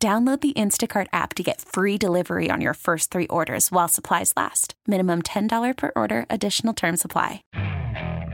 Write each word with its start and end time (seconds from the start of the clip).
Download 0.00 0.40
the 0.40 0.52
Instacart 0.52 1.08
app 1.12 1.34
to 1.34 1.42
get 1.42 1.60
free 1.60 1.98
delivery 1.98 2.50
on 2.52 2.60
your 2.60 2.74
first 2.74 3.10
three 3.10 3.26
orders 3.26 3.72
while 3.72 3.88
supplies 3.88 4.32
last. 4.36 4.74
Minimum 4.86 5.22
$10 5.22 5.76
per 5.76 5.90
order, 5.96 6.24
additional 6.30 6.72
term 6.72 6.96
supply. 6.96 7.42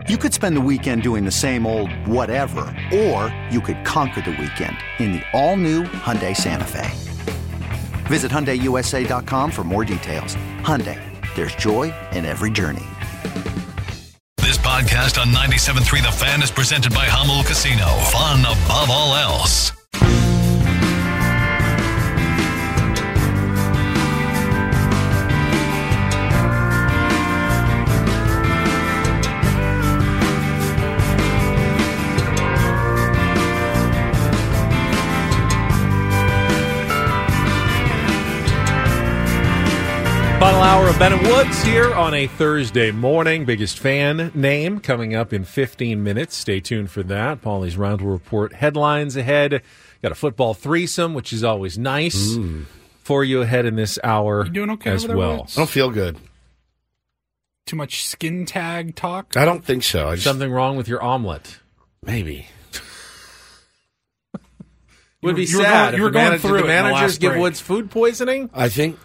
You 0.06 0.18
could 0.18 0.34
spend 0.34 0.58
the 0.58 0.60
weekend 0.60 1.02
doing 1.02 1.24
the 1.24 1.30
same 1.30 1.66
old 1.66 1.90
whatever, 2.06 2.66
or 2.94 3.34
you 3.50 3.62
could 3.62 3.82
conquer 3.86 4.20
the 4.20 4.32
weekend 4.32 4.76
in 4.98 5.12
the 5.12 5.22
all 5.32 5.56
new 5.56 5.84
Hyundai 5.84 6.36
Santa 6.36 6.66
Fe. 6.66 6.90
Visit 8.08 8.30
HyundaiUSA.com 8.30 9.50
for 9.50 9.64
more 9.64 9.86
details. 9.86 10.36
Hyundai, 10.60 11.00
there's 11.34 11.54
joy 11.54 11.94
in 12.12 12.26
every 12.26 12.50
journey. 12.50 12.84
This 14.36 14.58
podcast 14.58 15.18
on 15.18 15.28
97.3 15.28 16.02
The 16.02 16.12
Fan 16.12 16.42
is 16.42 16.50
presented 16.50 16.92
by 16.92 17.06
Jamul 17.06 17.46
Casino. 17.46 17.86
Fun 18.12 18.40
above 18.40 18.90
all 18.90 19.14
else. 19.14 19.72
Final 40.44 40.60
hour 40.60 40.88
of 40.88 40.98
Ben 40.98 41.14
and 41.14 41.26
Woods 41.26 41.62
here 41.62 41.94
on 41.94 42.12
a 42.12 42.26
Thursday 42.26 42.90
morning. 42.90 43.46
Biggest 43.46 43.78
fan 43.78 44.30
name 44.34 44.78
coming 44.78 45.14
up 45.14 45.32
in 45.32 45.42
15 45.42 46.02
minutes. 46.02 46.36
Stay 46.36 46.60
tuned 46.60 46.90
for 46.90 47.02
that. 47.04 47.40
Paulie's 47.40 47.76
Reindl 47.76 48.12
Report 48.12 48.52
headlines 48.52 49.16
ahead. 49.16 49.62
Got 50.02 50.12
a 50.12 50.14
football 50.14 50.52
threesome, 50.52 51.14
which 51.14 51.32
is 51.32 51.42
always 51.44 51.78
nice 51.78 52.36
for 52.98 53.24
you 53.24 53.40
ahead 53.40 53.64
in 53.64 53.76
this 53.76 53.98
hour 54.04 54.44
You 54.44 54.50
doing 54.50 54.68
okay 54.72 54.90
as 54.90 55.08
well. 55.08 55.38
Woods? 55.38 55.56
I 55.56 55.62
don't 55.62 55.70
feel 55.70 55.88
good. 55.88 56.18
Too 57.64 57.76
much 57.76 58.06
skin 58.06 58.44
tag 58.44 58.96
talk. 58.96 59.38
I 59.38 59.46
don't 59.46 59.64
think 59.64 59.82
so. 59.82 60.10
Just, 60.12 60.24
Something 60.24 60.52
wrong 60.52 60.76
with 60.76 60.88
your 60.88 61.02
omelet. 61.02 61.58
maybe. 62.04 62.48
Would 65.22 65.36
be 65.36 65.46
you 65.46 65.56
were 65.56 65.64
sad. 65.64 65.84
going- 65.84 65.94
if 65.94 65.96
you 65.96 66.02
were 66.02 66.10
the 66.10 66.18
going 66.18 66.32
manag- 66.32 66.40
through 66.40 66.58
did 66.58 66.64
it 66.64 66.66
the 66.66 66.72
in 66.72 66.76
the 66.76 66.82
managers 66.82 67.00
last 67.12 67.20
give 67.22 67.30
break. 67.32 67.40
Woods 67.40 67.60
food 67.60 67.90
poisoning? 67.90 68.50
I 68.52 68.68
think 68.68 68.98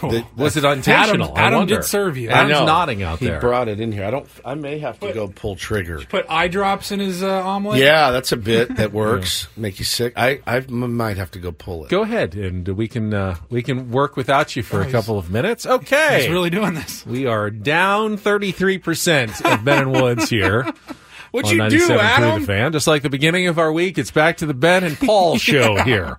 The- 0.00 0.24
Was 0.36 0.56
it 0.56 0.64
intentional? 0.64 1.28
Adam- 1.28 1.36
I 1.38 1.46
Adam 1.46 1.58
wonder. 1.60 1.76
did 1.76 1.84
serve 1.84 2.16
you. 2.16 2.28
Adam's 2.28 2.56
I 2.56 2.60
know. 2.60 2.66
nodding 2.66 3.02
out 3.04 3.20
there. 3.20 3.34
he 3.34 3.40
brought 3.40 3.68
it 3.68 3.78
in 3.80 3.92
here. 3.92 4.04
I 4.04 4.10
don't. 4.10 4.28
I 4.44 4.54
may 4.54 4.78
have 4.80 4.98
to 5.00 5.12
go 5.12 5.28
pull 5.28 5.54
trigger. 5.56 6.00
put 6.08 6.26
eye 6.28 6.48
drops 6.48 6.90
in 6.92 6.98
his 7.00 7.22
uh, 7.22 7.42
omelet. 7.46 7.78
Yeah, 7.78 8.10
that's 8.10 8.32
a 8.32 8.36
bit 8.36 8.76
that 8.76 8.92
works. 8.92 9.46
Make 9.56 9.78
you 9.78 9.84
sick. 9.84 10.12
I 10.16 10.40
I 10.46 10.56
m- 10.58 10.96
might 10.96 11.16
have 11.16 11.30
to 11.30 11.38
go 11.38 11.52
pull 11.52 11.84
it. 11.84 11.90
Go 11.90 12.02
ahead, 12.02 12.34
and 12.34 12.66
we 12.68 12.88
can 12.88 13.14
uh, 13.14 13.36
we 13.50 13.62
can 13.62 13.90
work 13.92 14.16
without 14.16 14.56
you 14.56 14.62
for 14.64 14.80
Oh, 14.82 14.88
a 14.88 14.90
couple 14.90 15.16
of 15.16 15.30
minutes. 15.30 15.64
Okay, 15.64 16.22
he's 16.22 16.28
really 16.30 16.50
doing 16.50 16.74
this. 16.74 17.06
We 17.06 17.26
are 17.26 17.48
down 17.48 18.18
33% 18.18 19.44
of 19.52 19.64
Ben 19.64 19.82
and 19.82 19.92
Woods 19.92 20.28
here. 20.28 20.64
What'd 21.30 21.60
on 21.60 21.70
you 21.70 21.78
do, 21.78 21.88
97.3 21.88 21.98
Adam? 21.98 22.40
The 22.40 22.46
fan. 22.46 22.72
Just 22.72 22.86
like 22.86 23.02
the 23.02 23.10
beginning 23.10 23.46
of 23.48 23.58
our 23.58 23.72
week, 23.72 23.98
it's 23.98 24.10
back 24.12 24.36
to 24.38 24.46
the 24.46 24.54
Ben 24.54 24.84
and 24.84 24.98
Paul 24.98 25.36
show 25.38 25.76
here 25.82 26.16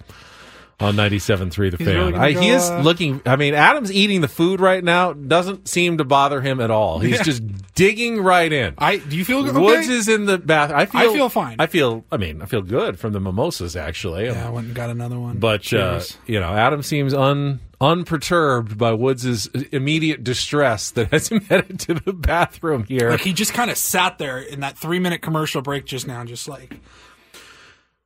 on 0.79 0.95
97.3 0.95 1.71
The 1.71 1.77
He's 1.77 1.87
Fan. 1.87 1.95
really 1.95 2.11
gonna 2.11 2.27
he 2.27 2.33
go, 2.33 2.41
is 2.41 2.69
uh, 2.69 2.81
looking, 2.81 3.21
I 3.25 3.37
mean, 3.37 3.53
Adam's 3.53 3.91
eating 3.93 4.19
the 4.21 4.27
food 4.27 4.59
right 4.59 4.83
now. 4.83 5.13
Doesn't 5.13 5.69
seem 5.69 5.97
to 5.99 6.03
bother 6.03 6.41
him 6.41 6.59
at 6.59 6.69
all. 6.69 6.99
He's 6.99 7.15
Yeah. 7.17 7.23
just 7.23 7.73
digging 7.75 8.21
right 8.21 8.51
in. 8.51 8.73
I 8.77 8.97
do 8.97 9.15
you 9.15 9.23
feel 9.23 9.43
good? 9.43 9.55
Woods 9.55 9.87
okay? 9.87 9.93
is 9.95 10.07
in 10.09 10.25
the 10.25 10.37
bath. 10.37 10.71
I 10.71 10.85
feel, 10.85 11.01
I 11.11 11.13
feel 11.13 11.29
fine. 11.29 11.55
I 11.59 11.67
feel, 11.67 12.03
I 12.11 12.17
mean, 12.17 12.41
I 12.41 12.45
feel 12.45 12.61
good 12.61 12.99
from 12.99 13.13
the 13.13 13.21
mimosas, 13.21 13.75
actually. 13.77 14.25
Yeah, 14.25 14.47
I 14.47 14.49
went 14.49 14.67
and 14.67 14.75
got 14.75 14.89
another 14.89 15.17
one. 15.19 15.37
But 15.37 15.61
uh, 15.61 15.99
Cheers. 15.99 16.17
you 16.27 16.39
know, 16.41 16.49
Adam 16.53 16.81
seems 16.83 17.13
un 17.13 17.61
unperturbed 17.81 18.77
by 18.77 18.91
Woods's 18.93 19.47
immediate 19.71 20.23
distress 20.23 20.91
that 20.91 21.11
has 21.11 21.27
him 21.31 21.41
headed 21.41 21.79
to 21.81 21.93
the 21.93 22.13
bathroom 22.13 22.83
here. 22.85 23.11
like 23.11 23.21
he 23.21 23.31
just 23.33 23.53
kind 23.53 23.69
of 23.71 23.77
sat 23.77 24.17
there 24.17 24.39
in 24.39 24.61
that 24.61 24.77
three 24.77 24.99
minute 24.99 25.21
commercial 25.21 25.61
break 25.61 25.85
just 25.85 26.05
now, 26.07 26.23
just 26.25 26.47
like 26.49 26.79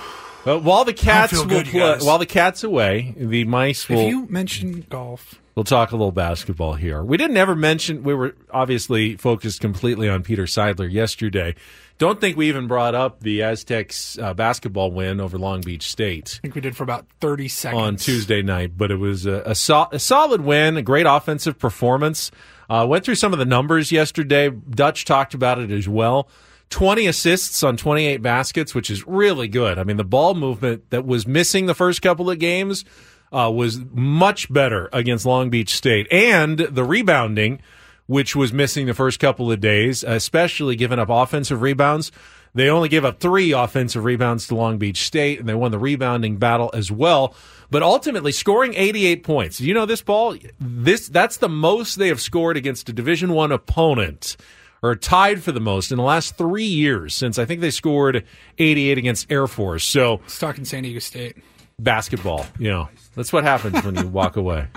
But 0.49 0.63
while 0.63 0.83
the 0.83 0.93
cats 0.93 1.31
will 1.31 1.45
good, 1.45 1.67
play, 1.67 1.99
while 1.99 2.17
the 2.17 2.25
cat's 2.25 2.63
away, 2.63 3.13
the 3.15 3.43
mice 3.43 3.83
if 3.83 3.95
will. 3.95 4.07
you 4.07 4.25
mention 4.31 4.83
golf. 4.89 5.39
We'll 5.53 5.63
talk 5.63 5.91
a 5.91 5.95
little 5.95 6.11
basketball 6.11 6.73
here. 6.73 7.03
We 7.03 7.17
didn't 7.17 7.37
ever 7.37 7.55
mention. 7.55 8.01
We 8.01 8.15
were 8.15 8.33
obviously 8.49 9.15
focused 9.15 9.61
completely 9.61 10.09
on 10.09 10.23
Peter 10.23 10.45
Seidler 10.45 10.91
yesterday. 10.91 11.53
Don't 11.99 12.19
think 12.19 12.35
we 12.35 12.47
even 12.49 12.65
brought 12.65 12.95
up 12.95 13.19
the 13.19 13.43
Aztecs 13.43 14.17
uh, 14.17 14.33
basketball 14.33 14.89
win 14.89 15.21
over 15.21 15.37
Long 15.37 15.61
Beach 15.61 15.87
State. 15.87 16.39
I 16.39 16.41
think 16.41 16.55
we 16.55 16.61
did 16.61 16.75
for 16.75 16.81
about 16.81 17.05
thirty 17.21 17.47
seconds 17.47 17.79
on 17.83 17.95
Tuesday 17.97 18.41
night, 18.41 18.75
but 18.75 18.89
it 18.89 18.97
was 18.97 19.27
a, 19.27 19.43
a, 19.45 19.53
sol- 19.53 19.89
a 19.91 19.99
solid 19.99 20.41
win, 20.41 20.77
a 20.77 20.81
great 20.81 21.05
offensive 21.05 21.59
performance. 21.59 22.31
Uh, 22.71 22.87
went 22.89 23.05
through 23.05 23.15
some 23.15 23.33
of 23.33 23.39
the 23.39 23.45
numbers 23.45 23.91
yesterday. 23.91 24.49
Dutch 24.49 25.05
talked 25.05 25.35
about 25.35 25.59
it 25.59 25.69
as 25.69 25.87
well. 25.87 26.27
20 26.69 27.07
assists 27.07 27.63
on 27.63 27.77
28 27.77 28.21
baskets, 28.21 28.75
which 28.75 28.89
is 28.89 29.07
really 29.07 29.47
good. 29.47 29.79
I 29.79 29.83
mean, 29.83 29.97
the 29.97 30.03
ball 30.03 30.35
movement 30.35 30.89
that 30.91 31.05
was 31.05 31.27
missing 31.27 31.65
the 31.65 31.73
first 31.73 32.01
couple 32.01 32.29
of 32.29 32.39
games 32.39 32.85
uh, 33.31 33.51
was 33.53 33.79
much 33.91 34.51
better 34.51 34.89
against 34.93 35.25
Long 35.25 35.49
Beach 35.49 35.75
State. 35.75 36.07
And 36.11 36.59
the 36.59 36.83
rebounding, 36.83 37.61
which 38.07 38.35
was 38.35 38.53
missing 38.53 38.85
the 38.85 38.93
first 38.93 39.19
couple 39.19 39.51
of 39.51 39.59
days, 39.59 40.03
especially 40.03 40.75
giving 40.75 40.99
up 40.99 41.09
offensive 41.09 41.61
rebounds. 41.61 42.11
They 42.55 42.69
only 42.69 42.89
gave 42.89 43.05
up 43.05 43.19
three 43.19 43.51
offensive 43.51 44.03
rebounds 44.03 44.47
to 44.47 44.55
Long 44.55 44.79
Beach 44.79 45.05
State, 45.05 45.39
and 45.39 45.47
they 45.47 45.53
won 45.53 45.71
the 45.71 45.77
rebounding 45.77 46.37
battle 46.37 46.71
as 46.73 46.91
well. 46.91 47.35
But 47.69 47.83
ultimately, 47.83 48.31
scoring 48.31 48.73
88 48.73 49.23
points. 49.23 49.61
You 49.61 49.75
know 49.75 49.85
this 49.85 50.01
ball. 50.01 50.35
This 50.59 51.07
that's 51.07 51.37
the 51.37 51.49
most 51.49 51.95
they 51.95 52.07
have 52.07 52.19
scored 52.19 52.57
against 52.57 52.89
a 52.89 52.93
Division 52.93 53.33
One 53.33 53.51
opponent, 53.51 54.35
or 54.81 54.95
tied 54.95 55.43
for 55.43 55.51
the 55.51 55.59
most 55.59 55.91
in 55.91 55.97
the 55.97 56.03
last 56.03 56.37
three 56.37 56.63
years 56.63 57.13
since 57.13 57.37
I 57.37 57.45
think 57.45 57.61
they 57.61 57.71
scored 57.71 58.25
88 58.57 58.97
against 58.97 59.31
Air 59.31 59.47
Force. 59.47 59.83
So 59.83 60.21
Let's 60.39 60.69
San 60.69 60.83
Diego 60.83 60.99
State. 60.99 61.37
basketball, 61.77 62.45
you 62.57 62.69
know, 62.69 62.89
that's 63.15 63.33
what 63.33 63.43
happens 63.43 63.83
when 63.83 63.95
you 63.95 64.07
walk 64.07 64.35
away. 64.35 64.67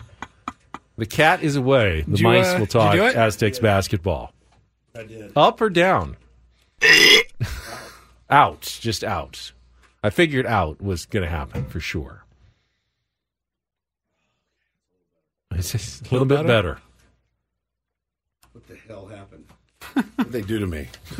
The 0.96 1.06
cat 1.06 1.42
is 1.42 1.56
away. 1.56 2.04
The 2.06 2.18
you, 2.18 2.24
mice 2.24 2.46
uh, 2.48 2.58
will 2.58 2.66
did 2.66 2.74
you 2.74 2.80
talk 2.80 2.92
do 2.94 3.06
it? 3.06 3.16
Aztecs 3.16 3.58
basketball. 3.58 4.32
I 4.94 5.04
did. 5.04 5.32
Up 5.34 5.60
or 5.60 5.70
down? 5.70 6.16
out. 8.30 8.60
Just 8.80 9.02
out. 9.02 9.52
I 10.02 10.10
figured 10.10 10.46
out 10.46 10.82
was 10.82 11.06
going 11.06 11.22
to 11.22 11.30
happen 11.30 11.64
for 11.66 11.80
sure. 11.80 12.24
It's 15.54 15.72
just 15.72 16.06
a 16.06 16.10
little 16.12 16.26
bit 16.26 16.46
better. 16.46 16.78
What 18.52 18.66
the 18.66 18.76
hell 18.88 19.06
happened? 19.06 19.46
What 20.16 20.32
they 20.32 20.42
do 20.42 20.58
to 20.58 20.66
me? 20.66 20.88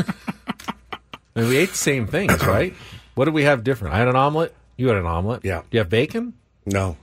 I 1.34 1.41
mean, 1.41 1.49
we 1.49 1.56
ate 1.56 1.71
the 1.71 1.77
same 1.77 2.06
things, 2.06 2.44
right? 2.44 2.75
What 3.15 3.25
did 3.27 3.34
we 3.34 3.44
have 3.44 3.65
different? 3.65 3.94
I 3.94 3.99
had 3.99 4.09
an 4.09 4.16
omelet. 4.16 4.55
You 4.77 4.88
had 4.88 4.97
an 4.97 5.06
omelet. 5.06 5.44
Yeah. 5.44 5.60
Do 5.60 5.66
you 5.72 5.78
have 5.81 5.88
bacon? 5.91 6.34
No, 6.66 6.97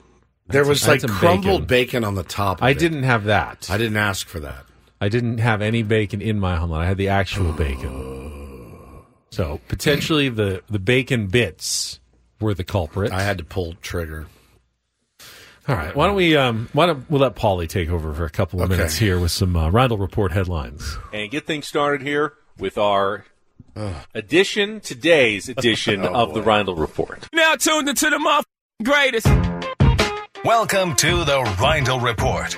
there 0.47 0.65
was 0.65 0.83
I 0.83 0.85
had 0.85 0.91
like 0.93 1.01
some 1.01 1.09
crumbled 1.11 1.67
bacon. 1.67 2.03
on 2.03 2.15
the 2.15 2.23
top. 2.23 2.57
Of 2.59 2.63
I 2.63 2.71
it. 2.71 2.79
didn't 2.79 3.03
have 3.03 3.25
that. 3.25 3.67
I 3.69 3.77
didn't 3.77 3.97
ask 3.97 4.27
for 4.27 4.39
that. 4.39 4.65
I 5.01 5.09
didn't 5.09 5.37
have 5.39 5.61
any 5.61 5.83
bacon 5.83 6.21
in 6.21 6.39
my 6.39 6.57
omelet. 6.57 6.81
I 6.81 6.85
had 6.85 6.97
the 6.97 7.09
actual 7.09 7.51
bacon. 7.53 9.05
So 9.31 9.59
potentially 9.67 10.29
the 10.29 10.63
the 10.69 10.79
bacon 10.79 11.27
bits 11.27 11.99
were 12.39 12.53
the 12.53 12.63
culprit. 12.63 13.11
I 13.11 13.21
had 13.21 13.37
to 13.37 13.43
pull 13.43 13.73
trigger. 13.81 14.27
All 15.69 15.75
right. 15.75 15.95
Why 15.95 16.07
don't 16.07 16.15
we 16.15 16.35
um 16.35 16.67
why 16.73 16.87
don't 16.87 17.07
we'll 17.11 17.21
let 17.21 17.35
Paulie 17.35 17.69
take 17.69 17.89
over 17.89 18.11
for 18.13 18.25
a 18.25 18.29
couple 18.31 18.59
of 18.59 18.65
Okay. 18.71 18.77
minutes 18.77 18.97
here 18.97 19.19
with 19.19 19.29
some 19.31 19.55
uh, 19.55 19.69
Reindl 19.69 19.99
Report 19.99 20.31
headlines 20.31 20.97
and 21.13 21.29
get 21.29 21.45
things 21.45 21.67
started 21.67 22.01
here 22.01 22.33
with 22.57 22.77
our 22.79 23.25
edition 24.15 24.79
today's 24.81 25.47
edition 25.47 26.01
of 26.05 26.33
the 26.33 26.41
Reindl 26.41 26.77
Report. 26.79 27.27
Now 27.33 27.53
tuned 27.55 27.87
into 27.87 28.09
the 28.09 28.43
greatest. 28.83 29.27
Welcome 30.43 30.95
to 30.95 31.23
the 31.23 31.43
Reindl 31.59 32.01
Report 32.03 32.57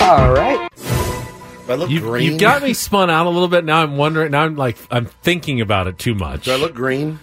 All 0.00 0.32
right. 0.32 0.68
Do 0.76 1.72
I 1.72 1.74
look 1.76 1.90
You, 1.90 2.00
green? 2.00 2.24
you've 2.32 2.40
got 2.40 2.62
me 2.62 2.74
spun 2.74 3.08
out 3.10 3.26
a 3.26 3.30
little 3.30 3.48
bit. 3.48 3.64
Now 3.64 3.82
I'm 3.82 3.96
wondering. 3.96 4.32
Now 4.32 4.42
I'm 4.44 4.56
like 4.56 4.76
I'm 4.90 5.06
thinking 5.06 5.60
about 5.60 5.86
it 5.86 5.98
too 5.98 6.14
much. 6.14 6.44
Do 6.44 6.52
I 6.52 6.56
look 6.56 6.74
green? 6.74 7.18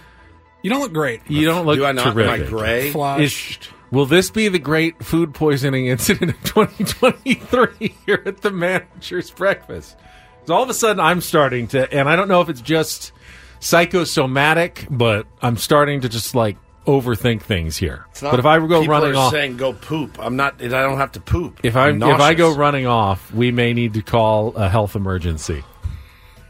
You 0.62 0.70
don't 0.70 0.80
look 0.80 0.92
great. 0.92 1.20
you 1.28 1.44
don't 1.44 1.66
look 1.66 1.76
Do 1.76 1.84
I 1.84 1.92
not? 1.92 2.06
Am 2.06 2.18
I 2.18 2.36
terrific. 2.38 2.48
gray? 2.48 2.90
Flushed. 2.92 3.70
Will 3.90 4.06
this 4.06 4.30
be 4.30 4.48
the 4.48 4.58
great 4.58 5.04
food 5.04 5.34
poisoning 5.34 5.86
incident 5.86 6.30
of 6.30 6.42
2023 6.44 7.94
here 8.06 8.22
at 8.24 8.40
the 8.40 8.50
manager's 8.50 9.30
breakfast? 9.30 9.96
'Cause 10.40 10.50
all 10.50 10.62
of 10.62 10.70
a 10.70 10.74
sudden 10.74 10.98
I'm 10.98 11.20
starting 11.20 11.68
to, 11.68 11.92
and 11.92 12.08
I 12.08 12.16
don't 12.16 12.26
know 12.28 12.40
if 12.40 12.48
it's 12.48 12.60
just 12.62 13.12
psychosomatic, 13.60 14.86
but 14.90 15.26
I'm 15.40 15.56
starting 15.56 16.00
to 16.00 16.08
just 16.08 16.34
like 16.34 16.56
overthink 16.86 17.42
things 17.42 17.76
here. 17.76 18.06
Not- 18.20 18.30
But 18.32 18.40
if 18.40 18.46
I 18.46 18.58
go 18.58 18.80
people 18.80 18.86
running 18.88 19.12
are 19.14 19.18
off, 19.18 19.32
saying 19.32 19.56
go 19.56 19.72
poop. 19.72 20.18
I'm 20.20 20.36
not. 20.36 20.60
I 20.62 20.68
don't 20.68 20.98
have 20.98 21.12
to 21.12 21.20
poop. 21.20 21.60
if 21.62 21.76
I 21.76 21.90
if 21.90 22.02
I 22.02 22.34
go 22.34 22.54
running 22.54 22.86
off, 22.86 23.32
we 23.32 23.50
may 23.52 23.72
need 23.72 23.94
to 23.94 24.02
call 24.02 24.54
a 24.56 24.68
health 24.68 24.96
emergency 24.96 25.62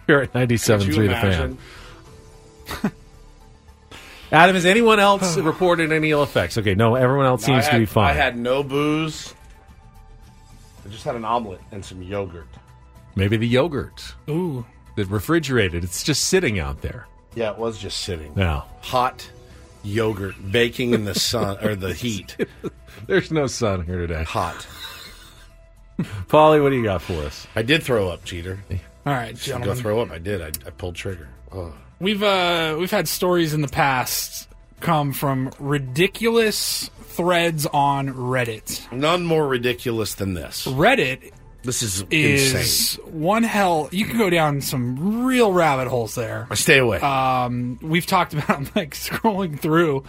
here 0.06 0.20
at 0.20 0.32
Could 0.32 0.48
97.3 0.48 0.94
The 0.94 1.02
imagine? 1.04 1.58
Fan. 2.66 2.92
Adam, 4.32 4.54
has 4.54 4.64
anyone 4.64 4.98
else 4.98 5.36
reported 5.38 5.92
any 5.92 6.10
ill 6.10 6.22
effects? 6.22 6.56
Okay, 6.56 6.74
no, 6.74 6.94
everyone 6.94 7.26
else 7.26 7.46
No, 7.46 7.54
I 7.54 7.60
seems 7.60 7.70
to 7.72 7.78
be 7.80 7.84
fine. 7.86 8.10
I 8.10 8.14
had 8.14 8.36
no 8.38 8.62
booze. 8.62 9.34
I 10.84 10.88
just 10.88 11.04
had 11.04 11.14
an 11.16 11.24
omelet 11.24 11.60
and 11.70 11.84
some 11.84 12.02
yogurt. 12.02 12.48
Maybe 13.14 13.36
the 13.36 13.46
yogurt. 13.46 14.14
Ooh. 14.30 14.64
the 14.96 15.04
refrigerated. 15.04 15.84
It's 15.84 16.02
just 16.02 16.24
sitting 16.24 16.58
out 16.58 16.80
there. 16.80 17.06
Yeah, 17.34 17.50
it 17.52 17.58
was 17.58 17.78
just 17.78 17.98
sitting. 17.98 18.32
Now, 18.34 18.66
Hot 18.80 19.28
yogurt 19.82 20.34
baking 20.50 20.94
in 20.94 21.04
the 21.04 21.14
sun 21.14 21.58
or 21.64 21.74
the 21.74 21.94
heat. 21.94 22.36
there's 23.06 23.30
no 23.30 23.46
sun 23.46 23.84
here 23.84 23.98
today. 23.98 24.24
Hot. 24.24 24.66
Paulie, 26.28 26.62
what 26.62 26.70
do 26.70 26.76
you 26.76 26.84
got 26.84 27.02
for 27.02 27.22
us? 27.24 27.46
I 27.54 27.62
did 27.62 27.82
throw 27.82 28.08
up, 28.08 28.24
cheater. 28.24 28.58
All 29.06 29.12
right, 29.12 29.36
gentlemen. 29.36 29.68
Go 29.68 29.80
throw 29.80 30.00
up. 30.00 30.10
I 30.10 30.18
did. 30.18 30.40
I, 30.40 30.46
I 30.66 30.70
pulled 30.70 30.94
trigger. 30.94 31.28
Oh. 31.52 31.74
We've 32.00 32.22
uh 32.22 32.76
we've 32.78 32.90
had 32.90 33.06
stories 33.06 33.54
in 33.54 33.60
the 33.60 33.68
past 33.68 34.48
come 34.80 35.12
from 35.12 35.52
ridiculous 35.60 36.90
threads 37.02 37.66
on 37.66 38.08
Reddit. 38.08 38.90
None 38.90 39.24
more 39.24 39.46
ridiculous 39.46 40.14
than 40.14 40.34
this. 40.34 40.66
Reddit 40.66 41.30
This 41.64 41.82
is, 41.82 42.04
is 42.10 42.54
insane. 42.54 43.04
one 43.12 43.42
hell. 43.44 43.88
You 43.92 44.04
can 44.06 44.18
go 44.18 44.30
down 44.30 44.60
some 44.60 45.24
real 45.24 45.52
rabbit 45.52 45.88
holes 45.88 46.14
there. 46.14 46.48
Stay 46.54 46.78
away. 46.78 46.98
Um, 46.98 47.78
we've 47.80 48.06
talked 48.06 48.34
about 48.34 48.74
like 48.74 48.94
scrolling 48.94 49.58
through. 49.58 50.04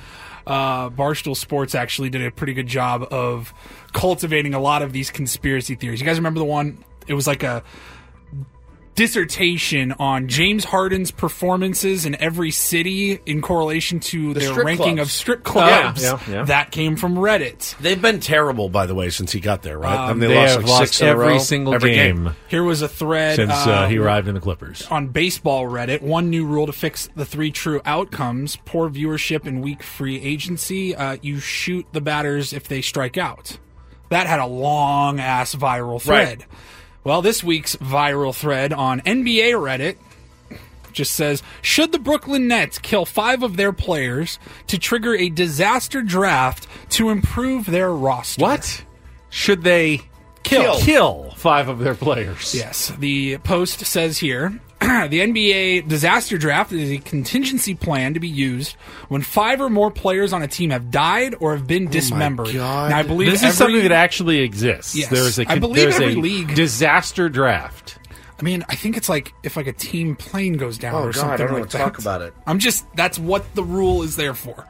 Uh, 0.45 0.89
Barstool 0.89 1.37
Sports 1.37 1.73
actually 1.73 2.09
did 2.09 2.21
a 2.25 2.31
pretty 2.31 2.53
good 2.53 2.67
job 2.67 3.07
of 3.11 3.53
cultivating 3.93 4.53
a 4.53 4.59
lot 4.59 4.81
of 4.81 4.91
these 4.91 5.09
conspiracy 5.09 5.75
theories. 5.75 6.01
You 6.01 6.05
guys 6.05 6.17
remember 6.17 6.39
the 6.39 6.45
one? 6.45 6.83
It 7.07 7.13
was 7.13 7.27
like 7.27 7.43
a 7.43 7.63
dissertation 8.95 9.91
on 9.93 10.27
James 10.27 10.65
Harden's 10.65 11.11
performances 11.11 12.05
in 12.05 12.15
every 12.21 12.51
city 12.51 13.19
in 13.25 13.41
correlation 13.41 13.99
to 14.01 14.33
their 14.33 14.53
ranking 14.53 14.95
clubs. 14.95 15.01
of 15.01 15.11
strip 15.11 15.43
clubs. 15.43 16.03
yeah, 16.03 16.19
yeah. 16.29 16.43
That 16.45 16.71
came 16.71 16.95
from 16.95 17.15
Reddit. 17.15 17.77
They've 17.79 18.01
been 18.01 18.19
terrible, 18.19 18.69
by 18.69 18.85
the 18.85 18.95
way, 18.95 19.09
since 19.09 19.31
he 19.31 19.39
got 19.39 19.61
there, 19.63 19.77
right? 19.77 19.93
Um, 19.95 20.09
I 20.09 20.13
mean, 20.13 20.29
They, 20.29 20.35
lost 20.35 20.51
have 20.53 20.61
like 20.63 20.69
lost 20.69 20.81
six 20.93 21.01
in 21.01 21.07
a 21.07 21.11
every 21.11 21.27
row. 21.27 21.37
single 21.39 21.73
Every 21.73 21.93
game, 21.93 22.35
Here 22.47 22.63
was 22.63 22.81
a 22.81 22.87
thread 22.87 23.35
since 23.37 23.51
uh, 23.51 23.87
he 23.87 23.97
um, 23.97 24.03
arrived 24.03 24.27
in 24.27 24.35
the 24.35 24.41
Clippers. 24.41 24.87
on 24.89 25.07
baseball 25.07 25.65
Reddit, 25.65 26.01
one 26.01 26.29
new 26.29 26.45
rule 26.45 26.65
to 26.65 26.73
fix 26.73 27.09
the 27.15 27.25
three 27.25 27.51
true 27.51 27.81
outcomes: 27.85 28.57
poor 28.65 28.89
viewership 28.89 29.45
and 29.45 29.61
weak 29.63 29.81
free 29.83 30.21
agency. 30.21 30.95
Uh, 30.95 31.17
you 31.21 31.39
shoot 31.39 31.85
the 31.93 32.01
batters 32.01 32.53
if 32.53 32.67
they 32.67 32.81
strike 32.81 33.17
out. 33.17 33.57
That 34.09 34.27
had 34.27 34.39
a 34.39 34.45
long 34.45 35.19
ass 35.19 35.55
viral 35.55 35.99
thread. 36.01 36.39
Right. 36.41 36.47
Well, 37.03 37.21
this 37.21 37.43
week's 37.43 37.75
viral 37.75 38.33
thread 38.33 38.71
on 38.71 39.01
NBA 39.01 39.51
Reddit 39.53 39.97
just 40.93 41.13
says 41.13 41.43
Should 41.61 41.91
the 41.91 41.99
Brooklyn 41.99 42.47
Nets 42.47 42.77
kill 42.77 43.05
five 43.05 43.43
of 43.43 43.57
their 43.57 43.73
players 43.73 44.39
to 44.67 44.77
trigger 44.77 45.15
a 45.15 45.29
disaster 45.29 46.01
draft 46.01 46.67
to 46.91 47.09
improve 47.09 47.65
their 47.65 47.91
roster? 47.91 48.41
What 48.41 48.83
should 49.29 49.63
they 49.63 50.01
Kill. 50.43 50.77
kill 50.79 51.31
five 51.37 51.67
of 51.69 51.79
their 51.79 51.95
players? 51.95 52.53
Yes, 52.53 52.89
the 52.99 53.37
post 53.39 53.85
says 53.85 54.17
here 54.17 54.59
the 55.09 55.19
NBA 55.19 55.87
disaster 55.87 56.37
draft 56.37 56.71
is 56.71 56.91
a 56.91 56.97
contingency 56.97 57.75
plan 57.75 58.13
to 58.13 58.19
be 58.19 58.27
used 58.27 58.73
when 59.09 59.21
five 59.21 59.61
or 59.61 59.69
more 59.69 59.91
players 59.91 60.33
on 60.33 60.41
a 60.43 60.47
team 60.47 60.69
have 60.71 60.91
died 60.91 61.35
or 61.39 61.55
have 61.55 61.67
been 61.67 61.87
oh 61.87 61.91
dismembered. 61.91 62.53
God. 62.53 62.89
Now, 62.91 62.97
I 62.99 63.03
believe 63.03 63.29
This 63.31 63.41
every, 63.41 63.49
is 63.49 63.57
something 63.57 63.81
that 63.83 63.91
actually 63.91 64.39
exists. 64.39 64.95
Yes. 64.95 65.09
There's 65.09 65.39
a 65.39 65.51
I 65.51 65.59
believe 65.59 65.89
every 65.89 66.13
a 66.13 66.17
league- 66.17 66.55
disaster 66.55 67.29
draft. 67.29 67.97
I 68.39 68.43
mean, 68.43 68.65
I 68.67 68.75
think 68.75 68.97
it's 68.97 69.07
like 69.07 69.33
if 69.43 69.55
like 69.55 69.67
a 69.67 69.73
team 69.73 70.15
plane 70.15 70.57
goes 70.57 70.77
down 70.77 70.95
Oh, 70.95 71.03
or 71.07 71.11
God, 71.11 71.17
I 71.17 71.19
something 71.21 71.37
don't 71.37 71.45
like 71.47 71.53
wanna 71.53 71.65
that. 71.71 71.77
talk 71.77 71.99
about 71.99 72.21
it. 72.21 72.33
I'm 72.45 72.59
just 72.59 72.85
that's 72.95 73.17
what 73.17 73.55
the 73.55 73.63
rule 73.63 74.03
is 74.03 74.15
there 74.17 74.33
for. 74.33 74.67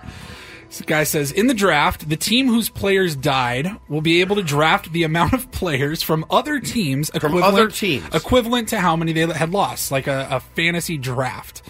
This 0.73 0.81
guy 0.81 1.03
says 1.03 1.31
in 1.31 1.45
the 1.45 1.53
draft, 1.53 2.09
the 2.09 2.17
team 2.17 2.47
whose 2.47 2.67
players 2.67 3.15
died 3.15 3.69
will 3.87 4.01
be 4.01 4.21
able 4.21 4.37
to 4.37 4.41
draft 4.41 4.91
the 4.91 5.03
amount 5.03 5.33
of 5.33 5.51
players 5.51 6.01
from 6.01 6.25
other 6.31 6.59
teams 6.59 7.11
equivalent, 7.11 7.45
other 7.45 7.67
teams. 7.69 8.03
equivalent 8.11 8.69
to 8.69 8.79
how 8.79 8.95
many 8.95 9.13
they 9.13 9.27
had 9.27 9.51
lost, 9.51 9.91
like 9.91 10.07
a, 10.07 10.27
a 10.31 10.39
fantasy 10.39 10.97
draft. 10.97 11.61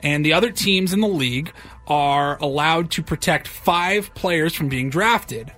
And 0.00 0.24
the 0.24 0.32
other 0.34 0.52
teams 0.52 0.92
in 0.92 1.00
the 1.00 1.08
league 1.08 1.52
are 1.88 2.38
allowed 2.38 2.92
to 2.92 3.02
protect 3.02 3.48
five 3.48 4.14
players 4.14 4.54
from 4.54 4.68
being 4.68 4.90
drafted 4.90 5.50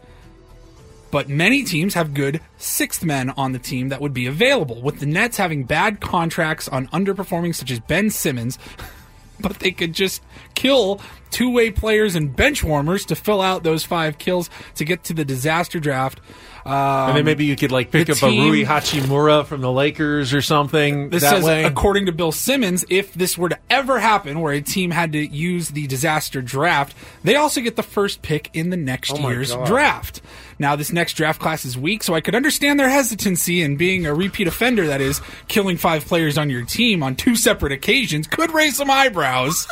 but 1.11 1.29
many 1.29 1.63
teams 1.63 1.95
have 1.95 2.13
good 2.13 2.41
sixth 2.57 3.05
men 3.05 3.31
on 3.31 3.53
the 3.53 3.59
team 3.61 3.91
that 3.91 4.01
would 4.01 4.13
be 4.13 4.27
available. 4.27 4.83
With 4.83 4.99
the 4.99 5.07
Nets 5.07 5.37
having 5.37 5.63
bad 5.63 6.01
contracts 6.01 6.67
on 6.67 6.89
underperforming, 6.89 7.55
such 7.55 7.71
as 7.71 7.79
Ben 7.79 8.11
Simmons, 8.11 8.59
but 9.41 9.59
they 9.59 9.71
could 9.71 9.93
just 9.93 10.23
kill 10.55 11.01
two 11.31 11.51
way 11.51 11.71
players 11.71 12.15
and 12.15 12.35
bench 12.35 12.63
warmers 12.63 13.05
to 13.07 13.17
fill 13.17 13.41
out 13.41 13.63
those 13.63 13.85
five 13.85 14.19
kills 14.19 14.49
to 14.77 14.85
get 14.85 15.05
to 15.05 15.15
the 15.15 15.25
disaster 15.25 15.81
draft. 15.81 16.21
Um, 16.67 16.73
and 17.09 17.17
then 17.19 17.25
maybe 17.27 17.45
you 17.45 17.57
could 17.57 17.73
like 17.73 17.91
pick 17.91 18.09
up 18.09 18.23
a 18.23 18.27
Rui 18.27 18.65
Hachimura 18.65 19.45
from 19.45 19.61
the 19.61 19.71
Lakers 19.71 20.33
or 20.33 20.41
something. 20.41 21.11
This 21.11 21.23
that 21.23 21.31
says, 21.37 21.45
way. 21.45 21.65
according 21.65 22.07
to 22.07 22.13
Bill 22.13 22.33
Simmons, 22.33 22.87
if 22.89 23.13
this 23.13 23.37
were 23.37 23.51
to 23.51 23.59
ever 23.69 23.99
happen, 23.99 24.41
where 24.41 24.55
a 24.55 24.63
team 24.63 24.91
had 24.91 25.13
to 25.13 25.19
use 25.19 25.69
the 25.69 25.87
disaster 25.87 26.41
draft, 26.41 26.97
they 27.23 27.37
also 27.37 27.61
get 27.61 27.77
the 27.77 27.83
first 27.83 28.23
pick 28.23 28.49
in 28.55 28.71
the 28.71 28.79
next 28.79 29.13
Oh 29.13 29.29
year's 29.29 29.53
God. 29.55 29.67
draft. 29.67 30.23
Now, 30.59 30.75
this 30.75 30.91
next 30.93 31.15
draft 31.15 31.39
class 31.41 31.67
is 31.67 31.77
weak, 31.77 32.03
so 32.03 32.15
I 32.15 32.21
could 32.23 32.35
understand 32.35 32.81
their 32.81 32.89
hesitancy 32.89 33.61
in 33.61 33.77
being 33.77 34.07
a 34.07 34.15
repeat 34.15 34.47
offender. 34.47 34.87
That 34.87 35.01
is, 35.03 35.21
killing 35.49 35.77
five 35.77 36.07
players 36.07 36.39
on 36.39 36.49
your 36.49 36.65
team 36.65 37.03
on 37.03 37.15
two 37.17 37.37
separate 37.37 37.73
occasions 37.73 38.27
could 38.27 38.53
raise 38.53 38.77
some 38.77 38.91
eyebrows. 38.91 39.67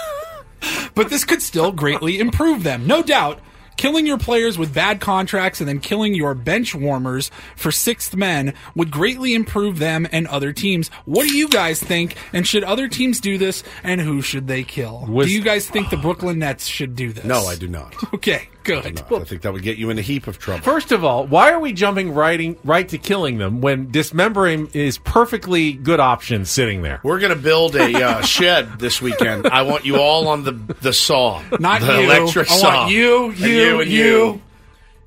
but 0.95 1.09
this 1.09 1.25
could 1.25 1.41
still 1.41 1.73
greatly 1.73 2.19
improve 2.21 2.65
them, 2.65 2.87
no 2.87 3.03
doubt. 3.03 3.41
Killing 3.77 4.07
your 4.07 4.19
players 4.19 4.59
with 4.59 4.73
bad 4.75 5.01
contracts 5.01 5.61
and 5.61 5.69
then 5.69 5.81
killing 5.81 6.15
your 6.15 6.35
bench 6.35 6.75
warmers 6.75 7.31
for 7.57 7.73
sixth 7.73 8.15
men 8.15 8.55
would 8.77 8.91
greatly 8.91 9.35
improve 9.35 9.79
them 9.79 10.07
and 10.13 10.27
other 10.29 10.53
teams. 10.53 10.89
What 11.05 11.27
do 11.27 11.37
you 11.37 11.49
guys 11.49 11.83
think? 11.83 12.17
And 12.33 12.47
should 12.47 12.65
other 12.65 12.87
teams 12.89 13.21
do 13.21 13.39
this? 13.39 13.63
And 13.83 14.01
who 14.01 14.23
should 14.23 14.47
they 14.47 14.63
kill? 14.63 15.07
Do 15.07 15.33
you 15.33 15.43
guys 15.43 15.69
think 15.69 15.91
the 15.91 15.97
Brooklyn 15.97 16.39
Nets 16.39 16.67
should 16.67 16.95
do 16.95 17.13
this? 17.13 17.25
No, 17.25 17.47
I 17.47 17.57
do 17.57 17.69
not. 17.69 17.95
Okay, 18.15 18.49
good. 18.65 19.03
No, 19.11 19.19
I 19.21 19.25
think 19.25 19.43
that 19.43 19.53
would 19.53 19.63
get 19.63 19.79
you 19.79 19.91
in 19.91 19.99
a 19.99 20.03
heap 20.03 20.27
of 20.27 20.39
trouble. 20.39 20.63
First 20.63 20.93
of 20.93 21.05
all, 21.05 21.27
why 21.27 21.51
are 21.53 21.61
we 21.61 21.73
jumping 21.73 22.13
right, 22.15 22.59
right 22.65 22.89
to 22.89 22.99
killing 22.99 23.39
them 23.39 23.61
when 23.61 23.91
dismembering 23.91 24.69
is 24.73 24.99
perfectly 24.99 25.73
good 25.73 26.01
option 26.01 26.45
sitting 26.45 26.83
there? 26.83 27.01
We're 27.03 27.19
going 27.21 27.35
to 27.35 27.43
build 27.43 27.77
a 27.77 27.93
uh, 28.05 28.23
shed 28.23 28.79
this 28.79 29.01
weekend. 29.03 29.47
I 29.47 29.63
want 29.63 29.85
you 29.85 29.97
all 29.97 30.29
on 30.29 30.45
the 30.45 30.53
the 30.81 30.93
saw, 30.93 31.43
Not 31.59 31.81
the 31.81 32.01
you. 32.01 32.11
electric 32.11 32.51
I 32.51 32.57
saw. 32.57 32.77
want 32.83 32.93
you, 32.93 33.27
And 33.31 33.39
you, 33.39 33.81
and 33.81 33.91
you, 33.91 34.41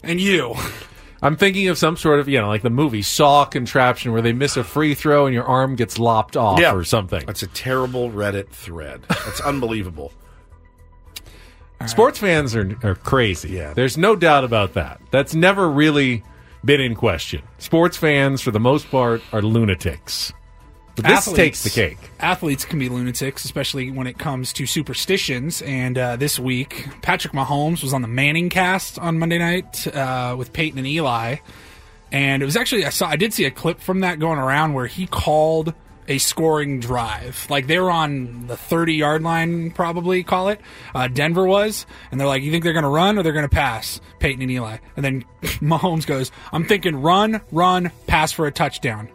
and 0.04 0.22
you. 0.22 0.56
I'm 1.22 1.38
thinking 1.38 1.70
of 1.70 1.78
some 1.80 1.98
sort 1.98 2.20
of, 2.20 2.30
you 2.30 2.40
know, 2.40 2.48
like 2.48 2.62
the 2.62 2.70
movie 2.70 3.02
Saw 3.02 3.46
contraption 3.46 4.12
where 4.12 4.22
they 4.22 4.34
miss 4.34 4.58
a 4.58 4.64
free 4.64 4.94
throw 4.94 5.26
and 5.26 5.34
your 5.34 5.46
arm 5.46 5.76
gets 5.76 5.98
lopped 5.98 6.38
off 6.38 6.60
Yeah. 6.60 6.76
or 6.76 6.84
something. 6.84 7.26
That's 7.26 7.42
a 7.42 7.48
terrible 7.48 8.12
Reddit 8.12 8.50
thread. 8.50 9.02
That's 9.10 9.42
unbelievable. 9.46 10.12
Sports 11.88 12.20
fans 12.20 12.56
are, 12.56 12.78
are 12.84 12.96
crazy. 12.96 13.50
Yeah. 13.50 13.74
There's 13.74 13.98
no 13.98 14.16
doubt 14.16 14.44
about 14.44 14.74
that. 14.74 15.02
That's 15.12 15.36
never 15.36 15.70
really 15.70 16.24
been 16.64 16.82
in 16.82 16.96
question. 16.96 17.42
Sports 17.58 17.98
fans, 17.98 18.42
for 18.42 18.52
the 18.52 18.60
most 18.60 18.90
part, 18.90 19.22
are 19.32 19.42
lunatics. 19.42 20.34
But 20.96 21.06
this 21.06 21.18
Athletes- 21.28 21.38
takes 21.38 21.64
the 21.64 21.70
cake. 21.70 21.98
Athletes 22.22 22.64
can 22.64 22.80
be 22.80 22.88
lunatics, 22.88 23.44
especially 23.44 23.92
when 23.92 24.08
it 24.08 24.18
comes 24.18 24.54
to 24.54 24.66
superstitions. 24.66 25.62
And 25.64 25.98
uh, 25.98 26.16
this 26.16 26.40
week, 26.40 26.88
Patrick 27.02 27.34
Mahomes 27.34 27.84
was 27.84 27.94
on 27.94 28.02
the 28.02 28.08
Manning 28.08 28.50
cast 28.50 28.98
on 28.98 29.20
Monday 29.20 29.38
night 29.38 29.86
uh, 29.88 30.36
with 30.38 30.54
Peyton 30.54 30.78
and 30.80 30.88
Eli. 30.88 31.38
And 32.12 32.42
it 32.42 32.46
was 32.46 32.56
actually 32.56 32.86
I 32.86 32.90
saw 32.90 33.08
I 33.10 33.18
did 33.18 33.34
see 33.34 33.44
a 33.44 33.52
clip 33.52 33.82
from 33.82 34.00
that 34.00 34.20
going 34.20 34.40
around 34.40 34.74
where 34.74 34.88
he 34.88 35.06
called 35.06 35.74
a 36.08 36.18
scoring 36.18 36.80
drive. 36.80 37.48
Like 37.50 37.68
they 37.68 37.80
were 37.80 37.92
on 37.92 38.48
the 38.48 38.58
30 38.58 38.94
yard 38.96 39.24
line, 39.24 39.72
probably 39.72 40.24
call 40.24 40.50
it. 40.50 40.60
Uh, 40.94 41.08
Denver 41.08 41.46
was, 41.46 41.86
and 42.12 42.20
they're 42.20 42.28
like, 42.28 42.44
"You 42.44 42.52
think 42.52 42.64
they're 42.64 42.74
going 42.74 42.84
to 42.84 42.90
run 42.90 43.18
or 43.18 43.24
they're 43.24 43.34
going 43.34 43.48
to 43.48 43.56
pass?" 43.56 44.00
Peyton 44.20 44.42
and 44.42 44.52
Eli, 44.52 44.78
and 44.96 45.04
then 45.06 45.26
Mahomes 45.42 46.06
goes, 46.06 46.32
"I'm 46.52 46.66
thinking 46.66 47.02
run, 47.02 47.42
run, 47.52 47.92
pass 48.08 48.32
for 48.32 48.46
a 48.48 48.52
touchdown." 48.52 49.10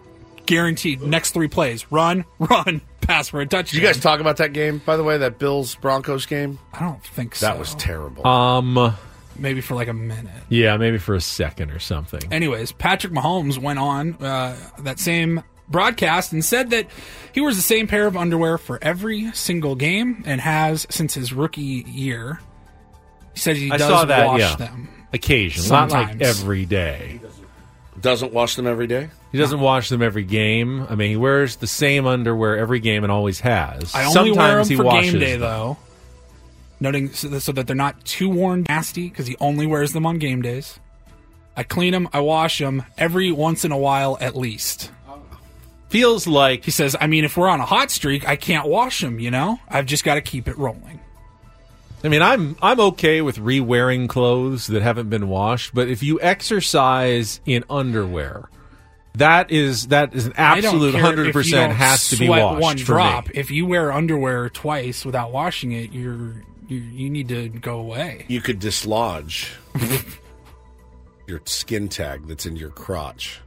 Guaranteed. 0.46 1.00
Next 1.02 1.30
three 1.32 1.48
plays: 1.48 1.90
run, 1.92 2.24
run, 2.38 2.80
pass 3.00 3.28
for 3.28 3.40
a 3.40 3.44
Did 3.44 3.50
touchdown. 3.50 3.80
you 3.80 3.86
guys 3.86 4.00
talk 4.00 4.20
about 4.20 4.38
that 4.38 4.52
game, 4.52 4.82
by 4.84 4.96
the 4.96 5.04
way, 5.04 5.18
that 5.18 5.38
Bills 5.38 5.74
Broncos 5.76 6.26
game? 6.26 6.58
I 6.72 6.80
don't 6.80 7.02
think 7.04 7.36
so. 7.36 7.46
That 7.46 7.58
was 7.58 7.74
terrible. 7.76 8.26
Um, 8.26 8.96
Maybe 9.36 9.60
for 9.62 9.74
like 9.74 9.88
a 9.88 9.94
minute. 9.94 10.34
yeah, 10.50 10.76
maybe 10.76 10.98
for 10.98 11.14
a 11.14 11.20
second 11.20 11.70
or 11.70 11.78
something. 11.78 12.20
Anyways, 12.30 12.72
Patrick 12.72 13.12
Mahomes 13.12 13.56
went 13.56 13.78
on 13.78 14.14
uh, 14.22 14.54
that 14.80 14.98
same 14.98 15.42
broadcast 15.70 16.32
and 16.32 16.44
said 16.44 16.70
that 16.70 16.86
he 17.32 17.40
wears 17.40 17.56
the 17.56 17.62
same 17.62 17.86
pair 17.86 18.06
of 18.06 18.16
underwear 18.16 18.58
for 18.58 18.78
every 18.82 19.32
single 19.32 19.74
game 19.76 20.22
and 20.26 20.40
has 20.40 20.86
since 20.90 21.14
his 21.14 21.32
rookie 21.32 21.84
year. 21.88 22.40
He 23.34 23.40
said 23.40 23.56
he 23.56 23.70
I 23.70 23.76
does 23.76 23.88
saw 23.88 24.04
that. 24.06 24.26
wash 24.26 24.40
yeah, 24.40 24.56
them. 24.56 24.88
occasionally, 25.12 25.68
not 25.70 25.90
like 25.90 26.08
Sometimes. 26.10 26.22
every 26.40 26.66
day. 26.66 27.20
Doesn't 28.00 28.32
wash 28.32 28.56
them 28.56 28.66
every 28.66 28.86
day? 28.86 29.10
He 29.30 29.38
doesn't 29.38 29.60
wash 29.60 29.90
them 29.90 30.00
every 30.02 30.24
game. 30.24 30.86
I 30.88 30.94
mean, 30.94 31.10
he 31.10 31.16
wears 31.16 31.56
the 31.56 31.66
same 31.66 32.06
underwear 32.06 32.56
every 32.56 32.80
game 32.80 33.02
and 33.04 33.12
always 33.12 33.40
has. 33.40 33.94
I 33.94 34.04
only 34.06 34.12
Sometimes 34.32 34.36
wear 34.36 34.56
them 34.56 34.68
he 34.68 34.76
for 34.76 34.84
washes 34.84 35.10
game 35.12 35.20
day 35.20 35.30
them. 35.32 35.40
though. 35.40 35.76
Noting 36.80 37.12
so 37.12 37.28
that, 37.28 37.40
so 37.42 37.52
that 37.52 37.66
they're 37.66 37.76
not 37.76 38.02
too 38.06 38.30
worn 38.30 38.64
nasty 38.68 39.08
because 39.10 39.26
he 39.26 39.36
only 39.38 39.66
wears 39.66 39.92
them 39.92 40.06
on 40.06 40.18
game 40.18 40.40
days. 40.40 40.80
I 41.56 41.62
clean 41.62 41.92
them, 41.92 42.08
I 42.12 42.20
wash 42.20 42.58
them 42.58 42.84
every 42.96 43.30
once 43.32 43.66
in 43.66 43.72
a 43.72 43.76
while 43.76 44.16
at 44.20 44.34
least. 44.34 44.90
Feels 45.90 46.26
like 46.26 46.64
He 46.64 46.70
says, 46.70 46.96
I 47.00 47.06
mean, 47.06 47.24
if 47.24 47.36
we're 47.36 47.48
on 47.48 47.60
a 47.60 47.66
hot 47.66 47.90
streak, 47.90 48.26
I 48.26 48.36
can't 48.36 48.66
wash 48.66 49.00
them, 49.00 49.18
you 49.18 49.30
know? 49.30 49.58
I've 49.68 49.86
just 49.86 50.04
got 50.04 50.14
to 50.14 50.20
keep 50.20 50.48
it 50.48 50.56
rolling. 50.56 51.00
I 52.02 52.08
mean, 52.08 52.22
I'm 52.22 52.56
I'm 52.62 52.80
okay 52.80 53.20
with 53.20 53.38
re-wearing 53.38 54.08
clothes 54.08 54.68
that 54.68 54.82
haven't 54.82 55.10
been 55.10 55.28
washed, 55.28 55.74
but 55.74 55.88
if 55.88 56.02
you 56.02 56.18
exercise 56.20 57.40
in 57.44 57.64
underwear, 57.68 58.48
that 59.14 59.50
is 59.50 59.88
that 59.88 60.14
is 60.14 60.26
an 60.26 60.32
absolute 60.36 60.94
hundred 60.94 61.32
percent 61.32 61.74
has 61.74 62.08
to 62.08 62.16
be 62.16 62.26
sweat 62.26 62.42
washed 62.42 62.62
one 62.62 62.78
for 62.78 62.84
drop. 62.84 63.26
me. 63.26 63.32
If 63.34 63.50
you 63.50 63.66
wear 63.66 63.92
underwear 63.92 64.48
twice 64.48 65.04
without 65.04 65.30
washing 65.32 65.72
it, 65.72 65.92
you're 65.92 66.42
you, 66.68 66.78
you 66.78 67.10
need 67.10 67.28
to 67.28 67.48
go 67.48 67.80
away. 67.80 68.24
You 68.28 68.40
could 68.40 68.60
dislodge 68.60 69.52
your 71.26 71.42
skin 71.44 71.88
tag 71.88 72.28
that's 72.28 72.46
in 72.46 72.56
your 72.56 72.70
crotch 72.70 73.40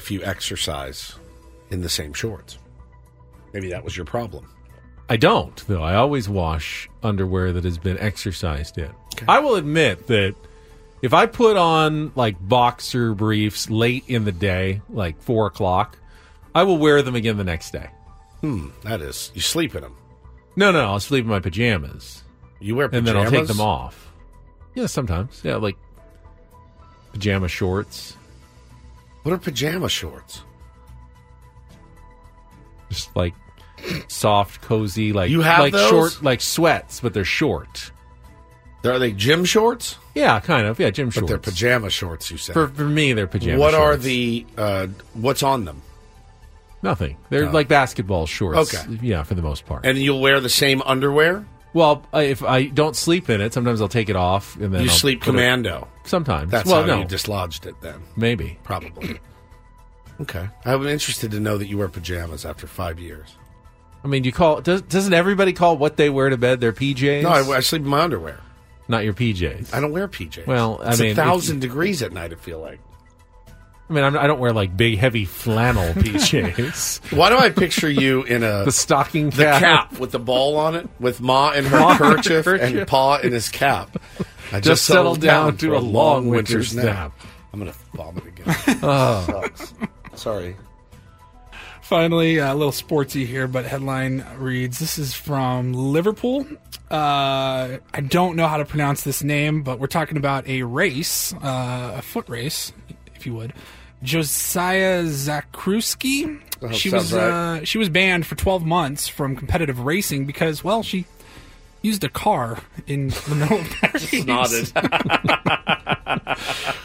if 0.00 0.10
you 0.10 0.22
exercise 0.24 1.14
in 1.68 1.82
the 1.82 1.88
same 1.90 2.14
shorts. 2.14 2.56
Maybe 3.52 3.68
that 3.68 3.84
was 3.84 3.94
your 3.94 4.06
problem. 4.06 4.48
I 5.10 5.18
don't 5.18 5.54
though. 5.66 5.82
I 5.82 5.96
always 5.96 6.26
wash 6.26 6.88
underwear 7.02 7.52
that 7.52 7.64
has 7.64 7.76
been 7.76 7.98
exercised 7.98 8.78
in. 8.78 8.90
I 9.28 9.40
will 9.40 9.56
admit 9.56 10.06
that 10.06 10.34
if 11.02 11.12
I 11.12 11.26
put 11.26 11.58
on 11.58 12.12
like 12.14 12.36
boxer 12.40 13.12
briefs 13.12 13.68
late 13.68 14.04
in 14.06 14.24
the 14.24 14.32
day, 14.32 14.80
like 14.88 15.20
four 15.20 15.46
o'clock, 15.46 15.98
I 16.54 16.62
will 16.62 16.78
wear 16.78 17.02
them 17.02 17.14
again 17.14 17.36
the 17.36 17.44
next 17.44 17.72
day. 17.72 17.90
Hmm, 18.40 18.68
that 18.84 19.02
is. 19.02 19.30
You 19.34 19.42
sleep 19.42 19.74
in 19.74 19.82
them. 19.82 19.96
No, 20.56 20.72
no, 20.72 20.86
I'll 20.86 21.00
sleep 21.00 21.24
in 21.24 21.30
my 21.30 21.40
pajamas. 21.40 22.22
You 22.58 22.74
wear 22.74 22.88
pajamas? 22.88 23.10
and 23.10 23.18
then 23.18 23.22
I'll 23.22 23.30
take 23.30 23.48
them 23.48 23.60
off. 23.60 24.10
Yeah, 24.74 24.86
sometimes. 24.86 25.42
Yeah, 25.44 25.56
like 25.56 25.76
pajama 27.12 27.48
shorts. 27.48 28.16
What 29.22 29.32
are 29.32 29.38
pajama 29.38 29.88
shorts? 29.88 30.42
Just 32.88 33.14
like 33.14 33.34
soft, 34.08 34.60
cozy, 34.62 35.12
like 35.12 35.30
You 35.30 35.42
have 35.42 35.60
like 35.60 35.72
those? 35.72 35.88
short, 35.90 36.22
like 36.22 36.40
sweats, 36.40 37.00
but 37.00 37.14
they're 37.14 37.24
short. 37.24 37.92
Are 38.84 38.98
they 38.98 39.12
gym 39.12 39.44
shorts? 39.44 39.96
Yeah, 40.14 40.40
kind 40.40 40.66
of. 40.66 40.80
Yeah, 40.80 40.90
gym 40.90 41.10
shorts. 41.10 41.22
But 41.22 41.28
they're 41.28 41.38
pajama 41.52 41.90
shorts, 41.90 42.30
you 42.30 42.38
said. 42.38 42.54
For 42.54 42.66
for 42.68 42.84
me, 42.84 43.12
they're 43.12 43.26
pajama. 43.26 43.58
what 43.58 43.74
are 43.74 43.96
the, 43.96 44.46
uh, 44.56 44.86
what's 45.14 45.42
on 45.42 45.64
them? 45.66 45.82
Nothing. 46.82 47.18
They're 47.28 47.46
Oh. 47.48 47.52
like 47.52 47.68
basketball 47.68 48.26
shorts. 48.26 48.74
Okay. 48.74 48.98
Yeah, 49.02 49.22
for 49.22 49.34
the 49.34 49.42
most 49.42 49.66
part. 49.66 49.84
And 49.84 49.98
you'll 49.98 50.20
wear 50.20 50.40
the 50.40 50.48
same 50.48 50.80
underwear? 50.82 51.44
well, 51.72 52.02
if 52.14 52.42
I 52.42 52.64
don't 52.64 52.96
sleep 52.96 53.30
in 53.30 53.40
it, 53.40 53.52
sometimes 53.54 53.80
I'll 53.80 53.86
take 53.88 54.08
it 54.08 54.16
off 54.16 54.56
and 54.56 54.74
then 54.74 54.82
you 54.82 54.88
I'll 54.90 54.96
sleep 54.96 55.20
put 55.20 55.28
it- 55.28 55.32
commando. 55.32 55.86
Sometimes. 56.10 56.50
That's 56.50 56.68
well, 56.68 56.82
how 56.82 56.86
no, 56.86 56.98
you 56.98 57.04
dislodged 57.06 57.64
it 57.64 57.80
then. 57.80 58.02
maybe. 58.16 58.58
Probably. 58.64 59.18
okay. 60.20 60.48
I'm 60.66 60.86
interested 60.86 61.30
to 61.30 61.40
know 61.40 61.56
that 61.56 61.66
you 61.66 61.78
wear 61.78 61.88
pajamas 61.88 62.44
after 62.44 62.66
five 62.66 62.98
years. 63.00 63.36
I 64.04 64.08
mean, 64.08 64.24
you 64.24 64.32
call 64.32 64.60
does, 64.60 64.82
doesn't 64.82 65.14
everybody 65.14 65.52
call 65.52 65.78
what 65.78 65.96
they 65.96 66.10
wear 66.10 66.28
to 66.28 66.36
bed 66.36 66.60
their 66.60 66.72
PJs? 66.72 67.22
No, 67.22 67.28
I, 67.30 67.56
I 67.56 67.60
sleep 67.60 67.82
in 67.82 67.88
my 67.88 68.00
underwear. 68.00 68.40
not 68.88 69.04
your 69.04 69.14
PJs. 69.14 69.72
I 69.72 69.80
don't 69.80 69.92
wear 69.92 70.08
PJs. 70.08 70.46
Well, 70.46 70.80
I 70.82 70.90
it's 70.90 71.00
mean, 71.00 71.12
a 71.12 71.14
thousand 71.14 71.60
degrees 71.60 72.02
at 72.02 72.12
night. 72.12 72.32
I 72.32 72.36
feel 72.36 72.60
like. 72.60 72.80
I 73.90 73.92
mean, 73.92 74.04
I'm, 74.04 74.16
I 74.16 74.28
don't 74.28 74.38
wear 74.38 74.52
like 74.52 74.76
big, 74.76 74.98
heavy 74.98 75.24
flannel 75.24 75.92
PJs. 75.94 77.16
Why 77.16 77.28
do 77.28 77.36
I 77.36 77.50
picture 77.50 77.90
you 77.90 78.22
in 78.22 78.44
a 78.44 78.64
the 78.64 78.70
stocking 78.70 79.30
the 79.30 79.42
cap. 79.44 79.60
cap 79.90 79.98
with 79.98 80.12
the 80.12 80.20
ball 80.20 80.56
on 80.56 80.76
it, 80.76 80.88
with 81.00 81.20
Ma 81.20 81.50
in 81.50 81.64
her 81.64 81.80
Ma 81.80 81.90
in 81.90 81.96
her 81.96 82.14
kerchief 82.16 82.46
and 82.46 82.60
kerchief. 82.60 82.88
Pa 82.88 83.16
in 83.16 83.32
his 83.32 83.48
cap? 83.48 84.00
I 84.52 84.60
Just 84.60 84.84
settled 84.84 85.20
down 85.20 85.56
to 85.58 85.76
a 85.76 85.80
long 85.80 86.28
winter's 86.28 86.74
nap. 86.74 87.12
I'm 87.52 87.58
gonna 87.58 87.74
vomit 87.94 88.26
again. 88.26 88.44
oh. 88.82 89.24
Sucks. 89.56 89.74
Sorry. 90.14 90.56
Finally, 91.82 92.38
a 92.38 92.54
little 92.54 92.70
sportsy 92.70 93.26
here, 93.26 93.48
but 93.48 93.64
headline 93.64 94.24
reads 94.38 94.78
This 94.78 94.98
is 94.98 95.14
from 95.14 95.72
Liverpool. 95.72 96.46
Uh, 96.88 97.78
I 97.92 98.00
don't 98.06 98.36
know 98.36 98.46
how 98.46 98.58
to 98.58 98.64
pronounce 98.64 99.02
this 99.02 99.24
name, 99.24 99.62
but 99.62 99.80
we're 99.80 99.88
talking 99.88 100.16
about 100.16 100.46
a 100.46 100.62
race, 100.62 101.32
uh, 101.34 101.94
a 101.96 102.02
foot 102.02 102.28
race, 102.28 102.72
if 103.16 103.26
you 103.26 103.34
would. 103.34 103.52
Joasia 104.04 105.04
Zakrzewski. 105.06 106.40
Oh, 106.62 106.70
she 106.72 106.90
was 106.90 107.12
right. 107.12 107.22
uh, 107.60 107.64
she 107.64 107.78
was 107.78 107.88
banned 107.88 108.26
for 108.26 108.34
12 108.34 108.64
months 108.64 109.08
from 109.08 109.34
competitive 109.36 109.80
racing 109.80 110.26
because, 110.26 110.62
well, 110.62 110.82
she 110.82 111.06
used 111.82 112.04
a 112.04 112.08
car 112.10 112.58
in 112.86 113.08
the 113.08 113.34
middle 113.34 113.58
of 113.58 113.68
the 113.68 113.90
race. 113.94 114.26
Nodded. 114.26 114.66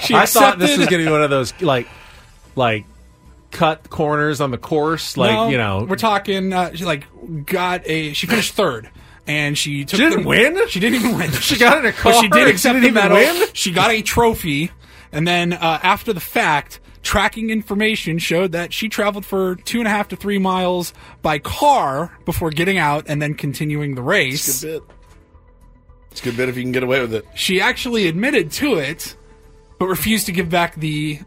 She 0.02 0.14
I 0.14 0.26
thought 0.26 0.60
this 0.60 0.78
was 0.78 0.88
going 0.88 1.00
to 1.04 1.06
be 1.08 1.12
one 1.12 1.22
of 1.24 1.30
those 1.30 1.60
like, 1.62 1.88
like 2.56 2.86
cut 3.52 3.90
corners 3.90 4.40
on 4.42 4.52
the 4.52 4.58
course, 4.58 5.18
like 5.18 5.32
No, 5.34 5.50
you 5.50 5.58
know. 5.58 5.86
we're 5.90 5.96
talking. 5.96 6.54
Uh, 6.54 6.74
she 6.76 6.86
like 6.86 7.06
got 7.46 7.82
a. 7.86 8.14
She 8.14 8.28
finished 8.28 8.54
third, 8.54 8.90
and 9.28 9.58
she 9.58 9.84
took. 9.86 9.98
She 10.00 10.04
didn't 10.06 10.24
the- 10.24 10.28
win? 10.28 10.68
She 10.70 10.80
didn't 10.80 11.02
even 11.02 11.18
win. 11.18 11.32
She 11.42 11.58
got 11.58 11.80
in 11.80 11.86
a 11.86 11.94
but 12.04 12.22
she 12.22 12.30
did 12.30 12.48
accept 12.48 12.76
she 12.76 12.80
the 12.82 12.88
didn't 12.88 12.98
even 13.06 13.12
medal. 13.12 13.18
win? 13.40 13.48
She 13.54 13.72
got 13.72 13.92
a 13.92 14.02
trophy, 14.02 14.72
and 15.12 15.28
then 15.28 15.52
uh, 15.54 15.80
after 15.84 16.14
the 16.14 16.20
fact, 16.22 16.80
tracking 17.06 17.52
information 17.52 18.18
showed 18.18 18.52
that 18.52 18.74
she 18.74 18.90
traveled 18.90 19.26
for 19.26 19.56
two 19.56 19.80
and 19.80 19.88
a 19.88 19.92
half 19.92 20.10
to 20.10 20.16
three 20.16 20.40
miles 20.40 20.92
by 21.22 21.40
car 21.40 22.12
before 22.26 22.50
getting 22.50 22.78
out 22.78 23.06
and 23.08 23.22
then 23.22 23.36
continuing 23.36 23.96
the 23.96 24.02
race. 24.02 24.48
It's 24.48 24.64
a 24.64 24.68
good 24.68 24.88
bit. 24.88 24.96
It's 26.12 26.22
a 26.22 26.24
good 26.24 26.38
bit 26.38 26.50
if 26.50 26.58
you 26.58 26.64
can 26.64 26.72
get 26.72 26.84
away 26.84 27.00
with 27.02 27.14
it. 27.14 27.26
She 27.36 27.62
actually 27.62 28.08
admitted 28.08 28.52
to 28.54 28.76
it, 28.76 29.16
but 29.80 29.86
refused 29.86 30.26
to 30.26 30.32
give 30.32 30.50
back 30.50 30.76
the 30.76 31.20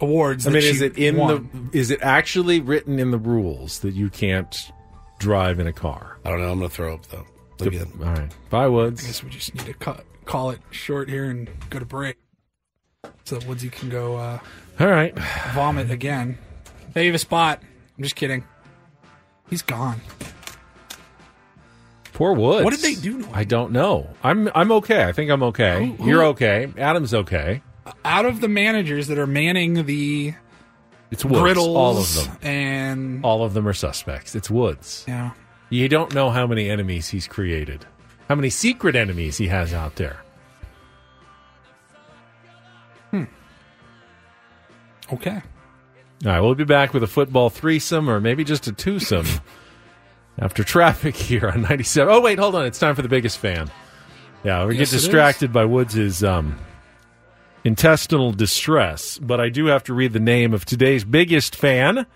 awards. 0.00 0.46
I 0.46 0.50
mean, 0.50 0.62
she 0.62 0.68
is 0.68 0.80
it 0.80 0.96
in 0.96 1.16
won. 1.16 1.70
the? 1.72 1.78
Is 1.78 1.90
it 1.90 2.00
actually 2.02 2.60
written 2.60 2.98
in 2.98 3.10
the 3.10 3.18
rules 3.18 3.80
that 3.80 3.94
you 3.94 4.10
can't 4.10 4.56
drive 5.18 5.58
in 5.58 5.66
a 5.66 5.72
car? 5.72 6.18
I 6.24 6.30
don't 6.30 6.40
know. 6.40 6.52
I'm 6.52 6.58
gonna 6.58 6.68
throw 6.68 6.94
up 6.94 7.06
though. 7.06 7.26
Look 7.58 7.74
at 7.74 7.86
All 7.86 8.14
right, 8.14 8.30
bye 8.50 8.68
Woods. 8.68 9.02
I 9.02 9.08
guess 9.08 9.24
we 9.24 9.30
just 9.30 9.52
need 9.54 9.66
to 9.66 9.74
cut, 9.74 10.04
call 10.26 10.50
it 10.50 10.60
short 10.70 11.08
here 11.08 11.24
and 11.24 11.50
go 11.70 11.80
to 11.80 11.84
break. 11.84 12.16
So 13.24 13.38
that 13.38 13.48
Woodsy 13.48 13.70
can 13.70 13.88
go 13.88 14.16
uh, 14.16 14.38
All 14.80 14.86
right, 14.86 15.16
vomit 15.54 15.90
again. 15.90 16.38
Hey, 16.94 17.02
you 17.04 17.08
have 17.10 17.16
a 17.16 17.18
spot. 17.18 17.60
I'm 17.96 18.02
just 18.04 18.14
kidding. 18.16 18.44
He's 19.50 19.62
gone. 19.62 20.00
poor 22.12 22.32
Woods. 22.34 22.64
What 22.64 22.70
did 22.74 22.80
they 22.80 22.94
do 22.94 23.20
to 23.22 23.26
him? 23.26 23.30
I 23.34 23.44
don't 23.44 23.72
know. 23.72 24.08
I'm 24.22 24.48
I'm 24.54 24.70
okay. 24.72 25.04
I 25.04 25.12
think 25.12 25.30
I'm 25.30 25.42
okay. 25.44 25.86
Who- 25.86 25.92
who- 26.04 26.08
You're 26.10 26.24
okay. 26.26 26.68
Adam's 26.78 27.12
okay. 27.14 27.62
Out 28.04 28.26
of 28.26 28.40
the 28.40 28.48
managers 28.48 29.06
that 29.08 29.18
are 29.18 29.26
manning 29.26 29.84
the 29.86 30.34
It's 31.10 31.24
Woods. 31.24 31.40
griddles, 31.40 31.68
All 31.68 31.96
of 31.98 32.14
them. 32.14 32.36
and 32.42 33.24
All 33.24 33.44
of 33.44 33.54
them 33.54 33.66
are 33.66 33.72
suspects. 33.72 34.34
It's 34.36 34.50
Woods. 34.50 35.04
yeah, 35.08 35.30
You 35.70 35.88
don't 35.88 36.14
know 36.14 36.30
how 36.30 36.46
many 36.46 36.68
enemies 36.68 37.08
he's 37.08 37.26
created, 37.26 37.86
how 38.28 38.34
many 38.34 38.50
secret 38.50 38.94
enemies 38.94 39.38
he 39.38 39.48
has 39.48 39.72
out 39.72 39.96
there. 39.96 40.18
Okay. 45.12 45.40
All 46.24 46.32
right, 46.32 46.40
we'll 46.40 46.54
be 46.54 46.64
back 46.64 46.92
with 46.92 47.02
a 47.02 47.06
football 47.06 47.48
threesome 47.50 48.10
or 48.10 48.20
maybe 48.20 48.44
just 48.44 48.66
a 48.66 48.72
twosome 48.72 49.26
after 50.38 50.64
traffic 50.64 51.14
here 51.14 51.48
on 51.48 51.62
97. 51.62 52.12
Oh, 52.12 52.20
wait, 52.20 52.38
hold 52.38 52.54
on. 52.54 52.66
It's 52.66 52.78
time 52.78 52.94
for 52.94 53.02
the 53.02 53.08
biggest 53.08 53.38
fan. 53.38 53.70
Yeah, 54.44 54.64
we 54.66 54.76
Yes, 54.76 54.90
get 54.90 54.96
distracted 54.98 55.52
by 55.52 55.64
Woods' 55.64 56.22
um, 56.24 56.58
intestinal 57.64 58.32
distress, 58.32 59.18
but 59.18 59.40
I 59.40 59.48
do 59.48 59.66
have 59.66 59.84
to 59.84 59.94
read 59.94 60.12
the 60.12 60.20
name 60.20 60.54
of 60.54 60.64
today's 60.64 61.04
biggest 61.04 61.56
fan. 61.56 62.06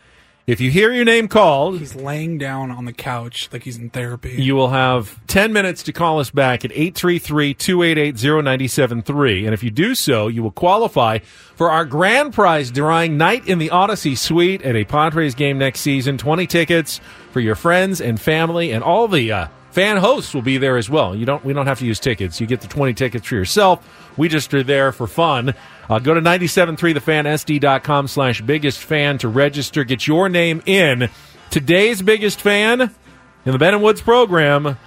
If 0.44 0.60
you 0.60 0.72
hear 0.72 0.92
your 0.92 1.04
name 1.04 1.28
called, 1.28 1.78
He's 1.78 1.94
laying 1.94 2.36
down 2.36 2.72
on 2.72 2.84
the 2.84 2.92
couch 2.92 3.48
like 3.52 3.62
he's 3.62 3.78
in 3.78 3.90
therapy. 3.90 4.42
you 4.42 4.56
will 4.56 4.70
have 4.70 5.24
10 5.28 5.52
minutes 5.52 5.84
to 5.84 5.92
call 5.92 6.18
us 6.18 6.30
back 6.30 6.64
at 6.64 6.72
833-288-0973. 6.72 9.44
And 9.44 9.54
if 9.54 9.62
you 9.62 9.70
do 9.70 9.94
so, 9.94 10.28
you 10.28 10.42
will 10.42 10.50
qualify 10.50 11.18
for 11.54 11.70
our 11.70 11.84
grand 11.84 12.32
prize 12.34 12.70
drawing 12.70 13.16
night 13.16 13.46
in 13.46 13.58
the 13.58 13.70
Odyssey 13.70 14.14
Suite 14.14 14.62
at 14.62 14.76
a 14.76 14.84
Padres 14.84 15.34
game 15.34 15.58
next 15.58 15.80
season. 15.80 16.18
20 16.18 16.46
tickets 16.46 17.00
for 17.30 17.40
your 17.40 17.54
friends 17.54 18.00
and 18.00 18.20
family 18.20 18.72
and 18.72 18.82
all 18.82 19.08
the 19.08 19.32
uh, 19.32 19.48
fan 19.70 19.96
hosts 19.98 20.34
will 20.34 20.42
be 20.42 20.58
there 20.58 20.76
as 20.76 20.90
well. 20.90 21.14
You 21.14 21.24
don't 21.24 21.44
we 21.44 21.52
don't 21.52 21.66
have 21.66 21.78
to 21.78 21.86
use 21.86 22.00
tickets. 22.00 22.40
You 22.40 22.46
get 22.46 22.60
the 22.60 22.68
20 22.68 22.94
tickets 22.94 23.26
for 23.26 23.36
yourself. 23.36 24.08
We 24.18 24.28
just 24.28 24.52
are 24.54 24.62
there 24.62 24.92
for 24.92 25.06
fun. 25.06 25.54
Uh, 25.92 25.98
go 25.98 26.14
to 26.14 26.22
973thefansd.com 26.22 28.08
slash 28.08 28.40
biggest 28.40 28.78
fan 28.78 29.18
to 29.18 29.28
register. 29.28 29.84
Get 29.84 30.06
your 30.06 30.30
name 30.30 30.62
in. 30.64 31.10
Today's 31.50 32.00
biggest 32.00 32.40
fan 32.40 32.80
in 32.80 33.52
the 33.52 33.58
Ben 33.58 33.74
and 33.74 33.82
Woods 33.82 34.00
program, 34.00 34.78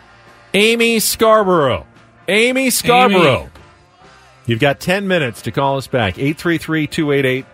Amy 0.55 0.97
Scarborough. 0.99 1.85
Amy 2.27 2.71
Scarborough. 2.71 3.41
Amy. 3.41 3.49
You've 4.47 4.59
got 4.59 4.79
10 4.79 5.07
minutes 5.07 5.43
to 5.43 5.51
call 5.51 5.77
us 5.77 5.85
back. 5.85 6.15
833-288-0973. 6.15 7.45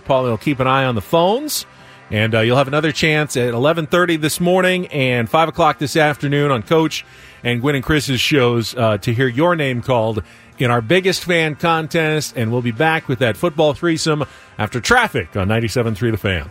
Paulie 0.00 0.30
will 0.30 0.38
keep 0.38 0.58
an 0.60 0.66
eye 0.66 0.86
on 0.86 0.94
the 0.94 1.02
phones. 1.02 1.66
And 2.10 2.34
uh, 2.34 2.40
you'll 2.40 2.56
have 2.56 2.68
another 2.68 2.92
chance 2.92 3.36
at 3.36 3.52
11.30 3.52 4.18
this 4.18 4.40
morning 4.40 4.86
and 4.86 5.28
5 5.28 5.48
o'clock 5.50 5.78
this 5.78 5.94
afternoon 5.94 6.50
on 6.50 6.62
Coach 6.62 7.04
and 7.44 7.60
Gwynn 7.60 7.74
and 7.76 7.84
Chris's 7.84 8.20
shows 8.20 8.74
uh, 8.74 8.96
to 8.98 9.12
hear 9.12 9.28
your 9.28 9.56
name 9.56 9.82
called 9.82 10.22
in 10.60 10.70
our 10.70 10.80
biggest 10.80 11.24
fan 11.24 11.54
contest. 11.56 12.36
And 12.36 12.52
we'll 12.52 12.62
be 12.62 12.72
back 12.72 13.08
with 13.08 13.18
that 13.20 13.36
football 13.36 13.74
threesome 13.74 14.24
after 14.58 14.80
traffic 14.80 15.36
on 15.36 15.48
97.3 15.48 16.10
The 16.10 16.16
Fan. 16.16 16.50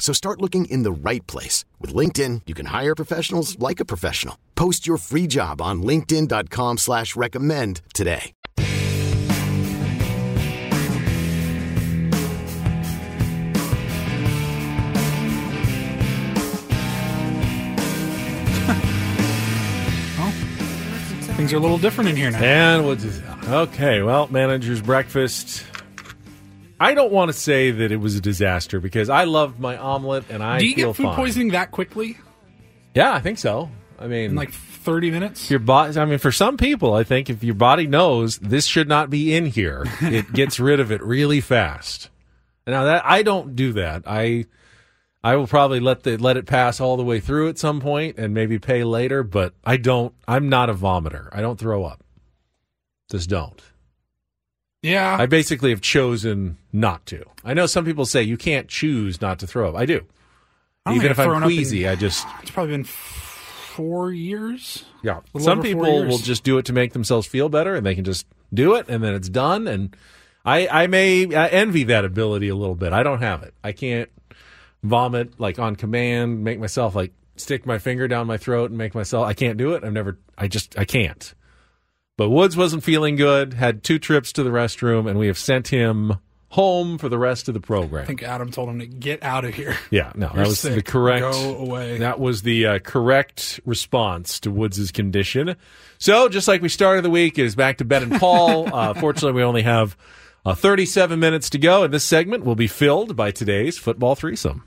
So 0.00 0.12
start 0.12 0.40
looking 0.40 0.64
in 0.64 0.82
the 0.82 0.90
right 0.90 1.24
place. 1.28 1.64
With 1.78 1.94
LinkedIn, 1.94 2.42
you 2.46 2.54
can 2.54 2.66
hire 2.66 2.96
professionals 2.96 3.56
like 3.60 3.78
a 3.78 3.84
professional. 3.84 4.36
Post 4.56 4.88
your 4.88 4.96
free 4.96 5.28
job 5.28 5.62
on 5.62 5.82
linkedin.com 5.82 6.78
slash 6.78 7.14
recommend 7.14 7.82
today. 7.94 8.32
Things 21.40 21.54
are 21.54 21.56
a 21.56 21.60
little 21.60 21.78
different 21.78 22.10
in 22.10 22.16
here 22.16 22.30
now. 22.30 22.42
And 22.42 22.86
what's 22.86 23.02
his, 23.02 23.22
okay? 23.48 24.02
Well, 24.02 24.28
manager's 24.28 24.82
breakfast. 24.82 25.64
I 26.80 26.94
don't 26.94 27.12
want 27.12 27.28
to 27.28 27.34
say 27.34 27.70
that 27.70 27.92
it 27.92 27.96
was 27.98 28.16
a 28.16 28.20
disaster 28.22 28.80
because 28.80 29.10
I 29.10 29.24
loved 29.24 29.60
my 29.60 29.76
omelet 29.76 30.24
and 30.30 30.42
I 30.42 30.58
Do 30.58 30.66
you 30.66 30.74
get 30.74 30.96
food 30.96 31.04
fine. 31.04 31.14
poisoning 31.16 31.48
that 31.50 31.70
quickly? 31.70 32.16
Yeah, 32.94 33.12
I 33.12 33.20
think 33.20 33.36
so. 33.38 33.70
I 33.98 34.06
mean, 34.06 34.30
In 34.30 34.34
like 34.34 34.50
30 34.52 35.10
minutes? 35.10 35.50
your 35.50 35.60
body. 35.60 35.98
I 36.00 36.06
mean, 36.06 36.18
for 36.18 36.32
some 36.32 36.56
people, 36.56 36.94
I 36.94 37.04
think 37.04 37.28
if 37.28 37.44
your 37.44 37.54
body 37.54 37.86
knows 37.86 38.38
this 38.38 38.64
should 38.64 38.88
not 38.88 39.10
be 39.10 39.34
in 39.34 39.44
here, 39.46 39.84
it 40.00 40.32
gets 40.32 40.58
rid 40.58 40.80
of 40.80 40.90
it 40.90 41.02
really 41.02 41.42
fast. 41.42 42.08
Now 42.66 42.84
that 42.84 43.04
I 43.04 43.22
don't 43.22 43.54
do 43.54 43.74
that, 43.74 44.04
I 44.06 44.46
I 45.22 45.36
will 45.36 45.46
probably 45.46 45.80
let 45.80 46.02
the 46.04 46.16
let 46.16 46.38
it 46.38 46.46
pass 46.46 46.80
all 46.80 46.96
the 46.96 47.02
way 47.04 47.20
through 47.20 47.50
at 47.50 47.58
some 47.58 47.80
point 47.80 48.16
and 48.18 48.32
maybe 48.32 48.58
pay 48.58 48.84
later. 48.84 49.22
But 49.22 49.52
I 49.64 49.76
don't. 49.76 50.14
I'm 50.26 50.48
not 50.48 50.70
a 50.70 50.74
vomiter. 50.74 51.28
I 51.32 51.42
don't 51.42 51.58
throw 51.58 51.84
up. 51.84 52.02
Just 53.10 53.28
don't. 53.28 53.60
Yeah. 54.82 55.16
I 55.18 55.26
basically 55.26 55.70
have 55.70 55.80
chosen 55.80 56.56
not 56.72 57.04
to. 57.06 57.24
I 57.44 57.54
know 57.54 57.66
some 57.66 57.84
people 57.84 58.06
say 58.06 58.22
you 58.22 58.36
can't 58.36 58.68
choose 58.68 59.20
not 59.20 59.38
to 59.40 59.46
throw 59.46 59.68
up. 59.70 59.74
I 59.76 59.84
do. 59.86 60.04
I 60.86 60.94
Even 60.94 61.10
if 61.10 61.18
I'm 61.18 61.30
up 61.30 61.36
in- 61.36 61.42
queasy, 61.42 61.86
I 61.86 61.94
just 61.96 62.26
It's 62.42 62.50
probably 62.50 62.72
been 62.72 62.84
four 62.84 64.12
years. 64.12 64.84
yeah. 65.02 65.20
Some 65.38 65.62
people 65.62 65.82
will 66.06 66.18
just 66.18 66.44
do 66.44 66.58
it 66.58 66.64
to 66.66 66.72
make 66.72 66.92
themselves 66.92 67.26
feel 67.26 67.48
better, 67.48 67.74
and 67.74 67.84
they 67.84 67.94
can 67.94 68.04
just 68.04 68.26
do 68.52 68.74
it, 68.74 68.86
and 68.88 69.04
then 69.04 69.14
it's 69.14 69.28
done. 69.28 69.68
And 69.68 69.94
I, 70.44 70.66
I 70.68 70.86
may 70.86 71.34
I 71.34 71.48
envy 71.48 71.84
that 71.84 72.04
ability 72.04 72.48
a 72.48 72.54
little 72.56 72.74
bit. 72.74 72.92
I 72.94 73.02
don't 73.02 73.20
have 73.20 73.42
it. 73.42 73.52
I 73.62 73.72
can't 73.72 74.08
vomit 74.82 75.38
like 75.38 75.58
on 75.58 75.76
command, 75.76 76.42
make 76.42 76.58
myself 76.58 76.94
like 76.94 77.12
stick 77.36 77.66
my 77.66 77.78
finger 77.78 78.08
down 78.08 78.26
my 78.26 78.38
throat 78.38 78.70
and 78.70 78.78
make 78.78 78.94
myself. 78.94 79.26
I 79.26 79.34
can't 79.34 79.58
do 79.58 79.74
it. 79.74 79.84
I've 79.84 79.92
never. 79.92 80.18
I 80.38 80.48
just 80.48 80.78
I 80.78 80.84
can't. 80.86 81.34
But 82.20 82.28
Woods 82.28 82.54
wasn't 82.54 82.84
feeling 82.84 83.16
good. 83.16 83.54
Had 83.54 83.82
two 83.82 83.98
trips 83.98 84.30
to 84.34 84.42
the 84.42 84.50
restroom, 84.50 85.08
and 85.08 85.18
we 85.18 85.26
have 85.28 85.38
sent 85.38 85.68
him 85.68 86.18
home 86.50 86.98
for 86.98 87.08
the 87.08 87.16
rest 87.16 87.48
of 87.48 87.54
the 87.54 87.60
program. 87.60 88.02
I 88.02 88.06
think 88.06 88.22
Adam 88.22 88.50
told 88.50 88.68
him 88.68 88.80
to 88.80 88.86
get 88.86 89.22
out 89.22 89.46
of 89.46 89.54
here. 89.54 89.74
Yeah, 89.90 90.12
no, 90.14 90.26
You're 90.26 90.42
that 90.42 90.48
was 90.48 90.60
the 90.60 90.82
correct. 90.82 91.22
Go 91.22 91.56
away. 91.56 91.96
That 91.96 92.20
was 92.20 92.42
the 92.42 92.66
uh, 92.66 92.78
correct 92.80 93.58
response 93.64 94.38
to 94.40 94.50
Woods' 94.50 94.92
condition. 94.92 95.56
So, 95.96 96.28
just 96.28 96.46
like 96.46 96.60
we 96.60 96.68
started 96.68 97.06
the 97.06 97.10
week, 97.10 97.38
it 97.38 97.46
is 97.46 97.56
back 97.56 97.78
to 97.78 97.86
Ben 97.86 98.02
and 98.02 98.20
Paul. 98.20 98.68
uh, 98.74 98.92
fortunately, 98.92 99.32
we 99.38 99.42
only 99.42 99.62
have 99.62 99.96
uh, 100.44 100.54
37 100.54 101.18
minutes 101.18 101.48
to 101.48 101.58
go, 101.58 101.84
and 101.84 101.94
this 101.94 102.04
segment 102.04 102.44
will 102.44 102.54
be 102.54 102.66
filled 102.66 103.16
by 103.16 103.30
today's 103.30 103.78
football 103.78 104.14
threesome. 104.14 104.62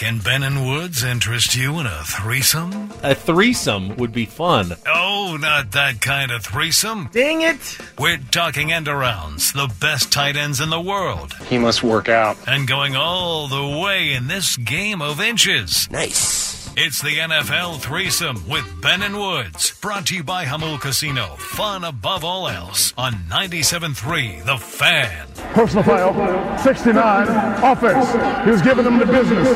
Can 0.00 0.18
Ben 0.18 0.42
and 0.42 0.66
Woods 0.66 1.04
interest 1.04 1.54
you 1.54 1.78
in 1.78 1.84
a 1.84 2.02
threesome? 2.04 2.90
A 3.02 3.14
threesome 3.14 3.96
would 3.96 4.14
be 4.14 4.24
fun. 4.24 4.72
Oh, 4.86 5.36
not 5.38 5.72
that 5.72 6.00
kind 6.00 6.30
of 6.30 6.42
threesome. 6.42 7.10
Dang 7.12 7.42
it! 7.42 7.76
We're 7.98 8.16
talking 8.16 8.72
end 8.72 8.86
arounds, 8.86 9.52
the 9.52 9.70
best 9.78 10.10
tight 10.10 10.36
ends 10.36 10.58
in 10.58 10.70
the 10.70 10.80
world. 10.80 11.34
He 11.50 11.58
must 11.58 11.82
work 11.82 12.08
out. 12.08 12.38
And 12.48 12.66
going 12.66 12.96
all 12.96 13.46
the 13.46 13.78
way 13.78 14.14
in 14.14 14.26
this 14.26 14.56
game 14.56 15.02
of 15.02 15.20
inches. 15.20 15.86
Nice. 15.90 16.39
It's 16.82 17.02
the 17.02 17.18
NFL 17.18 17.78
threesome 17.82 18.48
with 18.48 18.64
Ben 18.80 19.02
and 19.02 19.18
Woods, 19.18 19.78
brought 19.82 20.06
to 20.06 20.16
you 20.16 20.24
by 20.24 20.46
Jamul 20.46 20.80
Casino. 20.80 21.36
Fun 21.36 21.84
above 21.84 22.24
all 22.24 22.48
else 22.48 22.94
on 22.96 23.12
97.3 23.28 24.46
The 24.46 24.56
Fan. 24.56 25.28
Personal 25.52 25.84
foul, 25.84 26.58
69, 26.58 27.28
offense. 27.62 28.44
He 28.46 28.50
was 28.50 28.62
giving 28.62 28.84
them 28.84 28.98
the 28.98 29.04
business. 29.04 29.46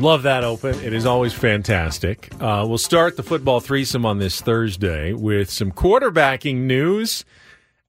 Love 0.00 0.24
that 0.24 0.42
open. 0.42 0.74
It 0.80 0.92
is 0.92 1.06
always 1.06 1.34
fantastic. 1.34 2.28
Uh, 2.40 2.64
we'll 2.66 2.76
start 2.76 3.16
the 3.16 3.22
football 3.22 3.60
threesome 3.60 4.04
on 4.04 4.18
this 4.18 4.40
Thursday 4.40 5.12
with 5.12 5.50
some 5.50 5.70
quarterbacking 5.70 6.62
news 6.62 7.24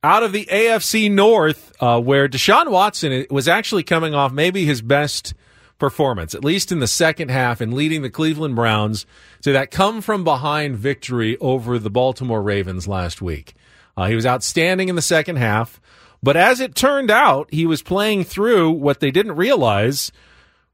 out 0.04 0.22
of 0.22 0.34
the 0.34 0.46
AFC 0.46 1.10
North, 1.10 1.74
uh, 1.82 2.00
where 2.00 2.30
Deshaun 2.30 2.70
Watson 2.70 3.26
was 3.32 3.48
actually 3.48 3.82
coming 3.82 4.14
off 4.14 4.32
maybe 4.32 4.66
his 4.66 4.84
best 4.84 5.34
performance, 5.82 6.36
at 6.36 6.46
least 6.46 6.72
in 6.72 6.78
the 6.80 6.88
second 6.88 7.30
half, 7.30 7.60
and 7.60 7.74
leading 7.74 8.04
the 8.04 8.10
Cleveland 8.10 8.56
Browns 8.56 9.08
to 9.42 9.52
that 9.52 9.72
come 9.72 10.00
from 10.00 10.24
behind 10.24 10.78
victory 10.78 11.38
over 11.40 11.80
the 11.80 11.90
Baltimore 11.90 12.42
Ravens 12.42 12.88
last 12.88 13.20
week. 13.20 13.56
Uh, 13.98 14.06
he 14.06 14.14
was 14.14 14.26
outstanding 14.26 14.90
in 14.90 14.96
the 14.96 15.02
second 15.02 15.38
half, 15.38 15.82
but 16.22 16.38
as 16.38 16.60
it 16.60 16.76
turned 16.76 17.10
out, 17.10 17.52
he 17.52 17.66
was 17.66 17.82
playing 17.82 18.24
through 18.24 18.70
what 18.70 19.00
they 19.00 19.10
didn't 19.10 19.36
realize 19.36 20.12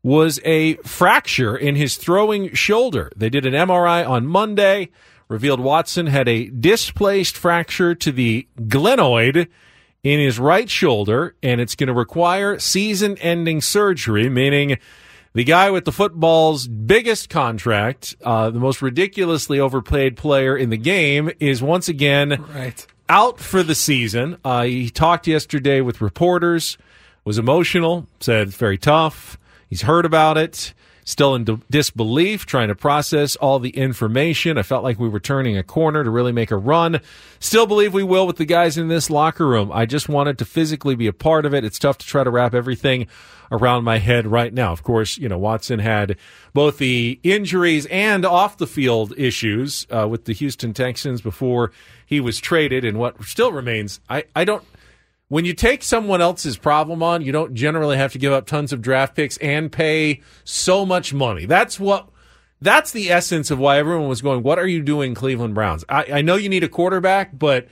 was 0.04 0.42
a 0.44 0.76
fracture 0.78 1.56
in 1.56 1.78
his 1.78 1.96
throwing 1.96 2.54
shoulder. 2.54 3.10
They 3.16 3.30
did 3.30 3.46
an 3.46 3.54
MRI 3.54 4.08
on 4.08 4.28
Monday, 4.28 4.90
revealed 5.30 5.62
Watson 5.62 6.08
had 6.08 6.28
a 6.28 6.50
displaced 6.50 7.38
fracture 7.38 7.96
to 7.96 8.12
the 8.12 8.46
glenoid 8.60 9.48
in 10.08 10.20
his 10.22 10.40
right 10.40 10.70
shoulder, 10.70 11.36
and 11.44 11.60
it's 11.60 11.76
going 11.76 11.88
to 11.88 11.94
require 11.94 12.58
season 12.60 13.18
ending 13.18 13.60
surgery, 13.60 14.30
meaning 14.30 14.78
the 15.34 15.44
guy 15.44 15.70
with 15.70 15.84
the 15.84 15.92
football's 15.92 16.66
biggest 16.66 17.30
contract, 17.30 18.16
uh, 18.24 18.50
the 18.50 18.60
most 18.60 18.82
ridiculously 18.82 19.60
overpaid 19.60 20.16
player 20.16 20.56
in 20.56 20.70
the 20.70 20.78
game, 20.78 21.30
is 21.42 21.62
once 21.62 21.90
again 21.90 22.44
right. 22.56 22.88
out 23.10 23.40
for 23.40 23.64
the 23.64 23.76
season. 23.76 24.38
Uh, 24.46 24.64
he 24.64 24.90
talked 24.90 25.28
yesterday 25.28 25.82
with 25.82 26.00
reporters, 26.00 26.78
was 27.26 27.38
emotional, 27.38 28.08
said 28.22 28.48
it's 28.48 28.58
very 28.58 28.78
tough. 28.78 29.38
He's 29.70 29.82
heard 29.82 30.06
about 30.06 30.38
it, 30.38 30.74
still 31.08 31.36
in 31.36 31.46
d- 31.46 31.58
disbelief, 31.70 32.46
trying 32.46 32.68
to 32.68 32.76
process 32.76 33.38
all 33.38 33.60
the 33.60 33.70
information. 33.70 34.58
I 34.58 34.64
felt 34.64 34.84
like 34.84 35.00
we 35.00 35.08
were 35.08 35.22
turning 35.22 35.56
a 35.58 35.64
corner 35.64 36.04
to 36.04 36.10
really 36.10 36.34
make 36.34 36.52
a 36.52 36.58
run. 36.58 37.00
Still 37.40 37.66
believe 37.66 37.94
we 37.94 38.04
will 38.04 38.28
with 38.28 38.36
the 38.36 38.46
guys 38.46 38.78
in 38.78 38.90
this 38.90 39.10
locker 39.10 39.48
room. 39.48 39.72
I 39.72 39.86
just 39.86 40.10
wanted 40.10 40.38
to 40.40 40.46
physically 40.46 40.96
be 40.96 41.08
a 41.08 41.14
part 41.14 41.46
of 41.46 41.54
it. 41.54 41.64
It's 41.64 41.80
tough 41.80 41.98
to 42.00 42.06
try 42.06 42.26
to 42.26 42.30
wrap 42.30 42.54
everything 42.54 43.08
around 43.50 43.86
my 43.86 44.00
head 44.00 44.28
right 44.28 44.54
now. 44.54 44.74
Of 44.74 44.84
course, 44.84 45.18
you 45.18 45.30
know, 45.30 45.38
Watson 45.38 45.80
had 45.80 46.18
both 46.54 46.78
the 46.78 47.18
injuries 47.24 47.86
and 47.86 48.26
off 48.26 48.58
the 48.58 48.68
field 48.68 49.14
issues 49.18 49.88
uh, 49.90 50.10
with 50.10 50.26
the 50.26 50.34
Houston 50.34 50.74
Texans 50.74 51.22
before 51.22 51.72
he 52.06 52.20
was 52.20 52.38
traded 52.38 52.84
and 52.84 53.00
what 53.00 53.24
still 53.24 53.54
remains. 53.54 54.02
I, 54.10 54.26
I 54.36 54.44
don't 54.44 54.66
when 55.30 55.46
you 55.46 55.54
take 55.54 55.84
someone 55.84 56.22
else's 56.22 56.58
problem 56.58 57.04
on, 57.04 57.22
you 57.22 57.32
don't 57.32 57.54
generally 57.54 57.98
have 57.98 58.14
to 58.14 58.18
give 58.18 58.32
up 58.32 58.46
tons 58.46 58.72
of 58.72 58.82
draft 58.82 59.16
picks 59.16 59.38
and 59.38 59.72
pay 59.72 60.22
so 60.44 60.86
much 60.86 61.14
money. 61.14 61.46
That's 61.46 61.80
what 61.80 62.10
that's 62.62 62.92
the 62.92 63.12
essence 63.12 63.52
of 63.52 63.60
why 63.60 63.78
everyone 63.78 64.08
was 64.08 64.22
going, 64.22 64.44
What 64.44 64.60
are 64.60 64.68
you 64.68 64.82
doing, 64.82 65.14
Cleveland 65.14 65.54
Browns? 65.54 65.84
I, 65.90 66.06
I 66.14 66.22
know 66.22 66.36
you 66.36 66.50
need 66.50 66.64
a 66.64 66.70
quarterback, 66.70 67.38
but 67.38 67.68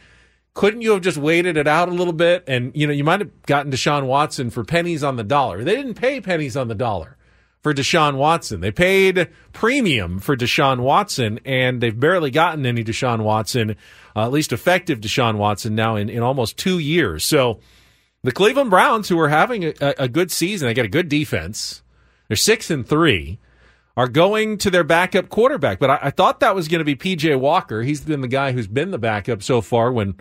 couldn't 0.53 0.81
you 0.81 0.91
have 0.91 1.01
just 1.01 1.17
waited 1.17 1.57
it 1.57 1.67
out 1.67 1.89
a 1.89 1.93
little 1.93 2.13
bit? 2.13 2.43
And, 2.47 2.71
you 2.75 2.87
know, 2.87 2.93
you 2.93 3.03
might 3.03 3.19
have 3.19 3.41
gotten 3.43 3.71
Deshaun 3.71 4.05
Watson 4.05 4.49
for 4.49 4.63
pennies 4.63 5.03
on 5.03 5.15
the 5.15 5.23
dollar. 5.23 5.63
They 5.63 5.75
didn't 5.75 5.95
pay 5.95 6.21
pennies 6.21 6.55
on 6.55 6.67
the 6.67 6.75
dollar 6.75 7.14
for 7.65 7.73
Deshaun 7.73 8.17
Watson. 8.17 8.61
They 8.61 8.69
paid 8.69 9.27
premium 9.51 10.19
for 10.19 10.37
Deshaun 10.37 10.81
Watson, 10.81 11.39
and 11.45 11.81
they've 11.81 11.99
barely 11.99 12.29
gotten 12.29 12.63
any 12.63 12.83
Deshaun 12.83 13.23
Watson 13.23 13.75
uh, 14.15 14.25
at 14.25 14.31
least 14.31 14.53
effective 14.53 14.99
Deshaun 14.99 15.37
Watson 15.37 15.73
now 15.73 15.95
in, 15.95 16.07
in 16.07 16.21
almost 16.21 16.59
two 16.59 16.77
years. 16.77 17.23
So 17.23 17.59
the 18.21 18.31
Cleveland 18.31 18.69
Browns, 18.69 19.09
who 19.09 19.19
are 19.19 19.29
having 19.29 19.63
a, 19.63 19.95
a 19.97 20.07
good 20.07 20.31
season, 20.31 20.67
they 20.67 20.75
got 20.75 20.85
a 20.85 20.89
good 20.89 21.09
defense. 21.09 21.81
They're 22.27 22.37
six 22.37 22.69
and 22.69 22.87
three, 22.87 23.39
are 23.97 24.09
going 24.09 24.59
to 24.59 24.69
their 24.69 24.83
backup 24.83 25.29
quarterback. 25.29 25.79
But 25.79 25.89
I, 25.89 25.99
I 26.03 26.09
thought 26.11 26.41
that 26.41 26.53
was 26.53 26.67
going 26.67 26.85
to 26.85 26.85
be 26.85 26.95
PJ 26.95 27.39
Walker. 27.39 27.81
He's 27.81 28.01
been 28.01 28.21
the 28.21 28.27
guy 28.27 28.51
who's 28.51 28.67
been 28.67 28.91
the 28.91 28.99
backup 28.99 29.41
so 29.41 29.61
far 29.61 29.91
when 29.91 30.17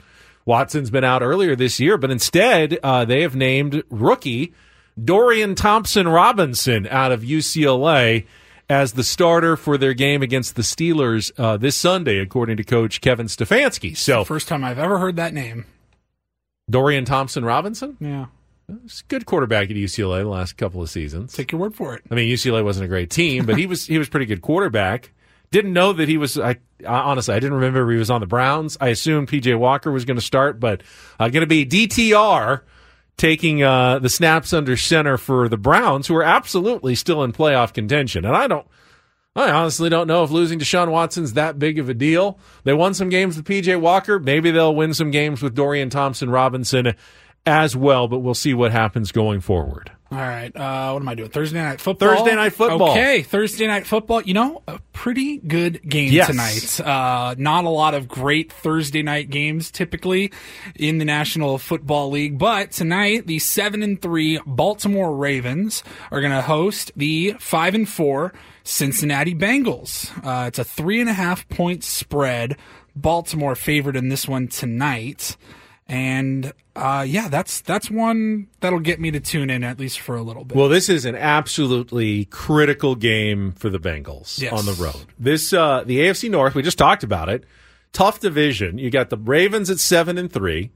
Watson's 0.46 0.88
been 0.88 1.04
out 1.04 1.20
earlier 1.20 1.54
this 1.54 1.78
year. 1.78 1.98
But 1.98 2.11
instead, 2.11 2.78
uh, 2.83 3.04
they 3.04 3.20
have 3.20 3.37
named 3.37 3.83
rookie 3.90 4.54
Dorian 5.02 5.54
Thompson 5.54 6.07
Robinson 6.07 6.87
out 6.88 7.12
of 7.12 7.22
UCLA 7.22 8.26
as 8.68 8.92
the 8.92 9.04
starter 9.04 9.57
for 9.57 9.76
their 9.76 9.94
game 9.94 10.22
against 10.22 10.57
the 10.57 10.62
Steelers 10.62 11.33
uh, 11.38 11.57
this 11.57 11.76
Sunday, 11.76 12.18
according 12.18 12.57
to 12.57 12.64
Coach 12.64 13.00
Kevin 13.00 13.26
Stefanski. 13.26 13.96
So, 13.96 14.24
first 14.24 14.48
time 14.48 14.64
I've 14.64 14.78
ever 14.78 14.98
heard 14.98 15.16
that 15.16 15.35
name. 15.35 15.66
Dorian 16.70 17.04
Thompson 17.04 17.44
Robinson. 17.44 17.96
Yeah, 18.00 18.26
He's 18.83 19.02
a 19.07 19.09
good 19.09 19.26
quarterback 19.26 19.70
at 19.70 19.76
UCLA 19.76 20.22
the 20.22 20.28
last 20.28 20.57
couple 20.57 20.80
of 20.83 20.88
seasons. 20.88 21.35
Take 21.35 21.52
your 21.52 21.61
word 21.61 21.74
for 21.74 21.94
it. 21.94 22.02
I 22.11 22.14
mean, 22.14 22.33
UCLA 22.33 22.64
wasn't 22.64 22.85
a 22.85 22.88
great 22.88 23.11
team, 23.11 23.44
but 23.44 23.59
he 23.59 23.66
was 23.66 23.87
he 23.87 23.98
was 23.98 24.09
pretty 24.09 24.26
good 24.26 24.40
quarterback. 24.42 25.12
Didn't 25.50 25.72
know 25.72 25.92
that 25.92 26.09
he 26.09 26.16
was. 26.16 26.38
I, 26.38 26.57
I 26.87 26.87
honestly, 26.87 27.35
I 27.35 27.38
didn't 27.38 27.54
remember 27.54 27.90
he 27.90 27.98
was 27.98 28.11
on 28.11 28.20
the 28.20 28.26
Browns. 28.26 28.78
I 28.80 28.88
assumed 28.88 29.28
PJ 29.28 29.57
Walker 29.59 29.92
was 29.92 30.04
going 30.04 30.16
to 30.16 30.24
start, 30.24 30.59
but 30.59 30.83
uh, 31.20 31.28
going 31.28 31.42
to 31.42 31.46
be 31.46 31.66
DTR 31.66 32.62
taking 33.16 33.62
uh, 33.62 33.98
the 33.98 34.09
snaps 34.09 34.53
under 34.53 34.77
center 34.77 35.16
for 35.16 35.48
the 35.48 35.57
Browns, 35.57 36.07
who 36.07 36.16
are 36.16 36.24
absolutely 36.24 36.94
still 36.94 37.22
in 37.22 37.33
playoff 37.33 37.72
contention. 37.72 38.24
And 38.24 38.37
I 38.37 38.46
don't, 38.46 38.66
I 39.37 39.50
honestly 39.50 39.88
don't 39.88 40.07
know 40.07 40.24
if 40.24 40.31
losing 40.31 40.59
Deshaun 40.59 40.90
Watson's 40.90 41.33
that 41.33 41.59
big 41.59 41.79
of 41.79 41.88
a 41.88 41.94
deal. 41.94 42.38
They 42.64 42.72
won 42.72 42.94
some 42.94 43.09
games 43.09 43.37
with 43.37 43.46
PJ 43.46 43.81
Walker. 43.81 44.18
Maybe 44.18 44.50
they'll 44.50 44.74
win 44.74 44.94
some 44.94 45.11
games 45.11 45.42
with 45.42 45.55
Dorian 45.55 45.90
Thompson 45.90 46.31
Robinson 46.31 46.94
as 47.46 47.77
well, 47.77 48.09
but 48.09 48.20
we'll 48.20 48.35
see 48.35 48.55
what 48.55 48.72
happens 48.72 49.12
going 49.12 49.40
forward. 49.40 49.92
All 50.14 50.20
right. 50.20 50.55
Uh, 50.55 50.92
what 50.92 51.03
am 51.03 51.09
I 51.09 51.14
doing? 51.14 51.29
Thursday 51.29 51.61
night 51.61 51.81
football. 51.81 52.16
Thursday 52.16 52.37
night 52.37 52.53
football. 52.53 52.90
Okay, 52.90 53.22
Thursday 53.22 53.66
night 53.66 53.85
football. 53.85 54.22
You 54.22 54.35
know, 54.35 54.62
a 54.68 54.79
pretty 54.92 55.38
good 55.38 55.83
game 55.88 56.12
yes. 56.12 56.29
tonight. 56.29 56.81
Uh, 56.81 57.35
not 57.37 57.64
a 57.64 57.68
lot 57.68 57.94
of 57.94 58.07
great 58.07 58.53
Thursday 58.53 59.03
night 59.03 59.29
games 59.29 59.72
typically 59.72 60.31
in 60.77 60.98
the 60.98 61.05
National 61.05 61.59
Football 61.59 62.11
League, 62.11 62.38
but 62.38 62.70
tonight 62.70 63.27
the 63.27 63.40
seven 63.40 63.83
and 63.83 64.00
three 64.00 64.38
Baltimore 64.46 65.16
Ravens 65.16 65.83
are 66.12 66.20
going 66.20 66.33
to 66.33 66.42
host 66.42 66.92
the 66.94 67.35
five 67.40 67.74
and 67.74 67.88
four 67.88 68.33
Cincinnati 68.62 69.35
Bengals. 69.35 70.11
Uh, 70.24 70.46
it's 70.46 70.61
a 70.61 70.64
three 70.64 71.00
and 71.00 71.11
a 71.11 71.14
half 71.14 71.48
point 71.48 71.83
spread. 71.83 72.57
Baltimore 72.94 73.57
favored 73.57 73.96
in 73.96 74.09
this 74.09 74.29
one 74.29 74.46
tonight. 74.46 75.37
And 75.87 76.53
uh, 76.75 77.05
yeah, 77.07 77.29
that's 77.29 77.61
that's 77.61 77.90
one 77.90 78.49
that'll 78.61 78.81
get 78.81 79.01
me 79.01 79.11
to 79.11 79.20
tune 79.20 79.51
in 79.51 79.62
at 79.62 79.79
least 79.79 80.01
for 80.01 80.16
a 80.16 80.23
little 80.23 80.44
bit. 80.44 80.57
Well, 80.57 80.68
this 80.68 80.88
is 80.88 81.05
an 81.05 81.14
absolutely 81.14 82.25
critical 82.27 82.94
game 82.94 83.53
for 83.53 83.68
the 83.68 83.79
Bengals 83.79 84.40
yes. 84.40 84.53
on 84.53 84.64
the 84.64 84.73
road. 84.83 85.07
This 85.18 85.53
uh, 85.53 85.85
the 85.85 86.01
AFC 86.01 86.31
North. 86.31 86.55
We 86.55 86.62
just 86.62 86.79
talked 86.79 87.05
about 87.05 87.29
it. 87.29 87.44
Tough 87.92 88.18
division. 88.18 88.79
You 88.79 88.90
got 88.90 89.11
the 89.11 89.18
Ravens 89.18 89.68
at 89.68 89.79
seven 89.79 90.16
and 90.16 90.33
three, 90.33 90.73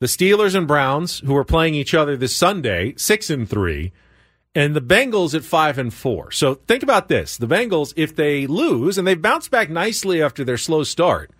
the 0.00 0.06
Steelers 0.06 0.56
and 0.56 0.66
Browns 0.66 1.20
who 1.20 1.36
are 1.36 1.44
playing 1.44 1.74
each 1.74 1.94
other 1.94 2.16
this 2.16 2.34
Sunday 2.34 2.94
six 2.96 3.30
and 3.30 3.48
three, 3.48 3.92
and 4.52 4.74
the 4.74 4.80
Bengals 4.80 5.32
at 5.32 5.44
five 5.44 5.78
and 5.78 5.94
four. 5.94 6.32
So 6.32 6.54
think 6.54 6.82
about 6.82 7.06
this: 7.06 7.36
the 7.36 7.46
Bengals, 7.46 7.94
if 7.96 8.16
they 8.16 8.48
lose, 8.48 8.98
and 8.98 9.06
they 9.06 9.14
bounce 9.14 9.46
back 9.46 9.70
nicely 9.70 10.20
after 10.20 10.42
their 10.42 10.58
slow 10.58 10.82
start, 10.82 11.30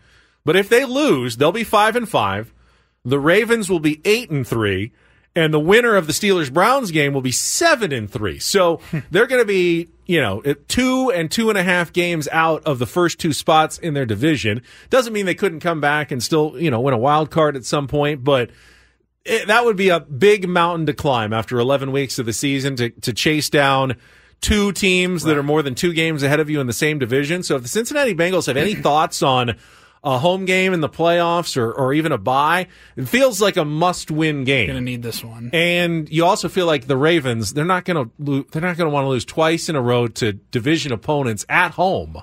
but 0.44 0.54
if 0.54 0.68
they 0.68 0.84
lose, 0.84 1.38
they'll 1.38 1.50
be 1.50 1.64
five 1.64 1.96
and 1.96 2.08
five. 2.08 2.54
The 3.04 3.18
Ravens 3.18 3.70
will 3.70 3.80
be 3.80 4.00
eight 4.04 4.30
and 4.30 4.46
three, 4.46 4.92
and 5.34 5.54
the 5.54 5.60
winner 5.60 5.96
of 5.96 6.06
the 6.06 6.12
Steelers 6.12 6.52
Browns 6.52 6.90
game 6.90 7.14
will 7.14 7.22
be 7.22 7.32
seven 7.32 7.92
and 7.92 8.10
three. 8.10 8.38
So 8.38 8.80
they're 9.10 9.26
going 9.26 9.40
to 9.40 9.46
be, 9.46 9.88
you 10.06 10.20
know, 10.20 10.42
two 10.68 11.10
and 11.10 11.30
two 11.30 11.48
and 11.48 11.58
a 11.58 11.62
half 11.62 11.92
games 11.92 12.28
out 12.32 12.64
of 12.64 12.78
the 12.78 12.86
first 12.86 13.18
two 13.18 13.32
spots 13.32 13.78
in 13.78 13.94
their 13.94 14.06
division. 14.06 14.62
Doesn't 14.90 15.12
mean 15.12 15.26
they 15.26 15.34
couldn't 15.34 15.60
come 15.60 15.80
back 15.80 16.10
and 16.10 16.22
still, 16.22 16.54
you 16.58 16.70
know, 16.70 16.80
win 16.80 16.94
a 16.94 16.98
wild 16.98 17.30
card 17.30 17.56
at 17.56 17.64
some 17.64 17.88
point, 17.88 18.22
but 18.24 18.50
it, 19.24 19.46
that 19.46 19.64
would 19.64 19.76
be 19.76 19.90
a 19.90 20.00
big 20.00 20.48
mountain 20.48 20.86
to 20.86 20.94
climb 20.94 21.32
after 21.32 21.58
11 21.58 21.92
weeks 21.92 22.18
of 22.18 22.26
the 22.26 22.32
season 22.32 22.76
to, 22.76 22.90
to 22.90 23.12
chase 23.12 23.48
down 23.50 23.96
two 24.40 24.72
teams 24.72 25.22
right. 25.22 25.30
that 25.30 25.38
are 25.38 25.42
more 25.42 25.62
than 25.62 25.74
two 25.74 25.92
games 25.92 26.22
ahead 26.22 26.40
of 26.40 26.48
you 26.48 26.60
in 26.60 26.66
the 26.66 26.72
same 26.72 26.98
division. 26.98 27.42
So 27.42 27.56
if 27.56 27.62
the 27.62 27.68
Cincinnati 27.68 28.14
Bengals 28.14 28.46
have 28.46 28.56
any 28.56 28.74
thoughts 28.82 29.22
on 29.22 29.56
a 30.02 30.18
home 30.18 30.44
game 30.46 30.72
in 30.72 30.80
the 30.80 30.88
playoffs 30.88 31.56
or, 31.56 31.70
or 31.72 31.92
even 31.92 32.12
a 32.12 32.18
bye, 32.18 32.66
it 32.96 33.06
feels 33.06 33.40
like 33.40 33.56
a 33.56 33.64
must-win 33.64 34.44
game. 34.44 34.68
Gonna 34.68 34.80
need 34.80 35.02
this 35.02 35.22
one. 35.22 35.50
And 35.52 36.08
you 36.10 36.24
also 36.24 36.48
feel 36.48 36.66
like 36.66 36.86
the 36.86 36.96
Ravens, 36.96 37.52
they're 37.52 37.64
not 37.64 37.84
going 37.84 38.06
to 38.06 38.10
lo- 38.18 38.44
they're 38.50 38.62
not 38.62 38.76
going 38.76 38.88
to 38.88 38.94
want 38.94 39.04
to 39.04 39.10
lose 39.10 39.24
twice 39.24 39.68
in 39.68 39.76
a 39.76 39.82
row 39.82 40.06
to 40.08 40.32
division 40.32 40.92
opponents 40.92 41.44
at 41.48 41.72
home 41.72 42.22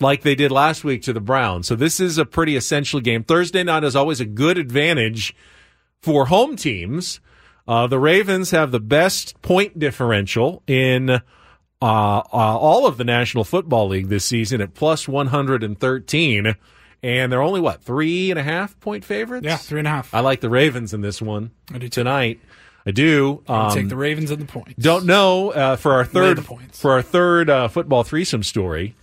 like 0.00 0.22
they 0.22 0.34
did 0.34 0.50
last 0.50 0.84
week 0.84 1.02
to 1.02 1.12
the 1.12 1.20
Browns. 1.20 1.66
So 1.66 1.76
this 1.76 2.00
is 2.00 2.18
a 2.18 2.24
pretty 2.26 2.56
essential 2.56 3.00
game. 3.00 3.24
Thursday 3.24 3.62
night 3.62 3.84
is 3.84 3.96
always 3.96 4.20
a 4.20 4.26
good 4.26 4.58
advantage 4.58 5.34
for 6.02 6.26
home 6.26 6.56
teams. 6.56 7.20
Uh, 7.66 7.86
the 7.86 7.98
Ravens 7.98 8.50
have 8.50 8.72
the 8.72 8.80
best 8.80 9.40
point 9.40 9.78
differential 9.78 10.62
in 10.66 11.08
uh, 11.10 11.20
uh, 11.80 12.20
all 12.30 12.86
of 12.86 12.98
the 12.98 13.04
National 13.04 13.44
Football 13.44 13.88
League 13.88 14.08
this 14.08 14.24
season 14.24 14.60
at 14.60 14.74
plus 14.74 15.08
113. 15.08 16.54
And 17.04 17.30
they're 17.30 17.42
only, 17.42 17.60
what, 17.60 17.82
three 17.82 18.30
and 18.30 18.40
a 18.40 18.42
half 18.42 18.80
point 18.80 19.04
favorites? 19.04 19.44
Yeah, 19.44 19.58
three 19.58 19.78
and 19.78 19.86
a 19.86 19.90
half. 19.90 20.14
I 20.14 20.20
like 20.20 20.40
the 20.40 20.48
Ravens 20.48 20.94
in 20.94 21.02
this 21.02 21.20
one 21.20 21.50
I 21.70 21.76
do 21.76 21.90
tonight. 21.90 22.40
I 22.86 22.92
do. 22.92 23.42
Um, 23.46 23.70
take 23.72 23.90
the 23.90 23.96
Ravens 23.96 24.30
and 24.30 24.40
the 24.40 24.46
points. 24.46 24.74
don't 24.82 25.04
know 25.04 25.50
uh, 25.50 25.76
for 25.76 25.92
our 25.92 26.06
third 26.06 26.46
for 26.72 26.92
our 26.92 27.02
third 27.02 27.50
uh, 27.50 27.68
football 27.68 28.04
threesome 28.04 28.42
story. 28.42 28.94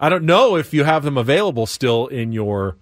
I 0.00 0.08
don't 0.08 0.24
know 0.24 0.56
if 0.56 0.74
you 0.74 0.82
have 0.82 1.04
them 1.04 1.16
available 1.16 1.66
still 1.66 2.08
in 2.08 2.32
your 2.32 2.76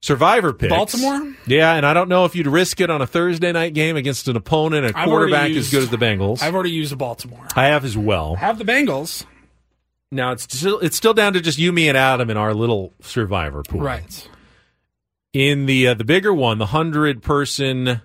survivor 0.00 0.52
picks. 0.52 0.70
Baltimore? 0.70 1.34
Yeah, 1.46 1.74
and 1.74 1.86
I 1.86 1.94
don't 1.94 2.08
know 2.08 2.24
if 2.24 2.34
you'd 2.34 2.48
risk 2.48 2.80
it 2.80 2.90
on 2.90 3.00
a 3.00 3.06
Thursday 3.06 3.52
night 3.52 3.74
game 3.74 3.96
against 3.96 4.26
an 4.26 4.34
opponent, 4.34 4.86
a 4.86 4.98
I've 4.98 5.08
quarterback 5.08 5.52
as 5.52 5.70
good 5.70 5.84
as 5.84 5.90
the 5.90 5.98
Bengals. 5.98 6.42
I've 6.42 6.54
already 6.54 6.72
used 6.72 6.90
the 6.90 6.96
Baltimore. 6.96 7.46
I 7.54 7.66
have 7.66 7.84
as 7.84 7.96
well. 7.96 8.34
I 8.36 8.40
have 8.40 8.58
the 8.58 8.64
Bengals. 8.64 9.24
Now 10.10 10.32
it's 10.32 10.44
still 10.44 10.78
it's 10.80 10.96
still 10.96 11.14
down 11.14 11.34
to 11.34 11.40
just 11.40 11.58
you, 11.58 11.70
me, 11.72 11.88
and 11.88 11.96
Adam 11.98 12.30
in 12.30 12.36
our 12.36 12.54
little 12.54 12.94
survivor 13.00 13.62
pool. 13.62 13.80
Right. 13.80 14.28
In 15.34 15.66
the 15.66 15.88
uh, 15.88 15.94
the 15.94 16.04
bigger 16.04 16.32
one, 16.32 16.58
the 16.58 16.66
hundred 16.66 17.22
person 17.22 18.00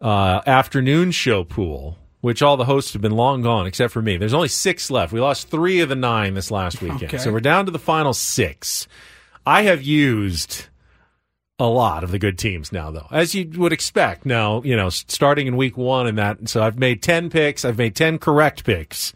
uh, 0.00 0.40
afternoon 0.46 1.12
show 1.12 1.44
pool, 1.44 1.98
which 2.20 2.42
all 2.42 2.56
the 2.56 2.64
hosts 2.64 2.92
have 2.94 3.02
been 3.02 3.12
long 3.14 3.42
gone 3.42 3.66
except 3.66 3.92
for 3.92 4.02
me. 4.02 4.16
There's 4.16 4.34
only 4.34 4.48
six 4.48 4.90
left. 4.90 5.12
We 5.12 5.20
lost 5.20 5.48
three 5.48 5.80
of 5.80 5.88
the 5.88 5.94
nine 5.94 6.34
this 6.34 6.50
last 6.50 6.82
weekend, 6.82 7.04
Okay. 7.04 7.18
so 7.18 7.30
we're 7.30 7.40
down 7.40 7.66
to 7.66 7.70
the 7.70 7.78
final 7.78 8.12
six. 8.12 8.88
I 9.46 9.62
have 9.62 9.82
used 9.82 10.66
a 11.60 11.66
lot 11.66 12.02
of 12.02 12.10
the 12.10 12.18
good 12.18 12.38
teams 12.38 12.72
now, 12.72 12.90
though, 12.90 13.06
as 13.12 13.34
you 13.34 13.48
would 13.56 13.72
expect. 13.72 14.26
Now, 14.26 14.62
you 14.62 14.74
know, 14.74 14.88
starting 14.90 15.46
in 15.46 15.56
week 15.56 15.76
one 15.76 16.06
and 16.08 16.18
that, 16.18 16.48
so 16.48 16.62
I've 16.62 16.78
made 16.78 17.02
ten 17.02 17.30
picks. 17.30 17.64
I've 17.64 17.78
made 17.78 17.94
ten 17.94 18.18
correct 18.18 18.64
picks 18.64 19.12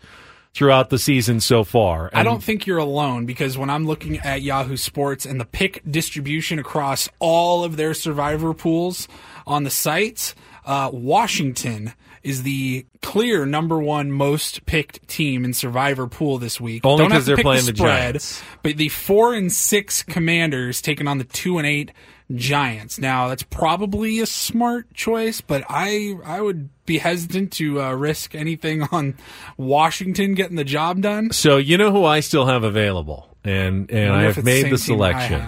throughout 0.55 0.89
the 0.91 0.99
season 0.99 1.41
so 1.41 1.65
far. 1.65 2.11
I 2.13 2.23
don't 2.23 2.43
think 2.43 2.67
you're 2.67 2.79
alone 2.79 3.27
because 3.27 3.59
when 3.59 3.71
I'm 3.71 3.87
looking 3.87 4.19
at 4.19 4.41
Yahoo 4.43 4.77
Sports 4.77 5.27
and 5.27 5.41
the 5.41 5.45
pick 5.45 5.83
distribution 5.91 6.59
across 6.59 7.09
all 7.19 7.65
of 7.65 7.77
their 7.77 7.93
survivor 7.93 8.55
pools 8.55 9.09
on 9.47 9.65
the 9.65 9.71
site, 9.71 10.35
uh, 10.65 10.91
Washington 10.93 11.93
is 12.23 12.43
the 12.43 12.87
clear 13.03 13.45
number 13.45 13.79
one 13.79 14.11
most 14.11 14.65
picked 14.65 15.07
team 15.09 15.45
in 15.45 15.53
survivor 15.53 16.07
pool 16.07 16.39
this 16.39 16.59
week. 16.59 16.87
Only 16.87 17.03
Don't 17.05 17.11
have 17.11 17.19
'cause 17.21 17.27
to 17.27 17.35
they're 17.35 17.43
playing 17.43 17.67
the 17.67 17.77
spread, 17.77 18.13
Giants. 18.15 18.43
But 18.63 18.77
the 18.79 18.89
four 18.89 19.35
and 19.35 19.53
six 19.53 20.03
commanders 20.03 20.81
taking 20.81 21.07
on 21.07 21.19
the 21.19 21.25
two 21.25 21.59
and 21.59 21.67
eight 21.67 21.91
Giants. 22.33 22.99
Now 22.99 23.29
that's 23.29 23.43
probably 23.43 24.21
a 24.21 24.27
smart 24.27 24.93
choice, 24.95 25.41
but 25.41 25.65
I 25.69 26.17
I 26.25 26.41
would 26.41 26.71
be 26.87 26.99
hesitant 26.99 27.53
to 27.55 27.83
uh, 27.83 27.93
risk 27.93 28.35
anything 28.35 28.83
on 28.93 29.17
Washington 29.57 30.35
getting 30.35 30.57
the 30.57 30.65
job 30.65 31.03
done. 31.03 31.33
So 31.33 31.59
you 31.59 31.77
know 31.77 31.91
who 31.91 32.05
I 32.05 32.21
still 32.21 32.47
have 32.47 32.65
available, 32.65 33.29
and 33.45 33.91
and 33.91 34.13
I've 34.13 34.37
the 34.37 34.43
made 34.43 34.67
the 34.67 34.73
I 34.73 34.77
selection. 34.77 35.43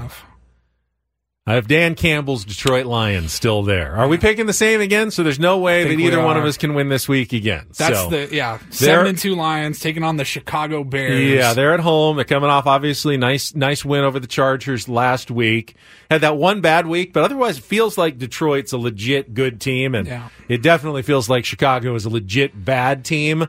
I 1.49 1.55
have 1.55 1.69
Dan 1.69 1.95
Campbell's 1.95 2.45
Detroit 2.45 2.87
Lions 2.87 3.33
still 3.33 3.63
there. 3.63 3.95
Are 3.95 4.09
we 4.09 4.19
picking 4.19 4.47
the 4.47 4.53
same 4.53 4.81
again? 4.81 5.13
So 5.13 5.23
there's 5.23 5.39
no 5.39 5.59
way 5.59 5.85
that 5.85 6.01
either 6.01 6.21
one 6.21 6.37
of 6.37 6.45
us 6.45 6.57
can 6.57 6.75
win 6.75 6.89
this 6.89 7.09
week 7.09 7.33
again. 7.33 7.67
That's 7.77 8.01
so, 8.01 8.11
the 8.11 8.29
yeah 8.33 8.59
seven 8.71 9.07
and 9.07 9.19
two 9.19 9.37
Lions 9.37 9.79
taking 9.79 10.03
on 10.03 10.17
the 10.17 10.25
Chicago 10.25 10.83
Bears. 10.83 11.23
Yeah, 11.23 11.55
they're 11.55 11.73
at 11.73 11.79
home. 11.79 12.17
They're 12.17 12.25
coming 12.25 12.51
off 12.51 12.67
obviously 12.67 13.17
nice 13.17 13.55
nice 13.55 13.85
win 13.85 14.03
over 14.03 14.19
the 14.19 14.27
Chargers 14.27 14.89
last 14.89 15.31
week. 15.31 15.77
Had 16.11 16.23
that 16.23 16.37
one 16.37 16.63
bad 16.63 16.89
week, 16.89 17.13
but 17.13 17.23
otherwise 17.23 17.59
it 17.59 17.65
feels 17.65 17.97
like 17.97 18.19
Detroit's 18.19 18.73
a 18.73 18.79
legit 18.79 19.33
good 19.33 19.61
team, 19.61 19.95
and 19.95 20.09
Yeah. 20.09 20.31
it 20.49 20.63
definitely 20.63 21.03
feels 21.03 21.29
like 21.29 21.45
Chicago 21.45 21.95
is 21.95 22.05
a 22.05 22.11
legit 22.11 22.65
bad 22.65 23.05
team. 23.05 23.47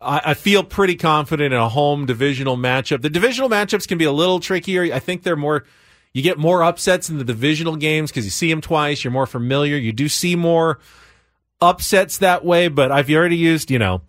I 0.00 0.34
feel 0.34 0.62
pretty 0.62 0.94
confident 0.94 1.52
in 1.52 1.58
a 1.58 1.68
home 1.68 2.06
divisional 2.06 2.56
matchup. 2.56 3.02
The 3.02 3.10
divisional 3.10 3.48
matchups 3.48 3.86
can 3.88 3.98
be 3.98 4.04
a 4.04 4.12
little 4.12 4.38
trickier. 4.40 4.92
I 4.94 4.98
think 4.98 5.22
they're 5.24 5.36
more. 5.36 5.64
You 6.12 6.22
get 6.22 6.38
more 6.38 6.62
upsets 6.62 7.10
in 7.10 7.18
the 7.18 7.24
divisional 7.24 7.76
games 7.76 8.10
because 8.10 8.24
you 8.24 8.30
see 8.30 8.50
them 8.50 8.60
twice. 8.60 9.04
You're 9.04 9.12
more 9.12 9.26
familiar. 9.26 9.76
You 9.76 9.92
do 9.92 10.08
see 10.08 10.36
more 10.36 10.78
upsets 11.60 12.18
that 12.18 12.44
way, 12.44 12.68
but 12.68 12.90
I've 12.90 13.10
already 13.10 13.36
used, 13.36 13.70
you 13.70 13.78
know, 13.78 14.02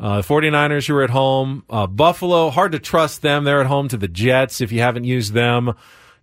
uh, 0.00 0.22
49ers 0.22 0.86
who 0.86 0.96
are 0.96 1.02
at 1.02 1.10
home. 1.10 1.64
Uh, 1.68 1.86
Buffalo, 1.86 2.50
hard 2.50 2.72
to 2.72 2.78
trust 2.78 3.22
them. 3.22 3.44
They're 3.44 3.60
at 3.60 3.66
home 3.66 3.88
to 3.88 3.96
the 3.96 4.08
Jets 4.08 4.60
if 4.60 4.72
you 4.72 4.80
haven't 4.80 5.04
used 5.04 5.32
them. 5.32 5.74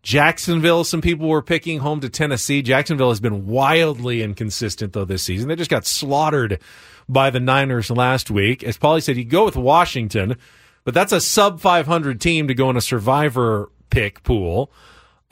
Jacksonville, 0.04 0.84
some 0.84 1.02
people 1.02 1.28
were 1.28 1.44
picking 1.44 1.80
home 1.80 2.00
to 2.00 2.10
Tennessee. 2.10 2.62
Jacksonville 2.62 3.10
has 3.10 3.20
been 3.20 3.46
wildly 3.46 4.24
inconsistent, 4.24 4.94
though, 4.94 5.06
this 5.06 5.22
season. 5.22 5.48
They 5.48 5.56
just 5.56 5.70
got 5.70 5.86
slaughtered 5.86 6.60
by 7.08 7.30
the 7.30 7.40
Niners 7.40 7.92
last 7.92 8.32
week. 8.32 8.64
As 8.64 8.78
Paulie 8.78 9.04
said, 9.04 9.18
you 9.18 9.26
go 9.26 9.46
with 9.46 9.56
Washington, 9.56 10.38
but 10.84 10.96
that's 10.96 11.12
a 11.12 11.22
sub 11.22 11.60
500 11.60 12.20
team 12.20 12.48
to 12.48 12.56
go 12.56 12.70
in 12.72 12.78
a 12.78 12.82
survivor 12.82 13.70
pick 13.92 14.24
pool. 14.24 14.72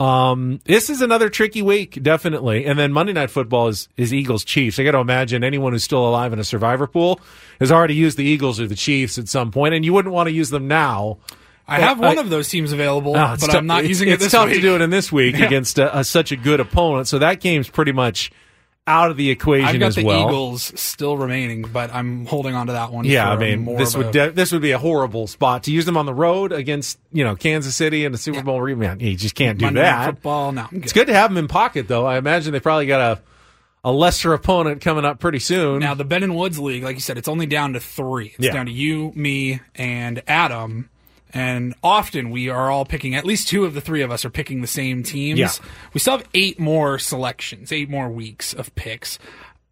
Um, 0.00 0.60
this 0.64 0.88
is 0.88 1.02
another 1.02 1.28
tricky 1.28 1.60
week, 1.62 2.02
definitely. 2.02 2.64
And 2.64 2.78
then 2.78 2.90
Monday 2.92 3.12
Night 3.12 3.30
Football 3.30 3.68
is, 3.68 3.88
is 3.98 4.14
Eagles 4.14 4.44
Chiefs. 4.44 4.78
I 4.78 4.84
got 4.84 4.92
to 4.92 4.98
imagine 4.98 5.44
anyone 5.44 5.72
who's 5.72 5.84
still 5.84 6.08
alive 6.08 6.32
in 6.32 6.38
a 6.38 6.44
survivor 6.44 6.86
pool 6.86 7.20
has 7.60 7.70
already 7.70 7.94
used 7.94 8.16
the 8.16 8.24
Eagles 8.24 8.58
or 8.58 8.66
the 8.66 8.74
Chiefs 8.74 9.18
at 9.18 9.28
some 9.28 9.50
point, 9.52 9.74
and 9.74 9.84
you 9.84 9.92
wouldn't 9.92 10.14
want 10.14 10.28
to 10.28 10.32
use 10.32 10.48
them 10.50 10.66
now. 10.66 11.18
I 11.68 11.76
But 11.76 11.82
have 11.84 11.98
one 12.00 12.18
of 12.18 12.30
those 12.30 12.48
teams 12.48 12.72
available, 12.72 13.14
it's 13.14 13.42
but 13.42 13.46
tough- 13.48 13.56
I'm 13.56 13.66
not 13.66 13.80
it's- 13.80 13.90
using 13.90 14.08
it 14.08 14.14
It's 14.22 14.32
tough 14.32 14.46
week. 14.46 14.56
to 14.56 14.60
do 14.62 14.74
it 14.74 14.80
in 14.80 14.90
this 14.90 15.12
week 15.12 15.36
Yeah. 15.38 15.44
against 15.46 15.78
a, 15.78 15.98
a, 15.98 16.02
such 16.02 16.32
a 16.32 16.36
good 16.36 16.58
opponent. 16.60 17.06
So 17.06 17.18
that 17.20 17.40
game's 17.40 17.68
pretty 17.68 17.92
much 17.92 18.32
out 18.90 19.10
of 19.10 19.16
the 19.16 19.30
equation 19.30 19.66
I've 19.68 19.78
got 19.80 19.86
as 19.86 19.94
the 19.96 20.04
well. 20.04 20.28
Eagles 20.28 20.72
still 20.78 21.16
remaining, 21.16 21.62
but 21.62 21.94
I'm 21.94 22.26
holding 22.26 22.54
on 22.54 22.66
to 22.66 22.72
that 22.74 22.92
one. 22.92 23.04
Yeah, 23.04 23.30
I 23.30 23.36
mean, 23.36 23.60
more 23.60 23.78
this 23.78 23.96
would 23.96 24.06
a- 24.08 24.12
de- 24.12 24.30
this 24.32 24.52
would 24.52 24.62
be 24.62 24.72
a 24.72 24.78
horrible 24.78 25.26
spot 25.26 25.62
to 25.64 25.72
use 25.72 25.84
them 25.86 25.96
on 25.96 26.06
the 26.06 26.14
road 26.14 26.52
against 26.52 26.98
you 27.12 27.24
know 27.24 27.36
Kansas 27.36 27.74
City 27.76 28.04
in 28.04 28.12
the 28.12 28.18
Super 28.18 28.42
Bowl 28.42 28.58
rematch. 28.60 29.00
You 29.00 29.16
just 29.16 29.34
can't 29.34 29.58
do 29.58 29.66
Monday 29.66 29.82
that. 29.82 30.06
Football. 30.06 30.52
No, 30.52 30.66
I'm 30.70 30.82
It's 30.82 30.92
good 30.92 31.06
to 31.06 31.14
have 31.14 31.30
them 31.30 31.38
in 31.38 31.48
pocket, 31.48 31.88
though. 31.88 32.04
I 32.06 32.18
imagine 32.18 32.52
they 32.52 32.60
probably 32.60 32.86
got 32.86 33.18
a 33.18 33.22
a 33.82 33.90
lesser 33.92 34.34
opponent 34.34 34.82
coming 34.82 35.06
up 35.06 35.20
pretty 35.20 35.38
soon. 35.38 35.78
Now 35.78 35.94
the 35.94 36.04
Ben 36.04 36.22
and 36.22 36.36
Woods 36.36 36.58
League, 36.58 36.82
like 36.82 36.96
you 36.96 37.00
said, 37.00 37.16
it's 37.16 37.28
only 37.28 37.46
down 37.46 37.72
to 37.72 37.80
three. 37.80 38.34
It's 38.36 38.46
Yeah. 38.46 38.52
down 38.52 38.66
to 38.66 38.72
you, 38.72 39.10
me, 39.14 39.60
and 39.74 40.22
Adam. 40.26 40.90
And 41.32 41.74
often 41.82 42.30
we 42.30 42.48
are 42.48 42.70
all 42.70 42.84
picking 42.84 43.14
at 43.14 43.24
least 43.24 43.48
two 43.48 43.64
of 43.64 43.74
the 43.74 43.80
three 43.80 44.02
of 44.02 44.10
us 44.10 44.24
are 44.24 44.30
picking 44.30 44.60
the 44.60 44.66
same 44.66 45.02
teams. 45.02 45.38
Yeah. 45.38 45.50
We 45.92 46.00
still 46.00 46.18
have 46.18 46.28
eight 46.34 46.58
more 46.58 46.98
selections, 46.98 47.72
eight 47.72 47.88
more 47.88 48.08
weeks 48.08 48.52
of 48.52 48.74
picks. 48.74 49.18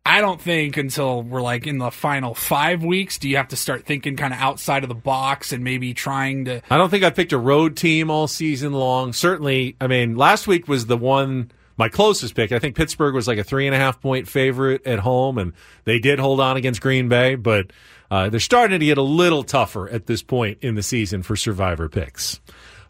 I 0.06 0.22
don't 0.22 0.40
think 0.40 0.78
until 0.78 1.22
we're 1.22 1.42
like 1.42 1.66
in 1.66 1.76
the 1.76 1.90
final 1.90 2.34
five 2.34 2.82
weeks 2.82 3.18
do 3.18 3.28
you 3.28 3.36
have 3.36 3.48
to 3.48 3.56
start 3.56 3.84
thinking 3.84 4.16
kind 4.16 4.32
of 4.32 4.40
outside 4.40 4.82
of 4.82 4.88
the 4.88 4.94
box 4.94 5.52
and 5.52 5.62
maybe 5.62 5.92
trying 5.92 6.46
to 6.46 6.62
I 6.70 6.78
don't 6.78 6.88
think 6.88 7.04
I 7.04 7.10
picked 7.10 7.34
a 7.34 7.38
road 7.38 7.76
team 7.76 8.10
all 8.10 8.26
season 8.26 8.72
long. 8.72 9.12
Certainly, 9.12 9.76
I 9.82 9.86
mean, 9.86 10.16
last 10.16 10.46
week 10.46 10.66
was 10.66 10.86
the 10.86 10.96
one 10.96 11.50
my 11.76 11.88
closest 11.88 12.34
pick. 12.34 12.52
I 12.52 12.58
think 12.58 12.74
Pittsburgh 12.74 13.14
was 13.14 13.28
like 13.28 13.38
a 13.38 13.44
three 13.44 13.66
and 13.66 13.74
a 13.74 13.78
half 13.78 14.00
point 14.00 14.28
favorite 14.28 14.86
at 14.86 14.98
home, 14.98 15.38
and 15.38 15.52
they 15.84 15.98
did 15.98 16.18
hold 16.18 16.40
on 16.40 16.56
against 16.56 16.80
Green 16.80 17.08
Bay, 17.08 17.36
but 17.36 17.70
uh, 18.10 18.28
they're 18.28 18.40
starting 18.40 18.80
to 18.80 18.86
get 18.86 18.98
a 18.98 19.02
little 19.02 19.42
tougher 19.42 19.88
at 19.88 20.06
this 20.06 20.22
point 20.22 20.58
in 20.62 20.74
the 20.74 20.82
season 20.82 21.22
for 21.22 21.36
survivor 21.36 21.88
picks. 21.88 22.40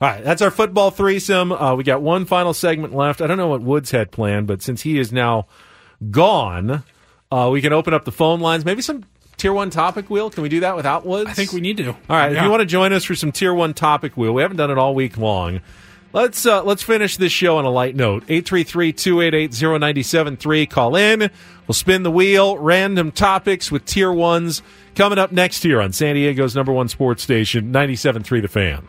All 0.00 0.08
right, 0.08 0.22
that's 0.22 0.42
our 0.42 0.50
football 0.50 0.90
threesome. 0.92 1.50
Uh, 1.50 1.74
we 1.74 1.82
got 1.82 2.02
one 2.02 2.24
final 2.24 2.54
segment 2.54 2.94
left. 2.94 3.20
I 3.20 3.26
don't 3.26 3.36
know 3.36 3.48
what 3.48 3.62
Woods 3.62 3.90
had 3.90 4.12
planned, 4.12 4.46
but 4.46 4.62
since 4.62 4.82
he 4.82 4.98
is 4.98 5.10
now 5.12 5.48
gone, 6.10 6.84
uh, 7.32 7.48
we 7.52 7.60
can 7.60 7.72
open 7.72 7.94
up 7.94 8.04
the 8.04 8.12
phone 8.12 8.38
lines. 8.40 8.64
Maybe 8.64 8.80
some 8.80 9.04
tier 9.36 9.52
one 9.52 9.70
topic 9.70 10.08
wheel. 10.08 10.30
Can 10.30 10.44
we 10.44 10.48
do 10.48 10.60
that 10.60 10.76
without 10.76 11.04
Woods? 11.04 11.30
I 11.30 11.32
think 11.32 11.52
we 11.52 11.60
need 11.60 11.78
to. 11.78 11.88
All 11.88 11.96
right, 12.10 12.30
if 12.30 12.40
you 12.42 12.48
want 12.48 12.60
to 12.60 12.66
join 12.66 12.92
us 12.92 13.04
for 13.04 13.16
some 13.16 13.32
tier 13.32 13.52
one 13.52 13.74
topic 13.74 14.16
wheel, 14.16 14.32
we 14.32 14.42
haven't 14.42 14.56
done 14.58 14.70
it 14.70 14.78
all 14.78 14.94
week 14.94 15.16
long. 15.18 15.60
Let's 16.12 16.44
uh, 16.46 16.62
let's 16.64 16.82
finish 16.82 17.18
this 17.18 17.32
show 17.32 17.58
on 17.58 17.66
a 17.66 17.70
light 17.70 17.94
note. 17.94 18.26
833-288-0973. 18.28 20.70
Call 20.70 20.96
in. 20.96 21.30
We'll 21.66 21.74
spin 21.74 22.02
the 22.02 22.10
wheel. 22.10 22.56
Random 22.56 23.12
topics 23.12 23.70
with 23.70 23.84
tier 23.84 24.10
ones 24.10 24.62
coming 24.94 25.18
up 25.18 25.32
next 25.32 25.66
year 25.66 25.80
on 25.80 25.92
San 25.92 26.14
Diego's 26.14 26.56
number 26.56 26.72
one 26.72 26.88
sports 26.88 27.22
station, 27.22 27.70
97.3 27.72 28.40
The 28.40 28.48
Fan. 28.48 28.88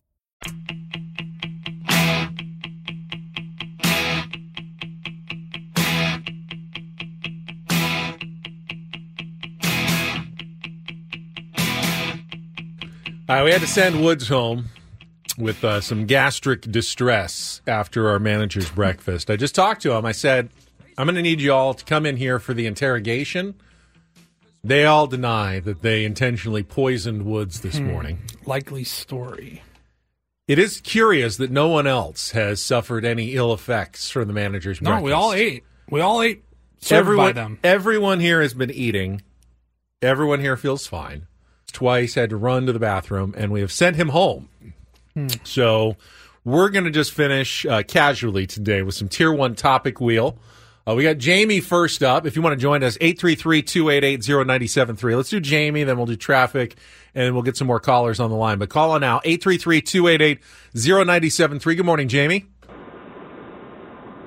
Right, 13.31 13.43
we 13.45 13.51
had 13.51 13.61
to 13.61 13.67
send 13.67 14.03
Woods 14.03 14.27
home 14.27 14.65
with 15.37 15.63
uh, 15.63 15.79
some 15.79 16.05
gastric 16.05 16.63
distress 16.69 17.61
after 17.65 18.09
our 18.09 18.19
manager's 18.19 18.69
breakfast. 18.69 19.29
I 19.31 19.37
just 19.37 19.55
talked 19.55 19.81
to 19.83 19.93
him. 19.93 20.05
I 20.05 20.11
said, 20.11 20.49
I'm 20.97 21.05
going 21.07 21.15
to 21.15 21.21
need 21.21 21.39
you 21.39 21.53
all 21.53 21.73
to 21.73 21.85
come 21.85 22.05
in 22.05 22.17
here 22.17 22.39
for 22.39 22.53
the 22.53 22.65
interrogation. 22.65 23.55
They 24.65 24.83
all 24.83 25.07
deny 25.07 25.61
that 25.61 25.81
they 25.81 26.03
intentionally 26.03 26.61
poisoned 26.61 27.23
Woods 27.25 27.61
this 27.61 27.77
Hmm. 27.77 27.85
morning. 27.87 28.19
Likely 28.45 28.83
story. 28.83 29.63
It 30.49 30.59
is 30.59 30.81
curious 30.81 31.37
that 31.37 31.51
no 31.51 31.69
one 31.69 31.87
else 31.87 32.31
has 32.31 32.61
suffered 32.61 33.05
any 33.05 33.35
ill 33.35 33.53
effects 33.53 34.09
from 34.09 34.27
the 34.27 34.33
manager's 34.33 34.81
No, 34.81 34.89
breakfast. 34.89 35.05
we 35.05 35.11
all 35.13 35.31
ate. 35.31 35.63
We 35.89 36.01
all 36.01 36.21
ate 36.21 36.43
served 36.81 36.99
everyone, 36.99 37.27
by 37.27 37.31
them. 37.31 37.59
Everyone 37.63 38.19
here 38.19 38.41
has 38.41 38.53
been 38.53 38.71
eating. 38.71 39.21
Everyone 40.01 40.41
here 40.41 40.57
feels 40.57 40.85
fine. 40.85 41.27
Twice 41.71 42.15
had 42.15 42.29
to 42.29 42.37
run 42.37 42.65
to 42.65 42.73
the 42.73 42.79
bathroom, 42.79 43.33
and 43.37 43.51
we 43.51 43.61
have 43.61 43.71
sent 43.71 43.95
him 43.95 44.09
home. 44.09 44.49
Hmm. 45.13 45.27
So 45.43 45.97
we're 46.43 46.69
going 46.69 46.85
to 46.85 46.91
just 46.91 47.11
finish 47.11 47.65
uh, 47.65 47.83
casually 47.83 48.47
today 48.47 48.81
with 48.81 48.95
some 48.95 49.09
tier 49.09 49.31
one 49.31 49.53
topic 49.55 50.01
wheel. 50.01 50.37
Uh, 50.87 50.95
we 50.95 51.03
got 51.03 51.19
Jamie 51.19 51.59
first 51.59 52.01
up. 52.01 52.25
If 52.25 52.35
you 52.35 52.41
want 52.41 52.53
to 52.53 52.61
join 52.61 52.81
us, 52.83 52.97
833-288-0973. 52.97 55.15
Let's 55.15 55.29
do 55.29 55.39
Jamie, 55.39 55.83
then 55.83 55.97
we'll 55.97 56.07
do 56.07 56.15
traffic, 56.15 56.75
and 57.13 57.35
we'll 57.35 57.43
get 57.43 57.55
some 57.55 57.67
more 57.67 57.79
callers 57.79 58.19
on 58.19 58.31
the 58.31 58.35
line. 58.35 58.57
But 58.57 58.69
call 58.69 58.89
on 58.91 59.01
now, 59.01 59.19
833-288-0973. 59.19 61.77
Good 61.77 61.85
morning, 61.85 62.07
Jamie. 62.07 62.47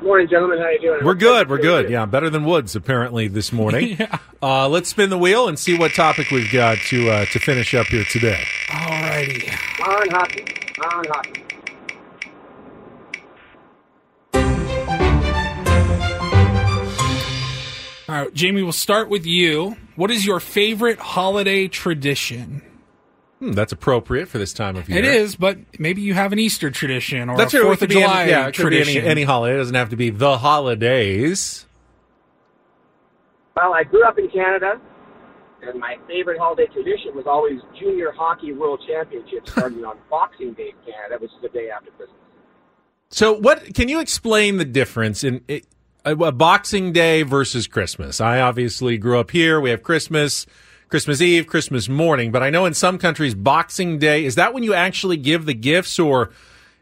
Morning, 0.04 0.28
gentlemen. 0.28 0.58
How 0.58 0.64
are 0.64 0.72
you 0.72 0.80
doing? 0.80 1.02
We're 1.02 1.14
good. 1.14 1.48
We're 1.48 1.56
good. 1.56 1.88
Yeah, 1.88 2.04
better 2.04 2.28
than 2.28 2.44
Woods 2.44 2.76
apparently 2.76 3.26
this 3.26 3.54
morning. 3.54 3.96
uh, 4.42 4.68
let's 4.68 4.90
spin 4.90 5.08
the 5.08 5.16
wheel 5.16 5.48
and 5.48 5.58
see 5.58 5.78
what 5.78 5.94
topic 5.94 6.30
we've 6.30 6.52
got 6.52 6.76
to 6.88 7.08
uh, 7.08 7.24
to 7.24 7.38
finish 7.38 7.74
up 7.74 7.86
here 7.86 8.04
today. 8.04 8.44
Alrighty. 8.68 9.50
On 9.88 10.10
hockey. 10.10 10.44
On 10.84 11.04
hockey. 11.08 11.44
All 18.06 18.14
right, 18.24 18.34
Jamie, 18.34 18.62
we'll 18.62 18.72
start 18.72 19.08
with 19.08 19.24
you. 19.24 19.78
What 19.96 20.10
is 20.10 20.26
your 20.26 20.38
favorite 20.38 20.98
holiday 20.98 21.66
tradition? 21.66 22.60
Hmm, 23.40 23.52
that's 23.52 23.72
appropriate 23.72 24.28
for 24.28 24.38
this 24.38 24.52
time 24.52 24.76
of 24.76 24.88
year. 24.88 24.98
It 24.98 25.04
is, 25.04 25.36
but 25.36 25.58
maybe 25.78 26.02
you 26.02 26.14
have 26.14 26.32
an 26.32 26.38
Easter 26.38 26.70
tradition 26.70 27.28
or 27.28 27.36
That's 27.36 27.52
a 27.54 27.60
Fourth 27.60 27.82
of 27.82 27.90
July 27.90 28.22
any, 28.22 28.30
yeah, 28.30 28.46
it 28.46 28.54
could 28.54 28.70
be 28.70 28.76
tradition. 28.76 29.02
any, 29.02 29.10
any 29.10 29.22
holiday. 29.24 29.54
It 29.54 29.58
doesn't 29.58 29.74
have 29.74 29.90
to 29.90 29.96
be 29.96 30.10
the 30.10 30.38
holidays. 30.38 31.66
Well, 33.56 33.74
I 33.74 33.84
grew 33.84 34.04
up 34.04 34.18
in 34.18 34.28
Canada, 34.30 34.80
and 35.62 35.78
my 35.78 35.96
favorite 36.08 36.38
holiday 36.38 36.66
tradition 36.66 37.14
was 37.14 37.24
always 37.26 37.60
Junior 37.78 38.12
Hockey 38.12 38.52
World 38.52 38.80
Championships 38.86 39.52
starting 39.52 39.84
on 39.84 39.96
Boxing 40.10 40.52
Day 40.54 40.70
in 40.70 40.92
Canada, 40.92 41.20
which 41.20 41.30
is 41.30 41.38
the 41.42 41.48
day 41.48 41.70
after 41.70 41.90
Christmas. 41.92 42.18
So, 43.10 43.32
what 43.32 43.74
can 43.74 43.88
you 43.88 44.00
explain 44.00 44.56
the 44.56 44.64
difference 44.64 45.22
in 45.22 45.42
it, 45.46 45.66
a, 46.04 46.12
a 46.16 46.32
Boxing 46.32 46.92
Day 46.92 47.22
versus 47.22 47.66
Christmas? 47.66 48.20
I 48.20 48.40
obviously 48.40 48.98
grew 48.98 49.18
up 49.20 49.30
here. 49.30 49.60
We 49.60 49.70
have 49.70 49.82
Christmas, 49.82 50.46
Christmas 50.94 51.20
Eve, 51.20 51.48
Christmas 51.48 51.88
morning, 51.88 52.30
but 52.30 52.40
I 52.44 52.50
know 52.50 52.66
in 52.66 52.72
some 52.72 52.98
countries 52.98 53.34
Boxing 53.34 53.98
Day 53.98 54.24
is 54.24 54.36
that 54.36 54.54
when 54.54 54.62
you 54.62 54.74
actually 54.74 55.16
give 55.16 55.44
the 55.44 55.52
gifts, 55.52 55.98
or 55.98 56.30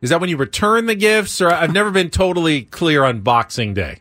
is 0.03 0.11
that 0.11 0.21
when 0.21 0.29
you 0.29 0.37
return 0.37 0.85
the 0.85 0.95
gifts? 0.95 1.41
Or 1.41 1.51
I've 1.51 1.73
never 1.73 1.91
been 1.91 2.11
totally 2.11 2.65
clear 2.65 3.05
on 3.05 3.23
Boxing 3.23 3.73
Day. 3.73 4.01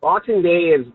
Boxing 0.00 0.42
Day 0.42 0.74
is 0.74 0.88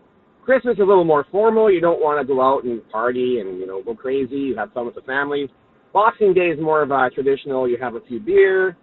Christmas 0.44 0.74
is 0.74 0.80
a 0.80 0.84
little 0.84 1.04
more 1.04 1.24
formal. 1.32 1.72
You 1.72 1.80
don't 1.80 2.02
want 2.02 2.20
to 2.20 2.26
go 2.30 2.42
out 2.42 2.64
and 2.64 2.86
party 2.90 3.38
and 3.40 3.58
you 3.58 3.66
know 3.66 3.82
go 3.82 3.94
crazy. 3.94 4.36
You 4.36 4.56
have 4.58 4.74
fun 4.74 4.84
with 4.84 4.94
the 4.94 5.00
family. 5.00 5.48
Boxing 5.94 6.34
Day 6.34 6.48
is 6.48 6.60
more 6.60 6.82
of 6.82 6.90
a 6.90 7.08
traditional. 7.08 7.66
You 7.66 7.78
have 7.80 7.94
a 7.94 8.02
few 8.02 8.20
beer 8.20 8.76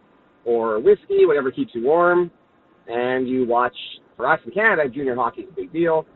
or 0.44 0.80
whiskey, 0.80 1.28
whatever 1.28 1.52
keeps 1.52 1.70
you 1.76 1.84
warm, 1.84 2.32
and 2.88 3.30
you 3.30 3.46
watch. 3.46 3.78
For 4.16 4.26
us 4.26 4.40
in 4.44 4.54
Canada, 4.54 4.90
junior 4.90 5.14
hockey 5.14 5.42
is 5.42 5.50
a 5.52 5.56
big 5.56 5.72
deal, 5.72 6.08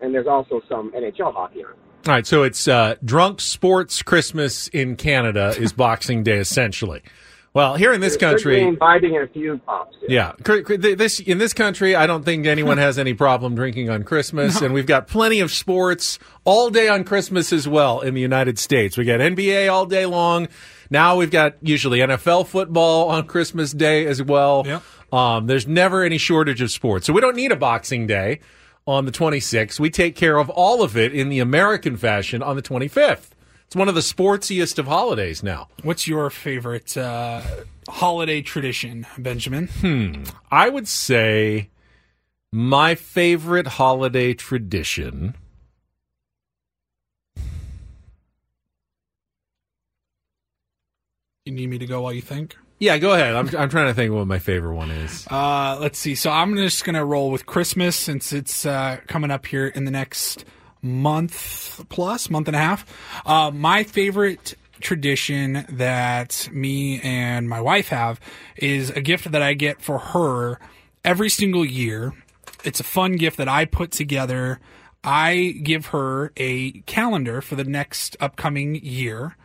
and 0.00 0.14
there's 0.14 0.28
also 0.28 0.60
some 0.68 0.92
NHL 0.92 1.34
hockey 1.34 1.64
on. 1.64 1.74
All 2.06 2.14
right, 2.14 2.26
so 2.26 2.44
it's 2.44 2.66
uh, 2.66 2.94
drunk 3.04 3.42
sports 3.42 4.02
Christmas 4.02 4.68
in 4.68 4.96
Canada 4.96 5.54
is 5.58 5.72
Boxing 5.74 6.22
Day 6.22 6.38
essentially. 6.38 7.02
Well, 7.52 7.74
here 7.74 7.92
in 7.92 8.00
this 8.00 8.16
country, 8.16 8.62
imbibing 8.62 9.18
a 9.18 9.26
few 9.26 9.58
pops. 9.66 9.96
Yeah, 10.08 10.32
cr- 10.42 10.76
this 10.76 11.20
in 11.20 11.36
this 11.36 11.52
country, 11.52 11.94
I 11.94 12.06
don't 12.06 12.24
think 12.24 12.46
anyone 12.46 12.78
has 12.86 12.98
any 12.98 13.12
problem 13.12 13.54
drinking 13.54 13.90
on 13.90 14.04
Christmas, 14.04 14.62
and 14.62 14.72
we've 14.72 14.86
got 14.86 15.08
plenty 15.08 15.40
of 15.40 15.50
sports 15.50 16.18
all 16.44 16.70
day 16.70 16.88
on 16.88 17.04
Christmas 17.04 17.52
as 17.52 17.68
well 17.68 18.00
in 18.00 18.14
the 18.14 18.20
United 18.22 18.58
States. 18.58 18.96
We 18.96 19.04
got 19.04 19.20
NBA 19.20 19.70
all 19.70 19.84
day 19.84 20.06
long. 20.06 20.48
Now 20.88 21.16
we've 21.16 21.30
got 21.30 21.56
usually 21.60 21.98
NFL 21.98 22.46
football 22.46 23.10
on 23.10 23.26
Christmas 23.26 23.72
Day 23.72 24.06
as 24.06 24.22
well. 24.22 24.64
Um, 25.12 25.46
there's 25.46 25.66
never 25.66 26.02
any 26.02 26.18
shortage 26.18 26.62
of 26.62 26.70
sports, 26.70 27.06
so 27.06 27.12
we 27.12 27.20
don't 27.20 27.36
need 27.36 27.52
a 27.52 27.56
Boxing 27.56 28.06
Day 28.06 28.40
on 28.86 29.04
the 29.04 29.12
26th. 29.12 29.78
We 29.78 29.90
take 29.90 30.16
care 30.16 30.38
of 30.38 30.50
all 30.50 30.82
of 30.82 30.96
it 30.96 31.14
in 31.14 31.28
the 31.28 31.38
American 31.38 31.96
fashion 31.96 32.42
on 32.42 32.56
the 32.56 32.62
25th. 32.62 33.30
It's 33.66 33.76
one 33.76 33.88
of 33.88 33.94
the 33.94 34.00
sportsiest 34.00 34.78
of 34.78 34.86
holidays 34.86 35.42
now. 35.42 35.68
What's 35.82 36.08
your 36.08 36.28
favorite 36.30 36.96
uh, 36.96 37.42
holiday 37.88 38.42
tradition, 38.42 39.06
Benjamin? 39.16 39.68
Hmm. 39.68 40.24
I 40.50 40.68
would 40.68 40.88
say 40.88 41.70
my 42.52 42.96
favorite 42.96 43.68
holiday 43.68 44.34
tradition. 44.34 45.34
You 51.44 51.52
need 51.52 51.68
me 51.68 51.78
to 51.78 51.86
go 51.86 52.02
while 52.02 52.12
you 52.12 52.22
think? 52.22 52.56
Yeah, 52.80 52.96
go 52.96 53.12
ahead. 53.12 53.36
I'm, 53.36 53.46
I'm 53.54 53.68
trying 53.68 53.88
to 53.88 53.94
think 53.94 54.14
what 54.14 54.26
my 54.26 54.38
favorite 54.38 54.74
one 54.74 54.90
is. 54.90 55.26
Uh, 55.30 55.76
let's 55.78 55.98
see. 55.98 56.14
So 56.14 56.30
I'm 56.30 56.56
just 56.56 56.82
going 56.82 56.94
to 56.94 57.04
roll 57.04 57.30
with 57.30 57.44
Christmas 57.44 57.94
since 57.94 58.32
it's 58.32 58.64
uh, 58.64 59.00
coming 59.06 59.30
up 59.30 59.44
here 59.44 59.66
in 59.66 59.84
the 59.84 59.90
next 59.90 60.46
month 60.80 61.84
plus, 61.90 62.30
month 62.30 62.48
and 62.48 62.56
a 62.56 62.58
half. 62.58 62.86
Uh, 63.26 63.50
my 63.50 63.84
favorite 63.84 64.54
tradition 64.80 65.66
that 65.68 66.48
me 66.50 67.02
and 67.02 67.50
my 67.50 67.60
wife 67.60 67.88
have 67.88 68.18
is 68.56 68.88
a 68.88 69.02
gift 69.02 69.30
that 69.30 69.42
I 69.42 69.52
get 69.52 69.82
for 69.82 69.98
her 69.98 70.58
every 71.04 71.28
single 71.28 71.66
year. 71.66 72.14
It's 72.64 72.80
a 72.80 72.84
fun 72.84 73.16
gift 73.16 73.36
that 73.36 73.48
I 73.48 73.66
put 73.66 73.90
together. 73.90 74.58
I 75.04 75.60
give 75.62 75.86
her 75.86 76.32
a 76.38 76.72
calendar 76.82 77.42
for 77.42 77.56
the 77.56 77.64
next 77.64 78.16
upcoming 78.20 78.74
year 78.76 79.36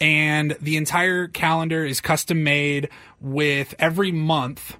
and 0.00 0.56
the 0.60 0.76
entire 0.76 1.28
calendar 1.28 1.84
is 1.84 2.00
custom 2.00 2.42
made 2.42 2.88
with 3.20 3.74
every 3.78 4.12
month. 4.12 4.76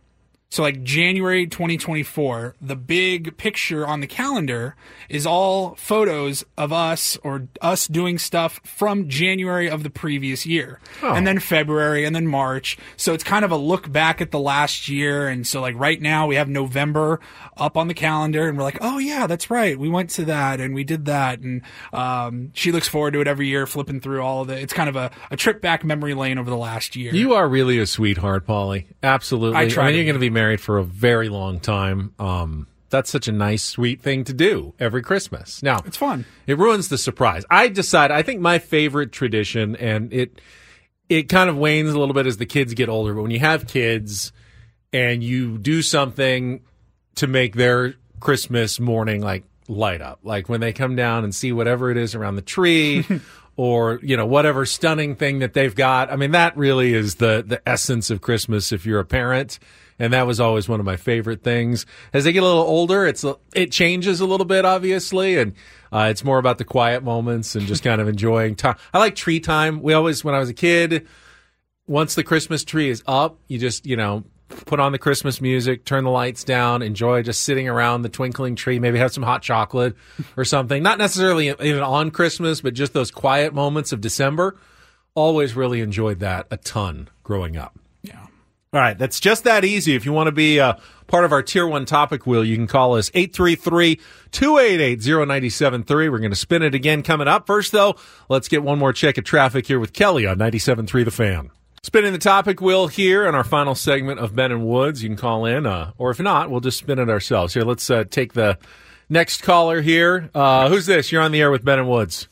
So 0.50 0.64
like 0.64 0.82
January 0.82 1.46
2024, 1.46 2.56
the 2.60 2.74
big 2.74 3.36
picture 3.36 3.86
on 3.86 4.00
the 4.00 4.08
calendar 4.08 4.74
is 5.08 5.24
all 5.24 5.76
photos 5.76 6.44
of 6.58 6.72
us 6.72 7.16
or 7.22 7.46
us 7.60 7.86
doing 7.86 8.18
stuff 8.18 8.60
from 8.64 9.08
January 9.08 9.70
of 9.70 9.84
the 9.84 9.90
previous 9.90 10.46
year. 10.46 10.80
Oh. 11.02 11.14
And 11.14 11.24
then 11.24 11.38
February 11.38 12.04
and 12.04 12.16
then 12.16 12.26
March. 12.26 12.76
So 12.96 13.14
it's 13.14 13.22
kind 13.22 13.44
of 13.44 13.52
a 13.52 13.56
look 13.56 13.92
back 13.92 14.20
at 14.20 14.32
the 14.32 14.40
last 14.40 14.88
year. 14.88 15.28
And 15.28 15.46
so 15.46 15.60
like 15.60 15.76
right 15.76 16.02
now 16.02 16.26
we 16.26 16.34
have 16.34 16.48
November 16.48 17.20
up 17.56 17.76
on 17.76 17.86
the 17.86 17.94
calendar 17.94 18.48
and 18.48 18.58
we're 18.58 18.64
like, 18.64 18.78
oh 18.80 18.98
yeah, 18.98 19.28
that's 19.28 19.50
right. 19.50 19.78
We 19.78 19.88
went 19.88 20.10
to 20.10 20.24
that 20.24 20.60
and 20.60 20.74
we 20.74 20.82
did 20.82 21.04
that. 21.04 21.38
And, 21.38 21.62
um, 21.92 22.50
she 22.54 22.72
looks 22.72 22.88
forward 22.88 23.12
to 23.12 23.20
it 23.20 23.28
every 23.28 23.46
year, 23.46 23.68
flipping 23.68 24.00
through 24.00 24.20
all 24.20 24.42
of 24.42 24.50
it. 24.50 24.60
It's 24.62 24.72
kind 24.72 24.88
of 24.88 24.96
a, 24.96 25.12
a 25.30 25.36
trip 25.36 25.60
back 25.60 25.84
memory 25.84 26.14
lane 26.14 26.38
over 26.38 26.50
the 26.50 26.56
last 26.56 26.96
year. 26.96 27.14
You 27.14 27.34
are 27.34 27.48
really 27.48 27.78
a 27.78 27.86
sweetheart, 27.86 28.48
Paulie. 28.48 28.86
Absolutely. 29.00 29.56
I 29.56 29.68
try 29.68 29.84
mean, 29.84 29.92
to 29.92 29.96
you're 29.98 30.06
going 30.06 30.14
to 30.14 30.20
be 30.20 30.39
married 30.40 30.60
for 30.60 30.78
a 30.78 30.84
very 30.84 31.28
long 31.28 31.60
time. 31.60 32.14
Um, 32.18 32.66
that's 32.88 33.10
such 33.10 33.28
a 33.28 33.32
nice, 33.32 33.62
sweet 33.62 34.00
thing 34.00 34.24
to 34.24 34.32
do 34.32 34.72
every 34.80 35.02
Christmas. 35.02 35.62
Now, 35.62 35.82
it's 35.84 35.98
fun. 35.98 36.24
It 36.46 36.56
ruins 36.56 36.88
the 36.88 36.96
surprise. 36.96 37.44
I 37.50 37.68
decide. 37.68 38.10
I 38.10 38.22
think 38.22 38.40
my 38.40 38.58
favorite 38.58 39.12
tradition, 39.12 39.76
and 39.76 40.10
it 40.12 40.40
it 41.10 41.28
kind 41.28 41.50
of 41.50 41.58
wanes 41.58 41.90
a 41.90 41.98
little 41.98 42.14
bit 42.14 42.26
as 42.26 42.38
the 42.38 42.46
kids 42.46 42.72
get 42.72 42.88
older. 42.88 43.12
But 43.12 43.22
when 43.22 43.30
you 43.30 43.40
have 43.40 43.66
kids 43.66 44.32
and 44.94 45.22
you 45.22 45.58
do 45.58 45.82
something 45.82 46.62
to 47.16 47.26
make 47.26 47.54
their 47.54 47.94
Christmas 48.18 48.80
morning 48.80 49.20
like 49.20 49.44
light 49.68 50.00
up, 50.00 50.20
like 50.22 50.48
when 50.48 50.60
they 50.60 50.72
come 50.72 50.96
down 50.96 51.22
and 51.22 51.34
see 51.34 51.52
whatever 51.52 51.90
it 51.90 51.98
is 51.98 52.14
around 52.14 52.36
the 52.36 52.42
tree. 52.42 53.04
Or 53.56 54.00
you 54.02 54.16
know 54.16 54.24
whatever 54.24 54.64
stunning 54.64 55.16
thing 55.16 55.40
that 55.40 55.52
they've 55.52 55.74
got. 55.74 56.10
I 56.10 56.16
mean 56.16 56.30
that 56.30 56.56
really 56.56 56.94
is 56.94 57.16
the 57.16 57.44
the 57.46 57.60
essence 57.68 58.08
of 58.08 58.22
Christmas 58.22 58.72
if 58.72 58.86
you're 58.86 59.00
a 59.00 59.04
parent, 59.04 59.58
and 60.00 60.14
that 60.14 60.26
was 60.26 60.40
always 60.40 60.68
one 60.68 60.80
of 60.80 60.86
my 60.86 60.96
favorite 60.96 61.44
things. 61.44 61.84
As 62.12 62.24
they 62.24 62.32
get 62.32 62.42
a 62.42 62.46
little 62.46 62.62
older, 62.62 63.06
it's 63.06 63.24
it 63.54 63.70
changes 63.70 64.20
a 64.20 64.26
little 64.26 64.46
bit, 64.46 64.64
obviously, 64.64 65.36
and 65.38 65.52
uh, 65.92 66.08
it's 66.10 66.24
more 66.24 66.38
about 66.38 66.58
the 66.58 66.64
quiet 66.64 67.04
moments 67.04 67.54
and 67.54 67.66
just 67.66 67.84
kind 67.84 68.00
of 68.00 68.08
enjoying 68.08 68.56
time. 68.56 68.76
I 68.94 68.98
like 68.98 69.14
tree 69.14 69.38
time. 69.38 69.82
We 69.82 69.92
always, 69.92 70.24
when 70.24 70.34
I 70.34 70.38
was 70.38 70.48
a 70.48 70.54
kid, 70.54 71.06
once 71.86 72.14
the 72.14 72.24
Christmas 72.24 72.64
tree 72.64 72.88
is 72.88 73.02
up, 73.06 73.38
you 73.46 73.58
just 73.58 73.86
you 73.86 73.96
know 73.96 74.24
put 74.48 74.80
on 74.80 74.92
the 74.92 74.98
Christmas 74.98 75.40
music, 75.40 75.84
turn 75.84 76.02
the 76.04 76.10
lights 76.10 76.44
down, 76.44 76.82
enjoy 76.82 77.22
just 77.22 77.42
sitting 77.42 77.68
around 77.68 78.02
the 78.02 78.08
twinkling 78.08 78.56
tree, 78.56 78.78
maybe 78.78 78.98
have 78.98 79.12
some 79.12 79.22
hot 79.22 79.42
chocolate 79.42 79.94
or 80.36 80.44
something. 80.44 80.82
Not 80.82 80.98
necessarily 80.98 81.48
even 81.48 81.82
on 81.82 82.10
Christmas, 82.10 82.60
but 82.60 82.74
just 82.74 82.92
those 82.92 83.10
quiet 83.10 83.54
moments 83.54 83.92
of 83.92 84.00
December. 84.00 84.56
Always 85.14 85.54
really 85.54 85.80
enjoyed 85.80 86.20
that 86.20 86.46
a 86.50 86.56
ton 86.56 87.08
growing 87.22 87.56
up. 87.56 87.79
All 88.72 88.80
right, 88.80 88.96
that's 88.96 89.18
just 89.18 89.42
that 89.44 89.64
easy. 89.64 89.96
If 89.96 90.06
you 90.06 90.12
want 90.12 90.28
to 90.28 90.32
be 90.32 90.60
uh, 90.60 90.74
part 91.08 91.24
of 91.24 91.32
our 91.32 91.42
Tier 91.42 91.66
1 91.66 91.86
topic 91.86 92.24
wheel, 92.24 92.44
you 92.44 92.54
can 92.54 92.68
call 92.68 92.94
us 92.94 93.10
833-288-0973. 93.10 95.88
We're 95.88 96.18
going 96.18 96.30
to 96.30 96.36
spin 96.36 96.62
it 96.62 96.72
again 96.72 97.02
coming 97.02 97.26
up. 97.26 97.48
First, 97.48 97.72
though, 97.72 97.96
let's 98.28 98.46
get 98.46 98.62
one 98.62 98.78
more 98.78 98.92
check 98.92 99.18
of 99.18 99.24
traffic 99.24 99.66
here 99.66 99.80
with 99.80 99.92
Kelly 99.92 100.24
on 100.24 100.38
97.3 100.38 101.04
The 101.04 101.10
Fan. 101.10 101.50
Spinning 101.82 102.12
the 102.12 102.18
topic 102.18 102.60
wheel 102.60 102.86
here 102.86 103.26
in 103.26 103.34
our 103.34 103.42
final 103.42 103.74
segment 103.74 104.20
of 104.20 104.36
Ben 104.36 104.52
and 104.52 104.64
Woods. 104.64 105.02
You 105.02 105.08
can 105.08 105.16
call 105.16 105.46
in, 105.46 105.66
uh, 105.66 105.90
or 105.98 106.12
if 106.12 106.20
not, 106.20 106.48
we'll 106.48 106.60
just 106.60 106.78
spin 106.78 107.00
it 107.00 107.10
ourselves. 107.10 107.54
Here, 107.54 107.64
let's 107.64 107.90
uh, 107.90 108.04
take 108.08 108.34
the 108.34 108.56
next 109.08 109.42
caller 109.42 109.80
here. 109.80 110.30
Uh, 110.32 110.68
who's 110.68 110.86
this? 110.86 111.10
You're 111.10 111.22
on 111.22 111.32
the 111.32 111.40
air 111.40 111.50
with 111.50 111.64
Ben 111.64 111.80
and 111.80 111.88
Woods. 111.88 112.28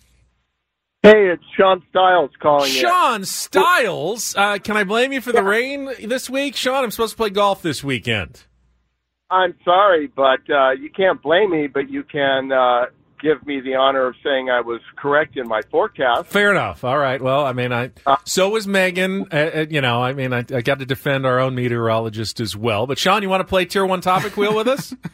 Hey, 1.03 1.29
it's 1.29 1.45
Sean 1.57 1.81
Stiles 1.91 2.31
calling 2.41 2.73
you. 2.73 2.81
Sean 2.81 3.25
Stiles, 3.25 4.35
uh, 4.37 4.59
can 4.59 4.77
I 4.77 4.83
blame 4.83 5.13
you 5.13 5.21
for 5.21 5.31
the 5.31 5.45
rain 5.45 5.89
this 6.05 6.29
week? 6.29 6.57
Sean, 6.57 6.83
I'm 6.83 6.91
supposed 6.91 7.13
to 7.13 7.17
play 7.17 7.31
golf 7.31 7.63
this 7.63 7.85
weekend. 7.85 8.45
I'm 9.31 9.55
sorry, 9.65 10.09
but 10.09 10.41
uh, 10.51 10.71
you 10.71 10.91
can't 10.91 11.23
blame 11.23 11.53
me, 11.53 11.69
but 11.69 11.89
you 11.89 12.03
can 12.03 12.51
uh, 12.51 12.87
give 13.21 13.47
me 13.47 13.61
the 13.61 13.77
honor 13.77 14.09
of 14.09 14.17
saying 14.25 14.51
I 14.51 14.61
was 14.61 14.81
correct 14.97 15.37
in 15.37 15.47
my 15.47 15.61
forecast. 15.71 16.27
Fair 16.27 16.51
enough. 16.51 16.83
All 16.83 16.99
right. 16.99 17.23
Well, 17.23 17.47
I 17.47 17.53
mean, 17.53 17.73
I 17.73 17.91
so 18.25 18.49
was 18.49 18.67
Megan. 18.67 19.27
Uh, 19.31 19.37
uh, 19.55 19.67
you 19.71 19.81
know, 19.81 20.03
I 20.03 20.15
mean, 20.15 20.33
I, 20.33 20.39
I 20.39 20.63
got 20.63 20.81
to 20.81 20.87
defend 20.87 21.27
our 21.27 21.39
own 21.39 21.55
meteorologist 21.55 22.41
as 22.41 22.57
well. 22.57 22.89
But 22.89 22.99
Sean, 22.99 23.23
you 23.23 23.29
want 23.29 23.43
to 23.43 23.47
play 23.47 23.67
Tier 23.67 23.87
One 23.87 24.01
Topic 24.01 24.37
Wheel 24.37 24.55
with 24.57 24.67
us? 24.67 24.95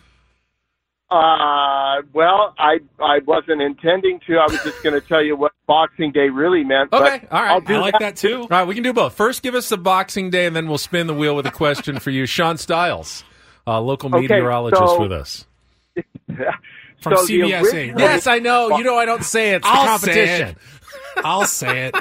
Uh, 1.10 2.02
well, 2.12 2.54
I 2.58 2.78
I 2.98 3.18
wasn't 3.26 3.60
intending 3.62 4.20
to. 4.26 4.38
I 4.38 4.46
was 4.50 4.60
just 4.64 4.82
going 4.82 5.00
to 5.00 5.06
tell 5.06 5.22
you 5.22 5.36
what 5.36 5.52
Boxing 5.66 6.10
Day 6.12 6.28
really 6.30 6.64
meant. 6.64 6.92
Okay. 6.92 7.20
but 7.22 7.32
All 7.32 7.42
right. 7.42 7.50
I'll 7.52 7.60
do 7.60 7.98
that. 8.00 8.16
too. 8.16 8.40
All 8.42 8.48
right. 8.48 8.66
We 8.66 8.74
can 8.74 8.82
do 8.82 8.92
both. 8.92 9.14
First, 9.14 9.42
give 9.42 9.54
us 9.54 9.68
the 9.68 9.76
Boxing 9.76 10.30
Day, 10.30 10.46
and 10.46 10.56
then 10.56 10.66
we'll 10.66 10.78
spin 10.78 11.06
the 11.06 11.14
wheel 11.14 11.36
with 11.36 11.46
a 11.46 11.50
question 11.52 11.98
for 12.00 12.10
you, 12.10 12.26
Sean 12.34 12.56
Stiles, 12.56 13.22
uh, 13.66 13.80
local 13.80 14.08
Okay, 14.14 14.22
meteorologist 14.22 14.80
so- 14.82 15.00
with 15.00 15.12
us. 15.12 15.46
From 17.00 17.16
So 17.18 17.26
the 17.26 17.32
CBS 17.40 17.74
8. 17.74 17.94
Yes, 17.98 18.26
I 18.26 18.38
know. 18.38 18.78
You 18.78 18.82
know, 18.84 18.96
I 18.96 19.04
don't 19.04 19.22
say 19.22 19.50
it. 19.52 19.56
It's 19.56 19.66
the 19.66 19.72
I'll 19.72 19.98
say 19.98 20.06
competition. 20.14 20.48
it. 20.48 20.56
I'll 21.24 21.46
say 21.46 21.86
it. 21.88 21.94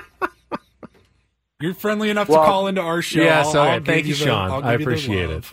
You're 1.59 1.73
friendly 1.73 2.09
enough 2.09 2.29
Well- 2.29 2.39
to 2.41 2.45
call 2.45 2.67
into 2.67 2.81
our 2.81 3.01
show. 3.01 3.21
Yes. 3.21 3.47
I'll- 3.53 3.61
Okay. 3.63 3.69
I'll 3.73 3.79
give 3.79 3.85
Thank 3.85 4.05
you, 4.07 4.13
the- 4.15 4.19
Sean. 4.25 4.49
I'll 4.51 4.63
I 4.63 4.71
give 4.71 4.79
you 4.81 4.85
the 4.85 4.91
appreciate 4.91 5.29
it. 5.29 5.43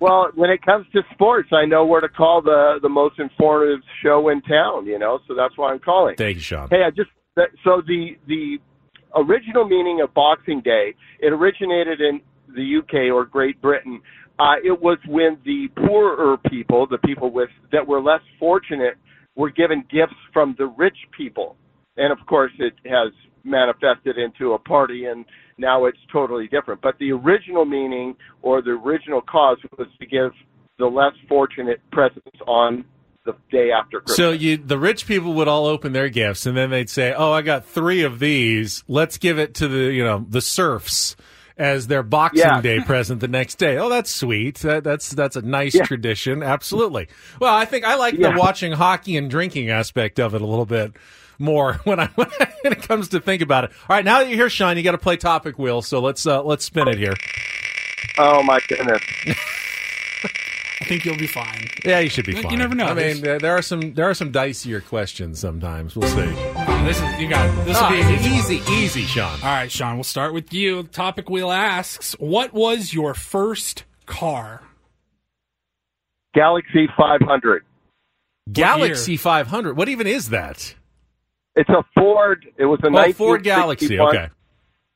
Well, 0.00 0.30
when 0.34 0.50
it 0.50 0.62
comes 0.62 0.86
to 0.92 1.02
sports, 1.12 1.50
I 1.52 1.64
know 1.64 1.84
where 1.84 2.00
to 2.00 2.08
call 2.08 2.42
the 2.42 2.78
the 2.80 2.88
most 2.88 3.18
informative 3.18 3.80
show 4.02 4.28
in 4.28 4.42
town. 4.42 4.86
You 4.86 4.98
know, 4.98 5.20
so 5.26 5.34
that's 5.34 5.56
why 5.56 5.72
I'm 5.72 5.78
calling. 5.78 6.16
Thank 6.16 6.36
you, 6.36 6.42
Sean. 6.42 6.68
Hey, 6.70 6.82
I 6.84 6.90
just 6.90 7.10
so 7.64 7.82
the 7.86 8.16
the 8.26 8.58
original 9.14 9.66
meaning 9.66 10.00
of 10.02 10.12
Boxing 10.14 10.60
Day 10.60 10.94
it 11.20 11.32
originated 11.32 12.00
in 12.00 12.20
the 12.54 12.78
UK 12.78 13.14
or 13.14 13.24
Great 13.24 13.60
Britain. 13.60 14.00
Uh, 14.38 14.56
it 14.64 14.80
was 14.80 14.98
when 15.06 15.38
the 15.44 15.68
poorer 15.86 16.36
people, 16.50 16.86
the 16.86 16.98
people 16.98 17.30
with 17.30 17.50
that 17.70 17.86
were 17.86 18.00
less 18.00 18.22
fortunate, 18.38 18.94
were 19.36 19.50
given 19.50 19.84
gifts 19.90 20.16
from 20.32 20.54
the 20.58 20.66
rich 20.66 20.96
people, 21.16 21.56
and 21.96 22.12
of 22.12 22.26
course, 22.26 22.52
it 22.58 22.74
has 22.84 23.12
manifested 23.44 24.18
into 24.18 24.52
a 24.52 24.58
party 24.58 25.06
and 25.06 25.24
now 25.58 25.84
it's 25.86 25.98
totally 26.12 26.48
different. 26.48 26.80
But 26.80 26.98
the 26.98 27.12
original 27.12 27.64
meaning 27.64 28.16
or 28.42 28.62
the 28.62 28.70
original 28.72 29.20
cause 29.20 29.58
was 29.78 29.88
to 30.00 30.06
give 30.06 30.32
the 30.78 30.86
less 30.86 31.12
fortunate 31.28 31.80
presents 31.92 32.38
on 32.46 32.84
the 33.24 33.34
day 33.52 33.70
after 33.70 34.00
Christmas. 34.00 34.16
So 34.16 34.32
you, 34.32 34.56
the 34.56 34.78
rich 34.78 35.06
people 35.06 35.34
would 35.34 35.46
all 35.48 35.66
open 35.66 35.92
their 35.92 36.08
gifts, 36.08 36.44
and 36.46 36.56
then 36.56 36.70
they'd 36.70 36.90
say, 36.90 37.12
"Oh, 37.12 37.30
I 37.32 37.42
got 37.42 37.64
three 37.64 38.02
of 38.02 38.18
these. 38.18 38.82
Let's 38.88 39.16
give 39.18 39.38
it 39.38 39.54
to 39.56 39.68
the 39.68 39.92
you 39.92 40.02
know 40.02 40.24
the 40.28 40.40
serfs 40.40 41.14
as 41.56 41.86
their 41.86 42.02
Boxing 42.02 42.40
Yeah. 42.40 42.60
Day 42.60 42.80
present 42.84 43.20
the 43.20 43.28
next 43.28 43.56
day." 43.56 43.76
Oh, 43.78 43.88
that's 43.88 44.10
sweet. 44.10 44.56
That, 44.60 44.82
that's 44.82 45.10
that's 45.10 45.36
a 45.36 45.42
nice 45.42 45.74
Yeah. 45.76 45.84
tradition. 45.84 46.42
Absolutely. 46.42 47.06
Well, 47.40 47.54
I 47.54 47.64
think 47.64 47.84
I 47.84 47.94
like 47.94 48.14
Yeah. 48.14 48.32
the 48.32 48.38
watching 48.40 48.72
hockey 48.72 49.16
and 49.16 49.30
drinking 49.30 49.70
aspect 49.70 50.18
of 50.18 50.34
it 50.34 50.40
a 50.40 50.46
little 50.46 50.66
bit 50.66 50.92
more 51.42 51.74
when 51.84 52.00
I 52.00 52.06
when 52.14 52.28
it 52.72 52.82
comes 52.82 53.08
to 53.08 53.20
think 53.20 53.42
about 53.42 53.64
it. 53.64 53.70
All 53.88 53.96
right, 53.96 54.04
now 54.04 54.20
that 54.20 54.28
you're 54.28 54.36
here, 54.38 54.48
Sean, 54.50 54.76
you 54.76 54.82
got 54.82 54.92
to 54.92 54.98
play 54.98 55.16
topic 55.18 55.58
wheel. 55.58 55.82
So 55.82 56.00
let's 56.00 56.26
uh, 56.26 56.42
let's 56.42 56.64
spin 56.64 56.88
it 56.88 56.96
here. 56.98 57.14
oh 58.18 58.42
my 58.42 58.60
goodness. 58.68 59.02
I 60.80 60.84
think 60.84 61.04
you'll 61.04 61.16
be 61.16 61.28
fine. 61.28 61.68
Yeah, 61.84 62.00
you 62.00 62.08
should 62.08 62.26
be 62.26 62.32
You 62.32 62.42
fine. 62.42 62.50
You 62.52 62.58
never 62.58 62.74
know. 62.74 62.86
I 62.86 62.94
mean, 62.94 63.20
there 63.22 63.52
are 63.56 63.62
some 63.62 63.94
there 63.94 64.08
are 64.10 64.14
some 64.14 64.32
dicier 64.32 64.84
questions 64.84 65.38
sometimes. 65.38 65.94
We'll 65.94 66.08
see. 66.08 66.22
Oh, 66.22 66.84
this 66.84 67.00
is 67.00 67.20
you 67.20 67.28
got 67.28 67.46
this 67.64 67.76
will 67.78 67.84
Ah, 67.86 67.90
be 67.90 67.98
easy. 68.14 68.56
easy, 68.56 68.72
easy, 68.72 69.02
Sean. 69.02 69.32
All 69.42 69.48
right, 69.48 69.70
Sean. 69.70 69.94
We'll 69.94 70.02
start 70.04 70.34
with 70.34 70.52
you. 70.52 70.82
The 70.82 70.88
topic 70.88 71.30
wheel 71.30 71.52
asks, 71.52 72.14
"What 72.18 72.52
was 72.52 72.92
your 72.92 73.14
first 73.14 73.84
car?" 74.06 74.62
Galaxie 76.34 76.88
500. 76.96 77.62
Galaxie 78.52 79.16
500. 79.16 79.76
What 79.76 79.88
even 79.88 80.06
is 80.06 80.30
that? 80.30 80.74
It's 81.56 81.68
a 81.68 81.84
Ford. 81.94 82.46
It 82.56 82.64
was 82.64 82.80
a 82.82 82.88
Oh, 82.88 83.12
Ford 83.12 83.42
Galaxie. 83.42 83.98
Okay. 84.00 84.28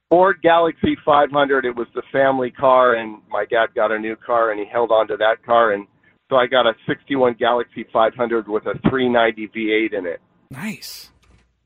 Ford 0.09 0.37
Galaxie 0.43 0.97
500. 1.05 1.65
It 1.65 1.75
was 1.77 1.89
the 1.95 2.03
family 2.13 2.51
car, 2.51 2.95
and 2.95 3.19
my 3.29 3.45
dad 3.51 3.69
got 3.75 3.91
a 3.93 3.99
new 3.99 4.17
car, 4.17 4.51
and 4.53 4.61
he 4.61 4.67
held 4.67 4.91
on 4.93 5.09
to 5.09 5.17
that 5.17 5.45
car, 5.45 5.73
and 5.73 5.87
so 6.31 6.37
I 6.37 6.47
got 6.47 6.67
a 6.67 6.73
61 6.87 7.35
Galaxie 7.39 7.87
500 7.93 8.49
with 8.49 8.65
a 8.67 8.75
390 8.89 9.49
V8 9.49 9.99
in 9.99 10.07
it. 10.07 10.21
Nice. 10.51 11.11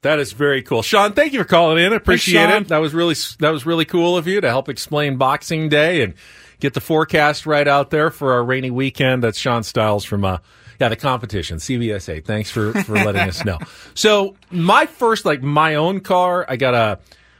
That 0.02 0.18
is 0.18 0.32
very 0.32 0.62
cool, 0.62 0.80
Sean. 0.82 1.12
Thank 1.12 1.34
you 1.34 1.40
for 1.40 1.44
calling 1.48 1.82
in. 1.84 1.92
I 1.92 1.96
appreciate 1.96 2.48
Sean. 2.48 2.62
it. 2.62 2.68
That 2.68 2.78
was 2.78 2.94
really 2.94 3.14
that 3.40 3.50
was 3.50 3.66
really 3.66 3.84
cool 3.84 4.16
of 4.16 4.26
you 4.26 4.40
to 4.40 4.48
help 4.48 4.70
explain 4.70 5.18
Boxing 5.18 5.68
Day 5.68 6.00
and 6.02 6.14
get 6.58 6.72
the 6.72 6.80
forecast 6.80 7.44
right 7.44 7.68
out 7.68 7.90
there 7.90 8.10
for 8.10 8.32
our 8.32 8.42
rainy 8.42 8.70
weekend. 8.70 9.22
That's 9.22 9.38
Sean 9.38 9.62
Stiles 9.62 10.06
from 10.06 10.24
uh 10.24 10.38
yeah 10.80 10.88
the 10.88 10.96
competition 10.96 11.58
CBS 11.58 12.08
8. 12.08 12.24
Thanks 12.26 12.50
for 12.50 12.72
for 12.84 12.94
letting 12.94 13.22
us 13.28 13.44
know. 13.44 13.58
So 13.94 14.36
my 14.50 14.86
first 14.86 15.24
like 15.24 15.42
my 15.42 15.74
own 15.74 16.00
car, 16.00 16.46
I 16.48 16.56
got 16.56 16.74
a 16.74 16.98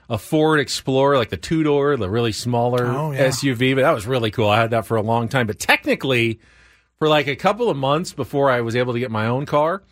a 0.08 0.18
Ford 0.18 0.58
Explorer, 0.60 1.16
like 1.16 1.30
the 1.30 1.36
two 1.36 1.62
door, 1.62 1.96
the 1.96 2.10
really 2.10 2.32
smaller 2.32 2.84
Oh, 2.86 3.12
yeah. 3.12 3.28
SUV. 3.28 3.76
But 3.76 3.82
that 3.82 3.92
was 3.92 4.06
really 4.06 4.30
cool. 4.32 4.48
I 4.48 4.60
had 4.60 4.70
that 4.70 4.84
for 4.84 4.96
a 4.96 5.02
long 5.02 5.28
time. 5.28 5.46
But 5.46 5.60
technically, 5.60 6.40
for 6.98 7.08
like 7.08 7.28
a 7.28 7.36
couple 7.36 7.70
of 7.70 7.76
months 7.76 8.12
before 8.12 8.50
I 8.50 8.60
was 8.60 8.74
able 8.74 8.92
to 8.92 8.98
get 8.98 9.10
my 9.12 9.26
own 9.26 9.46
car, 9.46 9.84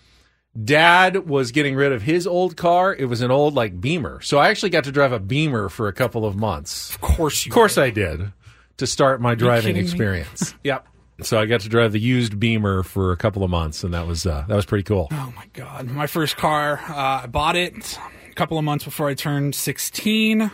Dad 0.64 1.28
was 1.28 1.52
getting 1.52 1.76
rid 1.76 1.92
of 1.92 2.02
his 2.02 2.26
old 2.26 2.56
car. 2.56 2.92
It 2.92 3.04
was 3.04 3.20
an 3.20 3.30
old 3.30 3.54
like 3.54 3.80
Beamer, 3.80 4.20
so 4.20 4.38
I 4.38 4.48
actually 4.48 4.70
got 4.70 4.84
to 4.84 4.92
drive 4.92 5.12
a 5.12 5.20
Beamer 5.20 5.68
for 5.68 5.86
a 5.86 5.92
couple 5.92 6.24
of 6.24 6.34
months. 6.34 6.90
Of 6.90 7.00
course, 7.00 7.46
you. 7.46 7.50
Of 7.50 7.54
course, 7.54 7.78
I 7.78 7.90
did 7.90 8.32
to 8.78 8.86
start 8.86 9.20
my 9.20 9.36
driving 9.36 9.76
experience. 9.76 10.54
yep. 10.64 10.86
So 11.20 11.38
I 11.38 11.46
got 11.46 11.62
to 11.62 11.68
drive 11.68 11.92
the 11.92 11.98
used 12.00 12.38
Beamer 12.38 12.82
for 12.84 13.10
a 13.12 13.16
couple 13.16 13.42
of 13.42 13.50
months, 13.50 13.82
and 13.82 13.92
that 13.92 14.06
was 14.06 14.24
uh, 14.24 14.44
that 14.46 14.54
was 14.54 14.64
pretty 14.66 14.84
cool. 14.84 15.08
Oh 15.10 15.32
my 15.34 15.46
god, 15.52 15.86
my 15.88 16.06
first 16.06 16.36
car. 16.36 16.80
Uh, 16.88 17.22
I 17.24 17.26
bought 17.26 17.56
it 17.56 17.98
a 18.30 18.34
couple 18.34 18.56
of 18.56 18.64
months 18.64 18.84
before 18.84 19.08
I 19.08 19.14
turned 19.14 19.54
sixteen. 19.54 20.50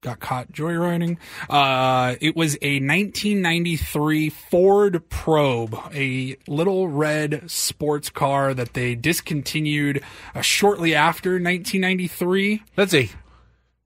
Got 0.00 0.18
caught 0.18 0.50
joyriding. 0.50 1.16
Uh, 1.48 2.16
it 2.20 2.34
was 2.34 2.56
a 2.60 2.80
1993 2.80 4.30
Ford 4.30 5.08
Probe, 5.10 5.78
a 5.94 6.36
little 6.48 6.88
red 6.88 7.48
sports 7.48 8.10
car 8.10 8.52
that 8.52 8.72
they 8.74 8.96
discontinued 8.96 10.02
uh, 10.34 10.40
shortly 10.40 10.92
after 10.92 11.34
1993. 11.34 12.64
That's 12.74 12.94
a 12.94 13.10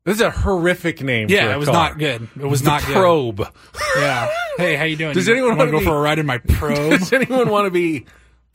this 0.06 0.14
is 0.14 0.20
a 0.22 0.30
horrific 0.30 1.02
name. 1.02 1.28
Yeah, 1.28 1.52
it 1.52 1.58
was 1.58 1.68
car. 1.68 1.90
not 1.90 1.98
good. 1.98 2.26
It 2.40 2.46
was 2.46 2.62
The 2.62 2.70
not 2.70 2.86
good. 2.86 2.94
probe. 2.96 3.46
Yeah. 3.98 4.30
Hey, 4.56 4.76
how 4.76 4.84
you 4.84 4.96
doing? 4.96 5.12
Does 5.14 5.26
You 5.26 5.34
anyone 5.34 5.56
want 5.58 5.68
to 5.68 5.72
go 5.72 5.78
be- 5.80 5.84
for 5.86 5.96
a 5.96 6.00
ride 6.00 6.18
in 6.18 6.26
my 6.26 6.38
probe? 6.48 6.98
Does 6.98 7.12
anyone 7.12 7.48
want 7.50 7.66
to 7.66 7.70
be 7.70 8.04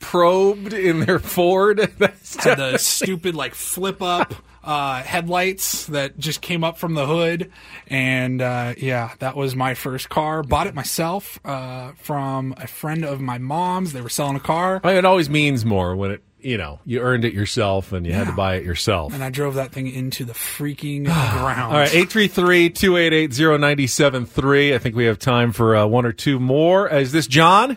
probed 0.00 0.72
in 0.72 1.00
their 1.00 1.18
Ford? 1.18 1.78
That's 1.98 2.42
had 2.44 2.58
the 2.58 2.78
stupid 2.78 3.34
like 3.34 3.54
flip 3.54 4.00
up 4.02 4.34
uh, 4.64 5.02
headlights 5.02 5.86
that 5.86 6.18
just 6.18 6.40
came 6.40 6.62
up 6.62 6.78
from 6.78 6.94
the 6.94 7.06
hood, 7.06 7.50
and 7.88 8.40
uh, 8.40 8.74
yeah, 8.78 9.12
that 9.18 9.34
was 9.36 9.56
my 9.56 9.74
first 9.74 10.08
car. 10.08 10.42
Bought 10.44 10.68
it 10.68 10.74
myself 10.74 11.40
uh, 11.44 11.92
from 11.96 12.54
a 12.56 12.66
friend 12.68 13.04
of 13.04 13.20
my 13.20 13.38
mom's. 13.38 13.92
They 13.92 14.00
were 14.00 14.08
selling 14.08 14.36
a 14.36 14.40
car, 14.40 14.80
I 14.84 14.88
mean, 14.88 14.96
it 14.98 15.04
always 15.04 15.28
means 15.28 15.64
more 15.64 15.96
when 15.96 16.12
it 16.12 16.22
you 16.44 16.56
know 16.58 16.80
you 16.84 17.00
earned 17.00 17.24
it 17.24 17.32
yourself 17.34 17.92
and 17.92 18.06
you 18.06 18.12
had 18.12 18.26
to 18.26 18.32
buy 18.32 18.56
it 18.56 18.64
yourself. 18.64 19.12
and 19.14 19.22
I 19.24 19.30
drove 19.30 19.54
that 19.54 19.72
thing 19.72 19.86
into 19.88 20.24
the 20.24 20.32
freaking 20.32 21.04
ground. 21.04 21.72
All 21.72 21.78
right, 21.78 21.88
833-288-0973. 21.90 24.74
I 24.74 24.78
think 24.78 24.96
we 24.96 25.04
have 25.06 25.18
time 25.18 25.52
for 25.52 25.76
uh, 25.76 25.86
one 25.86 26.04
or 26.06 26.12
two 26.12 26.38
more. 26.38 26.88
Is 26.88 27.12
this 27.12 27.26
John? 27.26 27.76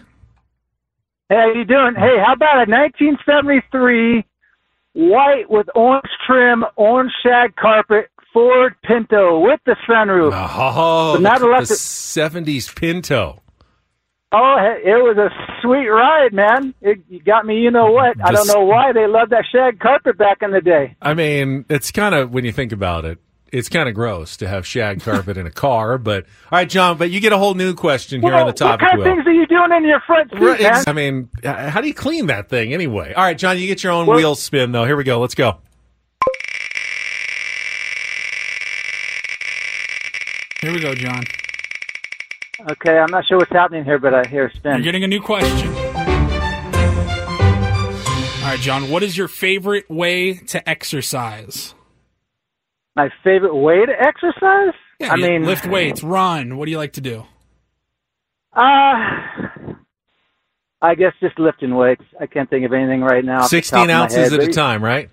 Hey, 1.29 1.35
how 1.35 1.53
you 1.53 1.65
doing? 1.65 1.95
Hey, 1.95 2.17
how 2.25 2.33
about 2.33 2.67
a 2.67 2.71
1973 2.71 4.23
white 4.93 5.49
with 5.49 5.67
orange 5.75 6.05
trim, 6.25 6.63
orange 6.75 7.11
shag 7.23 7.55
carpet 7.55 8.09
Ford 8.31 8.75
Pinto 8.83 9.39
with 9.39 9.59
the 9.65 9.75
sunroof? 9.89 10.31
Oh, 10.33 11.13
But 11.13 11.21
not 11.21 11.39
the, 11.39 11.47
electric. 11.47 11.79
70s 11.79 12.75
Pinto. 12.75 13.41
Oh, 14.37 14.55
it 14.83 15.01
was 15.01 15.17
a 15.17 15.29
sweet 15.61 15.87
ride, 15.87 16.33
man. 16.33 16.73
It 16.81 17.23
got 17.23 17.45
me. 17.45 17.59
You 17.59 17.71
know 17.71 17.91
what? 17.91 18.17
I 18.21 18.31
don't 18.33 18.47
know 18.47 18.65
why 18.65 18.91
they 18.91 19.07
loved 19.07 19.31
that 19.31 19.45
shag 19.49 19.79
carpet 19.79 20.17
back 20.17 20.39
in 20.41 20.51
the 20.51 20.59
day. 20.59 20.95
I 21.01 21.13
mean, 21.13 21.63
it's 21.69 21.89
kind 21.91 22.13
of, 22.13 22.31
when 22.33 22.43
you 22.43 22.51
think 22.51 22.73
about 22.73 23.05
it, 23.05 23.19
it's 23.53 23.69
kind 23.69 23.87
of 23.87 23.95
gross 23.95 24.35
to 24.37 24.47
have 24.49 24.67
shag 24.67 24.99
carpet 25.01 25.37
in 25.37 25.45
a 25.47 25.51
car. 25.51 25.97
But, 25.97 26.25
all 26.51 26.57
right, 26.59 26.69
John, 26.69 26.97
but 26.97 27.11
you 27.11 27.21
get 27.21 27.31
a 27.31 27.37
whole 27.37 27.53
new 27.53 27.73
question 27.75 28.21
here 28.21 28.33
on 28.33 28.39
the 28.39 28.45
Well, 28.47 28.53
topic 28.53 28.81
what 28.81 28.89
kind 28.89 28.99
of 28.99 29.05
things 29.05 29.25
are 29.25 29.31
you 29.31 29.45
doing 29.47 29.71
in 29.77 29.85
your 29.85 30.01
front 30.01 30.29
seat, 30.31 30.39
Right, 30.41 30.59
man? 30.61 30.83
I 30.85 30.91
mean, 30.91 31.29
how 31.45 31.79
do 31.79 31.87
you 31.87 31.93
clean 31.93 32.25
that 32.27 32.49
thing 32.49 32.73
anyway? 32.73 33.13
All 33.13 33.23
right, 33.23 33.37
John, 33.37 33.57
you 33.57 33.67
get 33.67 33.83
your 33.83 33.93
own 33.93 34.05
Well- 34.05 34.17
wheel 34.17 34.35
spin, 34.35 34.73
though. 34.73 34.83
Here 34.83 34.97
we 34.97 35.05
go. 35.05 35.21
Let's 35.21 35.35
go. 35.35 35.59
Here 40.61 40.73
we 40.73 40.79
go, 40.79 40.95
John. 40.95 41.23
Okay, 42.69 42.97
I'm 42.97 43.11
not 43.11 43.25
sure 43.27 43.37
what's 43.37 43.51
happening 43.51 43.83
here, 43.83 43.99
but 43.99 44.13
I 44.13 44.27
hear 44.27 44.47
a 44.47 44.55
spin. 44.55 44.73
You're 44.73 44.81
getting 44.81 45.03
a 45.03 45.07
new 45.07 45.21
question. 45.21 45.67
All 48.45 48.51
right, 48.51 48.59
John. 48.59 48.89
What 48.89 49.03
is 49.03 49.15
your 49.15 49.27
favorite 49.27 49.89
way 49.89 50.33
to 50.33 50.67
exercise? 50.67 51.75
My 52.95 53.09
favorite 53.23 53.55
way 53.55 53.85
to 53.85 53.91
exercise? 53.91 54.73
Yeah, 54.99 55.13
I 55.13 55.17
mean, 55.17 55.43
lift 55.43 55.67
weights, 55.67 56.01
run. 56.03 56.57
What 56.57 56.65
do 56.65 56.71
you 56.71 56.77
like 56.77 56.93
to 56.93 57.01
do? 57.01 57.25
Uh, 58.55 58.61
I 60.81 60.95
guess 60.95 61.13
just 61.19 61.37
lifting 61.37 61.75
weights. 61.75 62.03
I 62.19 62.25
can't 62.25 62.49
think 62.49 62.65
of 62.65 62.73
anything 62.73 63.01
right 63.01 63.23
now. 63.23 63.41
off 63.43 63.49
the 63.49 63.57
top 63.57 63.65
16 63.65 63.89
ounces 63.89 64.31
head, 64.31 64.39
at 64.39 64.47
a 64.47 64.51
time, 64.51 64.83
right? 64.83 65.09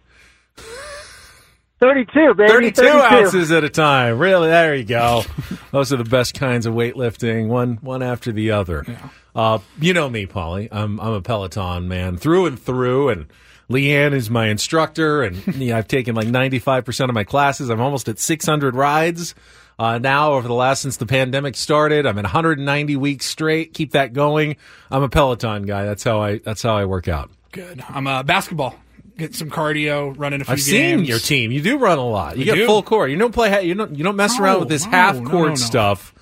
32, 1.83 2.35
baby. 2.35 2.49
32, 2.49 2.80
32. 2.80 2.97
ounces 2.97 3.51
at 3.51 3.64
a 3.64 3.68
time. 3.68 4.16
Really? 4.16 4.49
There 4.49 4.72
you 4.72 4.85
go. 4.85 5.24
Those 5.72 5.93
are 5.93 5.97
the 5.97 6.05
best 6.05 6.33
kinds 6.33 6.64
of 6.64 6.74
weightlifting, 6.74 7.49
one 7.49 7.78
one 7.80 8.05
after 8.05 8.30
the 8.30 8.53
other. 8.53 8.87
Uh, 9.35 9.59
you 9.80 9.93
know 9.93 10.09
me, 10.09 10.24
Paulie. 10.26 10.68
I'm 10.70 11.01
I'm 11.01 11.12
a 11.12 11.20
Peloton 11.20 11.89
man 11.89 12.18
through 12.18 12.47
and 12.47 12.57
through, 12.57 13.09
and 13.09 13.26
Leanne 13.68 14.12
is 14.12 14.30
my 14.30 14.47
instructor, 14.47 15.24
and 15.24 15.45
you 15.57 15.70
know, 15.70 15.78
I've 15.78 15.89
taken 15.89 16.14
like 16.14 16.28
95 16.28 16.85
percent 16.85 17.11
of 17.11 17.14
my 17.16 17.24
classes. 17.24 17.68
I'm 17.68 17.80
almost 17.80 18.09
at 18.09 18.20
600 18.20 18.76
rides. 18.76 19.35
Uh, 19.76 19.99
now, 19.99 20.35
over 20.35 20.47
the 20.47 20.55
last 20.55 20.83
since 20.83 20.99
the 20.99 21.07
pandemic 21.07 21.57
started, 21.57 22.07
I'm 22.07 22.16
at 22.16 22.22
190 22.22 22.95
weeks 22.95 23.26
straight. 23.26 23.74
Keep 23.74 23.91
that 23.93 24.12
going. 24.12 24.55
I'm 24.89 25.03
a 25.03 25.09
Peloton 25.09 25.64
guy. 25.64 25.85
That's 25.85 26.05
how 26.05 26.22
I. 26.22 26.39
That's 26.39 26.62
how 26.62 26.76
I 26.76 26.85
work 26.85 27.09
out. 27.09 27.33
Good. 27.51 27.85
I'm 27.89 28.07
a 28.07 28.22
basketball. 28.22 28.76
Get 29.16 29.34
some 29.34 29.50
cardio, 29.50 30.14
running 30.18 30.40
a 30.40 30.44
few 30.44 30.52
I've 30.52 30.58
games. 30.58 30.66
seen 30.66 31.04
your 31.04 31.18
team. 31.18 31.52
You 31.52 31.60
do 31.60 31.78
run 31.78 31.98
a 31.98 32.06
lot. 32.06 32.34
You 32.36 32.40
We 32.40 32.44
get 32.46 32.54
do. 32.56 32.66
full 32.66 32.82
court. 32.82 33.10
You 33.10 33.16
don't 33.18 33.32
play. 33.32 33.64
You 33.64 33.74
don't. 33.74 33.96
You 33.96 34.04
don't 34.04 34.16
mess 34.16 34.38
No, 34.38 34.44
around 34.44 34.60
with 34.60 34.68
this 34.68 34.84
no, 34.84 34.90
half 34.90 35.16
court 35.16 35.30
no, 35.30 35.48
no. 35.48 35.54
stuff. 35.54 36.14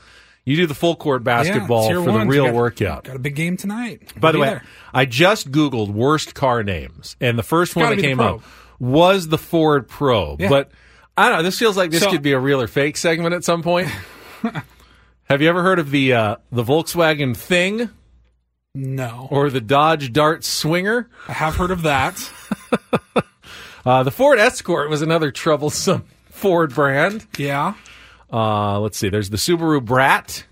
You 0.45 0.57
do 0.57 0.67
the 0.67 0.75
full 0.75 0.97
court 0.97 1.23
basketball 1.23 1.89
Yeah, 1.89 2.03
for 2.05 2.19
the 2.19 2.27
real 2.27 2.47
Got- 2.47 2.55
workout. 2.55 3.05
Got 3.05 3.17
a 3.17 3.21
big 3.21 3.37
game 3.37 3.57
tonight. 3.57 4.03
By 4.19 4.33
the 4.33 4.39
We'll 4.39 4.47
way, 4.49 4.53
there. 4.55 4.65
I 4.93 5.05
just 5.05 5.53
googled 5.53 5.91
worst 5.91 6.35
car 6.35 6.63
names, 6.63 7.15
and 7.21 7.39
the 7.39 7.43
first 7.43 7.77
one 7.77 7.95
that 7.95 8.03
came 8.03 8.19
up 8.21 8.41
was 8.81 9.29
the 9.29 9.39
Ford 9.39 9.87
Probe. 9.87 10.41
Yeah. 10.41 10.49
But 10.49 10.71
I 11.17 11.29
don't 11.29 11.39
know. 11.39 11.43
This 11.45 11.59
feels 11.59 11.77
like 11.77 11.91
this 11.91 12.03
So- 12.03 12.11
could 12.11 12.23
be 12.23 12.33
a 12.33 12.39
real 12.41 12.61
or 12.61 12.67
fake 12.67 12.97
segment 12.97 13.35
at 13.35 13.45
some 13.45 13.63
point. 13.63 13.89
Have 15.25 15.41
you 15.43 15.49
ever 15.49 15.63
heard 15.63 15.79
of 15.79 15.91
the 15.91 16.13
uh, 16.15 16.37
the 16.51 16.65
Volkswagen 16.65 17.37
Thing 17.37 17.91
no, 18.75 19.29
or 19.31 19.51
the 19.51 19.61
Dodge 19.61 20.13
Dart 20.13 20.43
Swinger? 20.45 21.09
I 21.29 21.33
have 21.35 21.57
heard 21.57 21.71
of 21.71 21.83
that. 21.83 22.17
Uh, 23.85 24.03
the 24.03 24.11
Ford 24.11 24.39
Escort 24.39 24.91
was 24.91 25.01
another 25.01 25.31
troublesome 25.31 26.05
Ford 26.31 26.75
brand. 26.75 27.27
Yeah. 27.39 27.75
Uh, 28.33 28.79
let's 28.79 28.99
see. 28.99 29.09
There's 29.09 29.31
the 29.31 29.39
Subaru 29.39 29.83
Brat. 29.83 30.45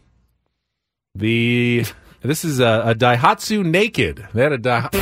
The 1.15 1.85
this 2.23 2.45
is 2.45 2.59
a, 2.61 2.83
a 2.87 2.95
Daihatsu 2.95 3.65
Naked. 3.65 4.27
They 4.33 4.43
had 4.43 4.53
a 4.53 4.59
Dai- 4.59 4.89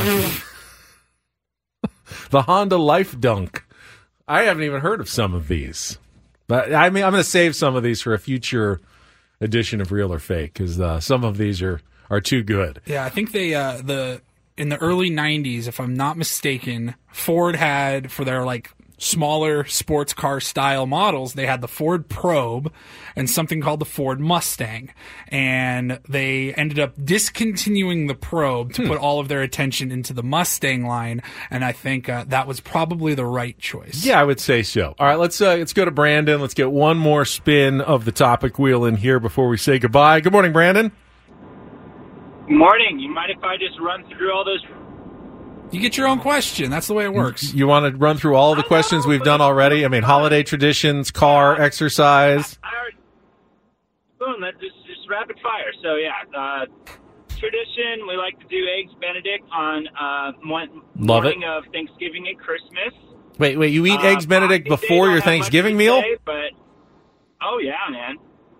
the 2.29 2.41
Honda 2.43 2.77
Life 2.77 3.19
Dunk. 3.19 3.63
I 4.27 4.43
haven't 4.43 4.63
even 4.63 4.81
heard 4.81 4.99
of 4.99 5.07
some 5.07 5.33
of 5.33 5.47
these, 5.47 5.97
but 6.47 6.73
I 6.73 6.89
mean 6.89 7.03
I'm 7.03 7.11
going 7.11 7.23
to 7.23 7.29
save 7.29 7.55
some 7.55 7.75
of 7.75 7.83
these 7.83 8.01
for 8.01 8.13
a 8.13 8.19
future 8.19 8.81
edition 9.39 9.79
of 9.79 9.91
Real 9.91 10.11
or 10.13 10.19
Fake 10.19 10.53
because 10.53 10.79
uh, 10.81 10.99
some 10.99 11.23
of 11.23 11.37
these 11.37 11.61
are 11.61 11.79
are 12.09 12.21
too 12.21 12.43
good. 12.43 12.81
Yeah, 12.85 13.05
I 13.05 13.09
think 13.09 13.31
they 13.31 13.53
uh 13.53 13.81
the 13.81 14.21
in 14.57 14.69
the 14.69 14.77
early 14.77 15.09
90s 15.09 15.67
if 15.67 15.79
I'm 15.79 15.93
not 15.93 16.17
mistaken, 16.17 16.95
Ford 17.11 17.55
had 17.55 18.11
for 18.11 18.25
their 18.25 18.43
like 18.43 18.71
smaller 18.99 19.63
sports 19.65 20.13
car 20.13 20.39
style 20.39 20.87
models, 20.87 21.33
they 21.33 21.45
had 21.45 21.61
the 21.61 21.67
Ford 21.67 22.09
Probe 22.09 22.73
and 23.15 23.29
something 23.29 23.61
called 23.61 23.79
the 23.79 23.85
Ford 23.85 24.19
Mustang. 24.19 24.91
And 25.27 25.99
they 26.09 26.53
ended 26.55 26.79
up 26.79 26.93
discontinuing 27.03 28.07
the 28.07 28.15
Probe 28.15 28.73
to 28.73 28.87
put 28.87 28.97
all 28.97 29.19
of 29.19 29.27
their 29.27 29.41
attention 29.41 29.91
into 29.91 30.13
the 30.13 30.23
Mustang 30.23 30.85
line 30.85 31.21
and 31.51 31.63
I 31.63 31.71
think 31.71 32.09
uh, 32.09 32.25
that 32.29 32.47
was 32.47 32.59
probably 32.59 33.13
the 33.13 33.25
right 33.25 33.57
choice. 33.59 34.03
Yeah, 34.03 34.19
I 34.19 34.23
would 34.23 34.39
say 34.39 34.63
so. 34.63 34.95
All 34.97 35.05
right, 35.05 35.19
let's 35.19 35.39
uh, 35.41 35.55
let's 35.55 35.73
go 35.73 35.85
to 35.85 35.91
Brandon. 35.91 36.41
Let's 36.41 36.53
get 36.53 36.71
one 36.71 36.97
more 36.97 37.25
spin 37.25 37.81
of 37.81 38.05
the 38.05 38.11
topic 38.11 38.57
wheel 38.57 38.85
in 38.85 38.95
here 38.95 39.19
before 39.19 39.47
we 39.47 39.57
say 39.57 39.77
goodbye. 39.79 40.21
Good 40.21 40.33
morning, 40.33 40.53
Brandon. 40.53 40.91
Morning. 42.47 42.99
You 42.99 43.09
mind 43.13 43.31
if 43.35 43.43
I 43.43 43.57
just 43.57 43.79
run 43.79 44.03
through 44.09 44.31
all 44.33 44.45
those? 44.45 44.63
You 45.71 45.81
get 45.81 45.97
your 45.97 46.07
own 46.07 46.19
question. 46.19 46.69
That's 46.71 46.87
the 46.87 46.93
way 46.93 47.03
it 47.03 47.13
works. 47.13 47.53
You 47.53 47.67
want 47.67 47.91
to 47.91 47.97
run 47.97 48.17
through 48.17 48.35
all 48.35 48.55
the 48.55 48.63
questions 48.63 49.05
we've 49.05 49.23
done 49.23 49.41
already? 49.41 49.83
I 49.83 49.89
mean, 49.89 50.03
holiday 50.03 50.43
traditions, 50.43 51.11
car, 51.11 51.59
exercise. 51.59 52.57
Boom. 54.17 54.41
That's 54.41 54.57
just, 54.61 54.75
just 54.87 55.09
rapid 55.09 55.37
fire. 55.43 55.71
So 55.83 55.95
yeah, 55.95 56.11
uh, 56.37 56.65
tradition. 57.37 58.07
We 58.07 58.15
like 58.15 58.39
to 58.39 58.47
do 58.47 58.65
eggs 58.79 58.93
Benedict 59.01 59.43
on 59.53 59.87
uh, 59.89 60.31
mon- 60.43 60.81
Love 60.95 61.25
it. 61.25 61.37
morning 61.37 61.43
of 61.43 61.63
Thanksgiving 61.73 62.27
and 62.29 62.39
Christmas. 62.39 62.93
Wait, 63.37 63.57
wait. 63.57 63.73
You 63.73 63.85
eat 63.85 63.99
Uh, 63.99 64.03
eggs 64.07 64.25
Benedict 64.25 64.67
Boxing 64.69 64.87
before 64.87 65.09
your 65.11 65.21
Thanksgiving 65.21 65.75
meal? 65.77 66.01
say, 66.01 66.15
but 66.25 66.51
oh 67.43 67.59
yeah, 67.61 67.73
man. 67.91 68.15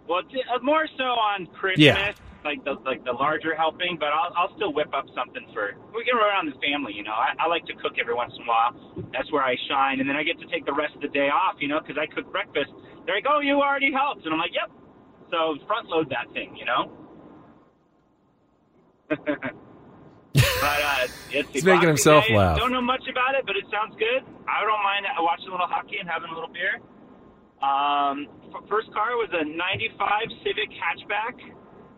Well, 0.07 0.21
t- 0.23 0.43
uh, 0.53 0.59
more 0.61 0.85
so 0.97 1.03
on 1.03 1.47
Christmas. 1.47 1.79
Yeah. 1.85 2.11
Like 2.47 2.63
the 2.63 2.79
like 2.87 3.03
the 3.03 3.11
larger 3.11 3.51
helping, 3.59 3.99
but 3.99 4.15
I'll 4.15 4.31
I'll 4.31 4.55
still 4.55 4.71
whip 4.71 4.87
up 4.95 5.03
something 5.11 5.43
for 5.51 5.75
we 5.91 6.07
get 6.07 6.15
around 6.15 6.47
the 6.47 6.55
family. 6.63 6.95
You 6.95 7.03
know, 7.03 7.11
I, 7.11 7.35
I 7.35 7.51
like 7.51 7.67
to 7.67 7.75
cook 7.75 7.99
every 7.99 8.15
once 8.15 8.31
in 8.39 8.43
a 8.43 8.47
while. 8.47 8.71
That's 9.11 9.27
where 9.35 9.43
I 9.43 9.59
shine, 9.67 9.99
and 9.99 10.07
then 10.07 10.15
I 10.15 10.23
get 10.23 10.39
to 10.39 10.47
take 10.47 10.63
the 10.63 10.71
rest 10.71 10.95
of 10.95 11.03
the 11.03 11.11
day 11.11 11.27
off. 11.27 11.59
You 11.59 11.67
know, 11.67 11.83
because 11.83 11.99
I 11.99 12.07
cook 12.07 12.31
breakfast. 12.31 12.71
They're 13.03 13.19
like, 13.19 13.27
"Oh, 13.27 13.43
you 13.43 13.59
already 13.59 13.91
helped," 13.91 14.23
and 14.23 14.31
I'm 14.31 14.39
like, 14.39 14.55
"Yep." 14.55 14.71
So 15.27 15.59
front 15.67 15.91
load 15.91 16.07
that 16.15 16.31
thing. 16.31 16.55
You 16.55 16.63
know. 16.63 16.81
but 19.11 20.79
uh, 20.79 21.03
yeah, 21.27 21.43
He's 21.51 21.67
making 21.67 21.91
himself 21.91 22.31
Day, 22.31 22.39
laugh. 22.39 22.55
Don't 22.55 22.71
know 22.71 22.79
much 22.79 23.03
about 23.11 23.35
it, 23.35 23.43
but 23.43 23.59
it 23.59 23.67
sounds 23.67 23.91
good. 23.99 24.23
I 24.47 24.63
don't 24.63 24.83
mind 24.87 25.03
watching 25.19 25.51
a 25.51 25.51
little 25.51 25.67
hockey 25.67 25.99
and 25.99 26.07
having 26.07 26.31
a 26.31 26.33
little 26.33 26.51
beer. 26.55 26.79
Um, 27.59 28.31
f- 28.55 28.63
first 28.71 28.87
car 28.95 29.19
was 29.19 29.27
a 29.35 29.43
'95 29.43 30.31
Civic 30.47 30.71
hatchback 30.79 31.35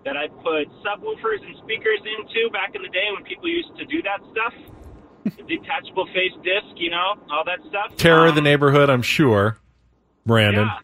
that 0.05 0.15
I 0.17 0.27
put 0.27 0.67
subwoofers 0.85 1.45
and 1.45 1.55
speakers 1.63 1.99
into 2.03 2.49
back 2.51 2.75
in 2.75 2.81
the 2.81 2.89
day 2.89 3.07
when 3.13 3.23
people 3.23 3.47
used 3.47 3.75
to 3.77 3.85
do 3.85 4.01
that 4.03 4.19
stuff. 4.31 4.53
detachable 5.47 6.05
face 6.07 6.31
disc, 6.43 6.75
you 6.77 6.89
know, 6.89 7.15
all 7.29 7.43
that 7.45 7.59
stuff. 7.67 7.95
Terror 7.97 8.27
of 8.27 8.35
the 8.35 8.39
Um, 8.39 8.45
neighborhood, 8.45 8.89
I'm 8.89 9.01
sure. 9.01 9.57
Brandon. 10.25 10.65
Yeah. 10.65 10.79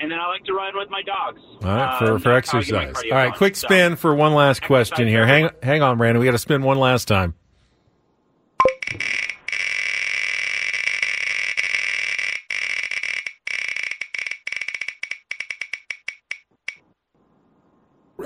And 0.00 0.10
then 0.10 0.18
I 0.18 0.28
like 0.28 0.44
to 0.44 0.54
ride 0.54 0.72
with 0.74 0.88
my 0.88 1.02
dogs. 1.02 1.40
All 1.62 1.68
right, 1.68 1.94
Uh, 1.94 1.98
for, 1.98 2.18
for 2.20 2.28
that's 2.32 2.50
how 2.50 2.58
I 2.58 2.62
get 2.62 2.72
my 2.74 2.84
exercise. 2.84 3.10
All 3.10 3.18
right, 3.18 3.34
quick 3.34 3.56
spin 3.56 3.96
for 3.96 4.14
one 4.14 4.32
last 4.34 4.62
question 4.62 5.06
here. 5.08 5.26
Hang 5.26 5.50
hang 5.62 5.82
on, 5.82 5.98
Brandon. 5.98 6.20
We 6.20 6.24
got 6.26 6.32
to 6.32 6.38
spin 6.38 6.62
one 6.62 6.78
last 6.78 7.06
time. 7.08 7.34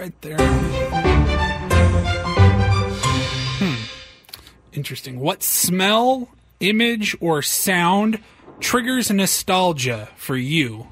Right 0.04 0.20
there. 0.20 0.36
Hmm. 3.56 3.84
Interesting. 4.74 5.18
What 5.18 5.42
smell, 5.42 6.28
image, 6.60 7.16
or 7.22 7.40
sound 7.40 8.18
triggers 8.60 9.10
nostalgia 9.10 10.10
for 10.14 10.36
you? 10.36 10.88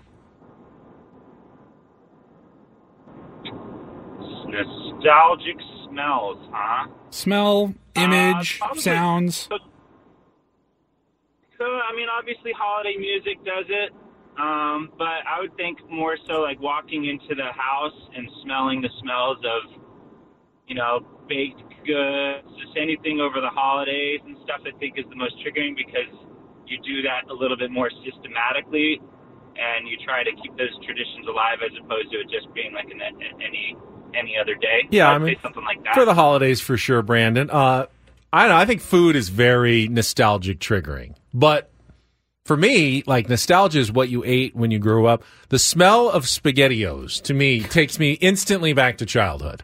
Nostalgic 4.47 5.59
smells, 5.91 6.39
huh? 6.51 6.87
Smell, 7.11 7.75
image, 7.95 8.61
Uh, 8.63 8.75
sounds. 8.77 9.47
So, 11.59 11.65
I 11.67 11.95
mean, 11.95 12.09
obviously, 12.19 12.53
holiday 12.57 12.97
music 12.97 13.45
does 13.45 13.67
it. 13.69 13.93
Um, 14.39 14.91
but 14.97 15.21
I 15.29 15.41
would 15.41 15.55
think 15.57 15.79
more 15.91 16.17
so 16.27 16.41
like 16.41 16.61
walking 16.61 17.05
into 17.05 17.35
the 17.35 17.53
house 17.53 17.97
and 18.17 18.29
smelling 18.43 18.81
the 18.81 18.89
smells 19.03 19.39
of, 19.45 19.83
you 20.67 20.75
know, 20.75 21.05
baked 21.29 21.61
goods, 21.85 22.49
just 22.57 22.73
anything 22.81 23.21
over 23.21 23.41
the 23.41 23.53
holidays 23.53 24.21
and 24.25 24.37
stuff. 24.45 24.65
I 24.65 24.73
think 24.79 24.97
is 24.97 25.05
the 25.11 25.17
most 25.17 25.37
triggering 25.45 25.77
because 25.77 26.09
you 26.67 26.79
do 26.81 27.03
that 27.03 27.29
a 27.31 27.35
little 27.35 27.57
bit 27.57 27.71
more 27.71 27.91
systematically, 28.05 29.01
and 29.57 29.87
you 29.89 29.97
try 30.05 30.25
to 30.25 30.31
keep 30.41 30.57
those 30.57 30.73
traditions 30.85 31.29
alive 31.29 31.61
as 31.61 31.73
opposed 31.85 32.11
to 32.13 32.21
it 32.21 32.29
just 32.33 32.53
being 32.55 32.73
like 32.73 32.89
an, 32.89 33.01
any 33.37 33.77
any 34.15 34.37
other 34.41 34.55
day. 34.55 34.89
Yeah, 34.91 35.11
I'd 35.11 35.17
I 35.17 35.19
mean, 35.19 35.37
something 35.43 35.65
like 35.65 35.83
that 35.85 35.95
For 35.95 36.05
the 36.05 36.15
holidays, 36.15 36.61
for 36.61 36.77
sure, 36.77 37.03
Brandon. 37.03 37.51
Uh, 37.51 37.87
I 38.33 38.43
don't 38.43 38.51
know. 38.51 38.57
I 38.57 38.65
think 38.65 38.81
food 38.81 39.17
is 39.17 39.29
very 39.29 39.89
nostalgic 39.89 40.59
triggering. 40.59 41.17
But 41.35 41.71
for 42.45 42.57
me, 42.57 43.03
like 43.07 43.29
nostalgia 43.29 43.79
is 43.79 43.93
what 43.93 44.09
you 44.09 44.23
ate 44.25 44.55
when 44.55 44.71
you 44.71 44.79
grew 44.79 45.07
up. 45.07 45.23
The 45.49 45.59
smell 45.59 46.09
of 46.09 46.25
SpaghettiOs 46.25 47.23
to 47.23 47.35
me 47.35 47.61
takes 47.61 47.99
me 47.99 48.13
instantly 48.15 48.73
back 48.73 48.99
to 48.99 49.07
childhood. 49.07 49.63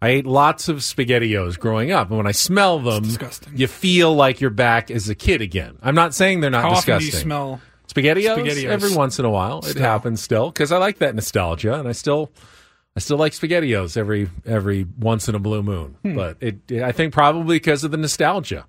I 0.00 0.08
ate 0.08 0.26
lots 0.26 0.68
of 0.68 0.78
SpaghettiOs 0.78 1.58
growing 1.58 1.90
up, 1.90 2.08
and 2.08 2.18
when 2.18 2.26
I 2.26 2.32
smell 2.32 2.78
them, 2.78 3.04
you 3.54 3.66
feel 3.66 4.14
like 4.14 4.40
you're 4.40 4.50
back 4.50 4.90
as 4.90 5.08
a 5.08 5.14
kid 5.14 5.40
again. 5.40 5.78
I'm 5.82 5.94
not 5.94 6.14
saying 6.14 6.40
they're 6.40 6.50
not 6.50 6.62
How 6.62 6.70
often 6.72 6.98
do 6.98 7.04
disgusting. 7.04 7.18
you 7.18 7.22
smell 7.22 7.60
SpaghettiOs? 7.88 8.36
SpaghettiOs? 8.36 8.64
every 8.64 8.94
once 8.94 9.18
in 9.18 9.24
a 9.24 9.30
while. 9.30 9.60
It 9.64 9.76
happens 9.76 10.22
still 10.22 10.50
because 10.50 10.72
I 10.72 10.78
like 10.78 10.98
that 10.98 11.14
nostalgia, 11.14 11.74
and 11.78 11.88
I 11.88 11.92
still, 11.92 12.32
I 12.96 13.00
still 13.00 13.16
like 13.16 13.32
SpaghettiOs 13.32 13.96
every 13.96 14.28
every 14.44 14.86
once 14.98 15.28
in 15.28 15.34
a 15.34 15.38
blue 15.38 15.62
moon. 15.62 15.96
Hmm. 16.02 16.16
But 16.16 16.36
it, 16.40 16.72
I 16.82 16.92
think 16.92 17.14
probably 17.14 17.56
because 17.56 17.84
of 17.84 17.90
the 17.90 17.96
nostalgia. 17.96 18.66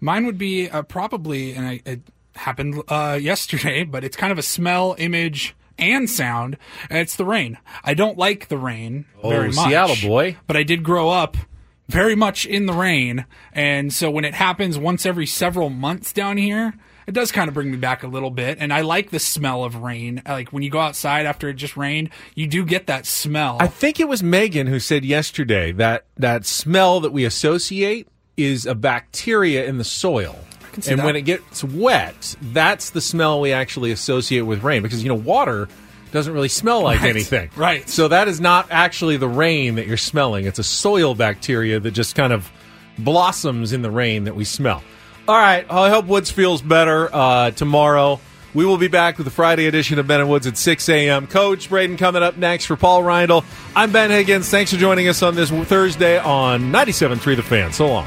Mine 0.00 0.24
would 0.26 0.38
be 0.38 0.70
uh, 0.70 0.82
probably, 0.82 1.52
and 1.52 1.66
I, 1.66 1.80
it 1.84 2.00
happened 2.38 2.82
uh, 2.88 3.18
yesterday, 3.20 3.84
but 3.90 4.04
it's 4.04 4.16
kind 4.16 4.32
of 4.32 4.38
a 4.38 4.42
smell, 4.42 4.94
image, 4.98 5.54
and 5.78 6.08
sound. 6.08 6.56
And 6.90 6.98
it's 6.98 7.16
the 7.16 7.24
rain. 7.24 7.58
I 7.84 7.94
don't 7.94 8.18
like 8.18 8.48
the 8.48 8.58
rain 8.58 9.06
Oh, 9.22 9.30
very 9.30 9.52
much. 9.52 9.68
Seattle 9.68 9.96
boy. 10.08 10.36
But 10.46 10.56
I 10.56 10.62
did 10.62 10.82
grow 10.82 11.10
up 11.10 11.36
very 11.88 12.14
much 12.14 12.44
in 12.44 12.66
the 12.66 12.72
rain, 12.74 13.24
and 13.52 13.92
so 13.92 14.10
when 14.10 14.26
it 14.26 14.34
happens 14.34 14.76
once 14.76 15.06
every 15.06 15.26
several 15.26 15.70
months 15.70 16.12
down 16.12 16.36
here. 16.36 16.74
It 17.06 17.14
does 17.14 17.32
kind 17.32 17.48
of 17.48 17.54
bring 17.54 17.70
me 17.70 17.78
back 17.78 18.02
a 18.02 18.06
little 18.06 18.28
bit, 18.30 18.58
and 18.60 18.70
I 18.70 18.82
like 18.82 19.08
the 19.08 19.18
smell 19.18 19.64
of 19.64 19.76
rain. 19.76 20.20
Like 20.28 20.52
when 20.52 20.62
you 20.62 20.68
go 20.68 20.78
outside 20.78 21.24
after 21.24 21.48
it 21.48 21.54
just 21.54 21.74
rained, 21.74 22.10
you 22.34 22.46
do 22.46 22.66
get 22.66 22.86
that 22.88 23.06
smell. 23.06 23.56
I 23.60 23.66
think 23.66 23.98
it 23.98 24.06
was 24.06 24.22
Megan 24.22 24.66
who 24.66 24.78
said 24.78 25.06
yesterday 25.06 25.72
that 25.72 26.04
that 26.18 26.44
smell 26.44 27.00
that 27.00 27.10
we 27.10 27.24
associate 27.24 28.08
is 28.36 28.66
a 28.66 28.74
bacteria 28.74 29.64
in 29.64 29.78
the 29.78 29.84
soil. 29.84 30.36
And 30.74 30.98
that. 31.00 31.04
when 31.04 31.16
it 31.16 31.22
gets 31.22 31.62
wet, 31.64 32.36
that's 32.40 32.90
the 32.90 33.00
smell 33.00 33.40
we 33.40 33.52
actually 33.52 33.90
associate 33.92 34.42
with 34.42 34.62
rain 34.62 34.82
because 34.82 35.02
you 35.02 35.08
know 35.08 35.14
water 35.14 35.68
doesn't 36.12 36.32
really 36.32 36.48
smell 36.48 36.82
like 36.82 37.00
Right. 37.00 37.10
anything. 37.10 37.50
Right. 37.56 37.88
So 37.88 38.08
that 38.08 38.28
is 38.28 38.40
not 38.40 38.68
actually 38.70 39.16
the 39.18 39.28
rain 39.28 39.74
that 39.74 39.86
you're 39.86 39.96
smelling. 39.96 40.46
It's 40.46 40.58
a 40.58 40.64
soil 40.64 41.14
bacteria 41.14 41.80
that 41.80 41.90
just 41.90 42.14
kind 42.14 42.32
of 42.32 42.50
blossoms 42.98 43.72
in 43.72 43.82
the 43.82 43.90
rain 43.90 44.24
that 44.24 44.34
we 44.34 44.44
smell. 44.44 44.82
All 45.26 45.36
right. 45.36 45.66
I 45.70 45.90
hope 45.90 46.06
Woods 46.06 46.30
feels 46.30 46.62
better 46.62 47.10
uh, 47.14 47.50
tomorrow. 47.50 48.20
We 48.54 48.64
will 48.64 48.78
be 48.78 48.88
back 48.88 49.18
with 49.18 49.26
the 49.26 49.30
Friday 49.30 49.66
edition 49.66 49.98
of 49.98 50.06
Ben 50.06 50.20
and 50.20 50.30
Woods 50.30 50.46
at 50.46 50.56
6 50.56 50.88
a.m. 50.88 51.26
Coach 51.26 51.68
Braden 51.68 51.98
coming 51.98 52.22
up 52.22 52.38
next 52.38 52.64
for 52.64 52.76
Paul 52.76 53.02
Reindl. 53.02 53.44
I'm 53.76 53.92
Ben 53.92 54.10
Higgins. 54.10 54.48
Thanks 54.48 54.72
for 54.72 54.78
joining 54.78 55.06
us 55.08 55.22
on 55.22 55.34
this 55.34 55.50
Thursday 55.50 56.18
on 56.18 56.72
97.3 56.72 57.36
The 57.36 57.42
Fan. 57.42 57.72
So 57.74 57.86
long. 57.88 58.06